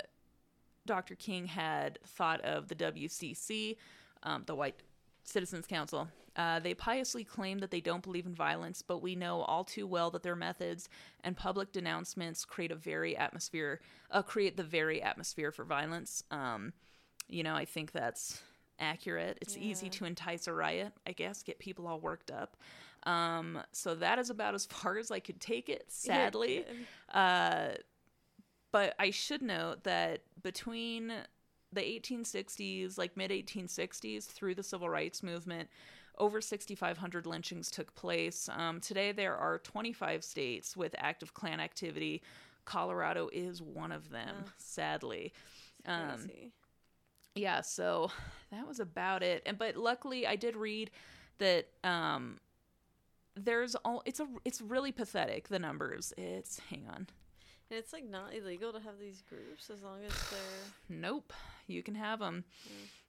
Dr. 0.84 1.14
King 1.14 1.46
had 1.46 1.98
thought 2.06 2.42
of 2.42 2.68
the 2.68 2.74
WCC, 2.74 3.76
um, 4.22 4.44
the 4.46 4.54
White 4.54 4.82
Citizens 5.26 5.66
Council. 5.66 6.08
Uh, 6.36 6.60
they 6.60 6.74
piously 6.74 7.24
claim 7.24 7.58
that 7.58 7.70
they 7.70 7.80
don't 7.80 8.02
believe 8.02 8.26
in 8.26 8.34
violence, 8.34 8.82
but 8.82 9.00
we 9.00 9.16
know 9.16 9.40
all 9.42 9.64
too 9.64 9.86
well 9.86 10.10
that 10.10 10.22
their 10.22 10.36
methods 10.36 10.88
and 11.24 11.36
public 11.36 11.72
denouncements 11.72 12.44
create 12.44 12.70
a 12.70 12.74
very 12.74 13.16
atmosphere, 13.16 13.80
uh, 14.10 14.22
create 14.22 14.56
the 14.56 14.62
very 14.62 15.02
atmosphere 15.02 15.50
for 15.50 15.64
violence. 15.64 16.22
Um, 16.30 16.74
you 17.28 17.42
know, 17.42 17.54
I 17.54 17.64
think 17.64 17.92
that's 17.92 18.40
accurate. 18.78 19.38
It's 19.40 19.56
easy 19.56 19.88
to 19.88 20.04
entice 20.04 20.46
a 20.46 20.52
riot, 20.52 20.92
I 21.06 21.12
guess, 21.12 21.42
get 21.42 21.58
people 21.58 21.86
all 21.86 22.00
worked 22.00 22.30
up. 22.30 22.56
Um, 23.04 23.60
so 23.72 23.94
that 23.94 24.18
is 24.18 24.28
about 24.28 24.54
as 24.54 24.66
far 24.70 24.98
as 24.98 25.10
I 25.10 25.20
could 25.20 25.40
take 25.40 25.70
it, 25.70 25.86
sadly. 25.88 26.64
Uh, 27.12 27.68
but 28.72 28.94
I 28.98 29.10
should 29.10 29.40
note 29.40 29.84
that 29.84 30.20
between 30.42 31.12
the 31.72 31.80
1860s, 31.80 32.96
like 32.98 33.16
mid 33.16 33.30
1860s, 33.30 34.24
through 34.26 34.54
the 34.54 34.62
civil 34.62 34.88
rights 34.88 35.22
movement, 35.22 35.68
over 36.18 36.40
6,500 36.40 37.26
lynchings 37.26 37.70
took 37.70 37.94
place. 37.94 38.48
Um, 38.52 38.80
today, 38.80 39.12
there 39.12 39.36
are 39.36 39.58
25 39.58 40.24
states 40.24 40.76
with 40.76 40.94
active 40.98 41.34
Klan 41.34 41.60
activity. 41.60 42.22
Colorado 42.64 43.28
is 43.32 43.60
one 43.62 43.92
of 43.92 44.10
them, 44.10 44.34
Oh. 44.46 44.50
sadly. 44.58 45.32
Um, 45.84 46.28
yeah 47.36 47.60
so 47.60 48.10
that 48.50 48.66
was 48.66 48.80
about 48.80 49.22
it 49.22 49.42
and 49.44 49.58
but 49.58 49.76
luckily 49.76 50.26
i 50.26 50.34
did 50.36 50.56
read 50.56 50.90
that 51.36 51.66
um 51.84 52.38
there's 53.36 53.74
all 53.84 54.02
it's 54.06 54.20
a 54.20 54.26
it's 54.46 54.62
really 54.62 54.90
pathetic 54.90 55.48
the 55.48 55.58
numbers 55.58 56.14
it's 56.16 56.58
hang 56.70 56.86
on 56.90 57.06
And 57.70 57.78
it's 57.78 57.92
like 57.92 58.08
not 58.08 58.34
illegal 58.34 58.72
to 58.72 58.80
have 58.80 58.98
these 59.00 59.22
groups 59.28 59.70
as 59.70 59.82
long 59.82 59.98
as 60.06 60.12
they're. 60.30 60.38
nope 61.00 61.32
you 61.66 61.82
can 61.82 61.94
have 61.96 62.20
them 62.20 62.44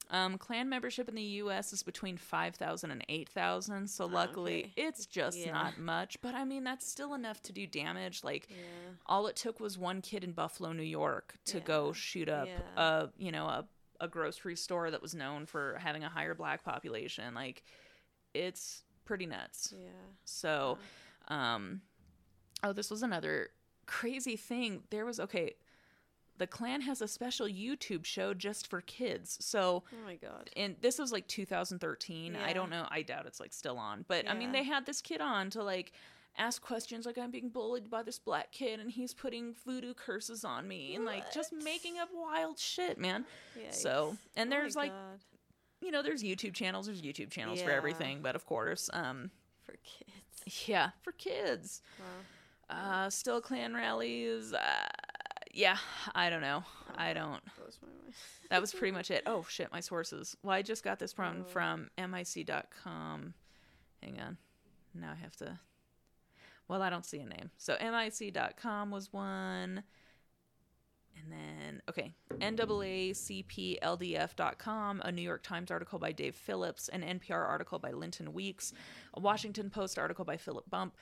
um 0.10 0.38
Klan 0.38 0.68
membership 0.70 1.08
in 1.10 1.16
the 1.16 1.22
us 1.24 1.74
is 1.74 1.84
between 1.84 2.18
5000 2.18 2.90
and 2.92 3.04
8000 3.08 3.88
so 3.88 4.06
luckily 4.08 4.60
okay. 4.62 4.74
it's 4.88 5.06
just 5.06 5.38
Yeah. 5.38 5.52
not 5.52 5.78
much 5.78 6.20
but 6.22 6.34
i 6.34 6.44
mean 6.44 6.64
that's 6.64 6.88
still 6.88 7.14
enough 7.14 7.42
to 7.44 7.54
do 7.54 7.68
damage 7.68 8.24
like 8.24 8.48
Yeah. 8.50 8.56
all 9.06 9.28
it 9.28 9.36
took 9.36 9.60
was 9.60 9.78
one 9.78 10.02
kid 10.02 10.24
in 10.24 10.32
buffalo 10.32 10.72
new 10.72 10.82
york 10.82 11.36
to 11.46 11.60
go 11.60 11.92
shoot 11.94 12.30
up 12.30 12.48
Yeah. 12.48 12.60
a 12.78 13.10
you 13.18 13.32
know 13.32 13.46
a, 13.46 13.68
a 14.00 14.08
grocery 14.08 14.56
store 14.56 14.90
that 14.92 15.02
was 15.02 15.14
known 15.14 15.46
for 15.46 15.78
having 15.80 16.04
a 16.04 16.10
higher 16.10 16.34
black 16.34 16.64
population 16.64 17.34
like 17.36 17.64
it's 18.34 18.84
pretty 19.06 19.26
nuts 19.28 19.74
Yeah. 19.78 19.90
so 20.24 20.78
um 21.28 21.82
oh 22.64 22.74
this 22.74 22.90
was 22.90 23.04
another 23.04 23.50
crazy 23.88 24.36
thing 24.36 24.84
there 24.92 25.06
was 25.06 25.20
okay 25.20 25.56
the 26.38 26.46
Klan 26.46 26.82
has 26.82 27.02
a 27.02 27.08
special 27.08 27.48
youtube 27.48 28.06
show 28.06 28.34
just 28.34 28.68
for 28.68 28.82
kids 28.82 29.38
so 29.42 29.84
Oh 29.92 30.06
my 30.06 30.16
god. 30.16 30.50
and 30.56 30.76
this 30.82 31.00
was 31.00 31.12
like 31.12 31.28
2013 31.28 32.36
i 32.36 32.54
don't 32.54 32.70
know 32.70 32.86
i 32.92 33.02
doubt 33.02 33.26
it's 33.26 33.40
like 33.40 33.54
still 33.54 33.78
on 33.80 34.06
but 34.08 34.30
i 34.30 34.34
mean 34.36 34.52
they 34.52 34.64
had 34.64 34.86
this 34.86 35.02
kid 35.02 35.22
on 35.22 35.50
to 35.52 35.64
like 35.64 35.94
ask 36.38 36.62
questions 36.62 37.06
like 37.08 37.18
i'm 37.18 37.32
being 37.32 37.50
bullied 37.50 37.90
by 37.90 38.04
this 38.04 38.20
black 38.20 38.52
kid 38.52 38.80
and 38.80 38.92
he's 38.92 39.14
putting 39.14 39.56
voodoo 39.66 39.94
curses 39.96 40.44
on 40.46 40.68
me 40.68 40.94
and 40.96 41.04
like 41.06 41.34
just 41.34 41.52
making 41.64 41.98
up 41.98 42.10
wild 42.14 42.60
shit 42.60 43.00
man 43.00 43.26
Yeah. 43.60 43.72
so 43.72 44.16
and 44.36 44.52
there's 44.52 44.76
like 44.76 44.92
God. 44.92 45.20
you 45.82 45.90
know 45.90 46.04
there's 46.04 46.22
youtube 46.22 46.54
channels 46.54 46.86
there's 46.86 47.02
youtube 47.02 47.32
channels 47.32 47.62
for 47.62 47.72
everything 47.72 48.20
but 48.22 48.36
of 48.36 48.46
course 48.46 48.90
um 48.94 49.32
for 49.64 49.74
kids. 49.84 50.68
yeah 50.68 50.92
for 51.02 51.12
kids 51.14 51.82
Wow. 52.00 52.06
Uh 52.70 53.10
still 53.10 53.40
Klan 53.42 53.74
rallies 53.74 54.54
uh 54.54 54.88
yeah 55.54 55.78
i 56.14 56.30
don't 56.30 56.42
know 56.42 56.64
i 56.96 57.14
don't 57.14 57.42
Blows 57.58 57.80
my 57.82 57.88
mind. 57.88 58.14
that 58.50 58.60
was 58.62 58.74
pretty 58.74 58.92
much 58.94 59.10
it. 59.12 59.24
Oh 59.26 59.46
shit, 59.50 59.72
my 59.72 59.80
sources. 59.80 60.36
Well, 60.44 60.54
I 60.56 60.62
just 60.62 60.84
got 60.84 61.00
this 61.00 61.14
from 61.14 61.46
Oh. 61.48 61.50
from 61.50 61.90
mic.com. 61.98 63.34
Hang 64.04 64.20
on. 64.20 64.38
Now 64.94 65.12
I 65.12 65.16
have 65.16 65.36
to 65.38 65.58
Well, 66.68 66.82
I 66.82 66.90
don't 66.90 67.06
see 67.06 67.20
a 67.20 67.26
name. 67.26 67.50
So 67.58 67.78
mic.com 67.82 68.92
was 68.92 69.14
one. 69.14 69.84
And 71.20 71.32
then 71.32 71.82
okay, 71.90 72.14
NAACPLDF.com, 72.36 75.02
a 75.04 75.12
New 75.12 75.22
York 75.24 75.42
Times 75.44 75.72
article 75.72 75.98
by 76.00 76.12
Dave 76.12 76.36
Phillips, 76.36 76.90
an 76.90 77.02
NPR 77.02 77.44
article 77.48 77.80
by 77.80 77.92
Linton 77.92 78.34
Weeks, 78.34 78.72
a 79.16 79.20
Washington 79.20 79.70
Post 79.72 79.98
article 79.98 80.26
by 80.26 80.38
Philip 80.38 80.70
Bump, 80.70 80.96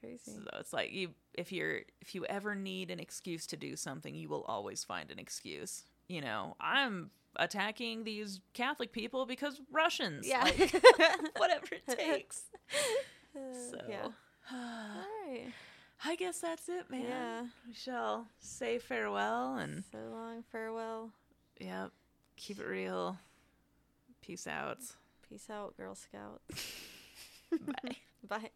Crazy. 0.00 0.32
So 0.32 0.40
it's 0.58 0.72
like 0.72 0.92
you, 0.92 1.10
if 1.34 1.52
you're, 1.52 1.80
if 2.00 2.14
you 2.14 2.24
ever 2.26 2.54
need 2.54 2.90
an 2.90 2.98
excuse 3.00 3.46
to 3.48 3.56
do 3.56 3.76
something, 3.76 4.14
you 4.14 4.28
will 4.28 4.44
always 4.44 4.82
find 4.84 5.10
an 5.10 5.18
excuse. 5.18 5.84
You 6.08 6.20
know, 6.22 6.56
I'm 6.60 7.10
attacking 7.36 8.04
these 8.04 8.40
Catholic 8.54 8.92
people 8.92 9.26
because 9.26 9.60
Russians. 9.70 10.26
Yeah. 10.26 10.42
like, 10.44 10.58
whatever 11.36 11.66
it 11.72 11.86
takes. 11.98 12.42
So, 13.32 13.78
yeah. 13.88 14.08
Right. 14.52 15.52
I 16.04 16.16
guess 16.16 16.40
that's 16.40 16.68
it, 16.68 16.90
man. 16.90 17.04
Yeah. 17.04 17.42
We 17.68 17.74
shall 17.74 18.26
say 18.40 18.78
farewell 18.80 19.56
and, 19.58 19.84
So 19.92 19.98
long. 20.10 20.42
Farewell. 20.50 21.10
yep, 21.60 21.92
keep 22.36 22.58
it 22.58 22.66
real. 22.66 23.16
Peace 24.20 24.48
out. 24.48 24.78
Peace 25.28 25.48
out, 25.48 25.76
Girl 25.76 25.94
Scout. 25.94 26.40
Bye. 27.52 27.96
Bye. 28.26 28.50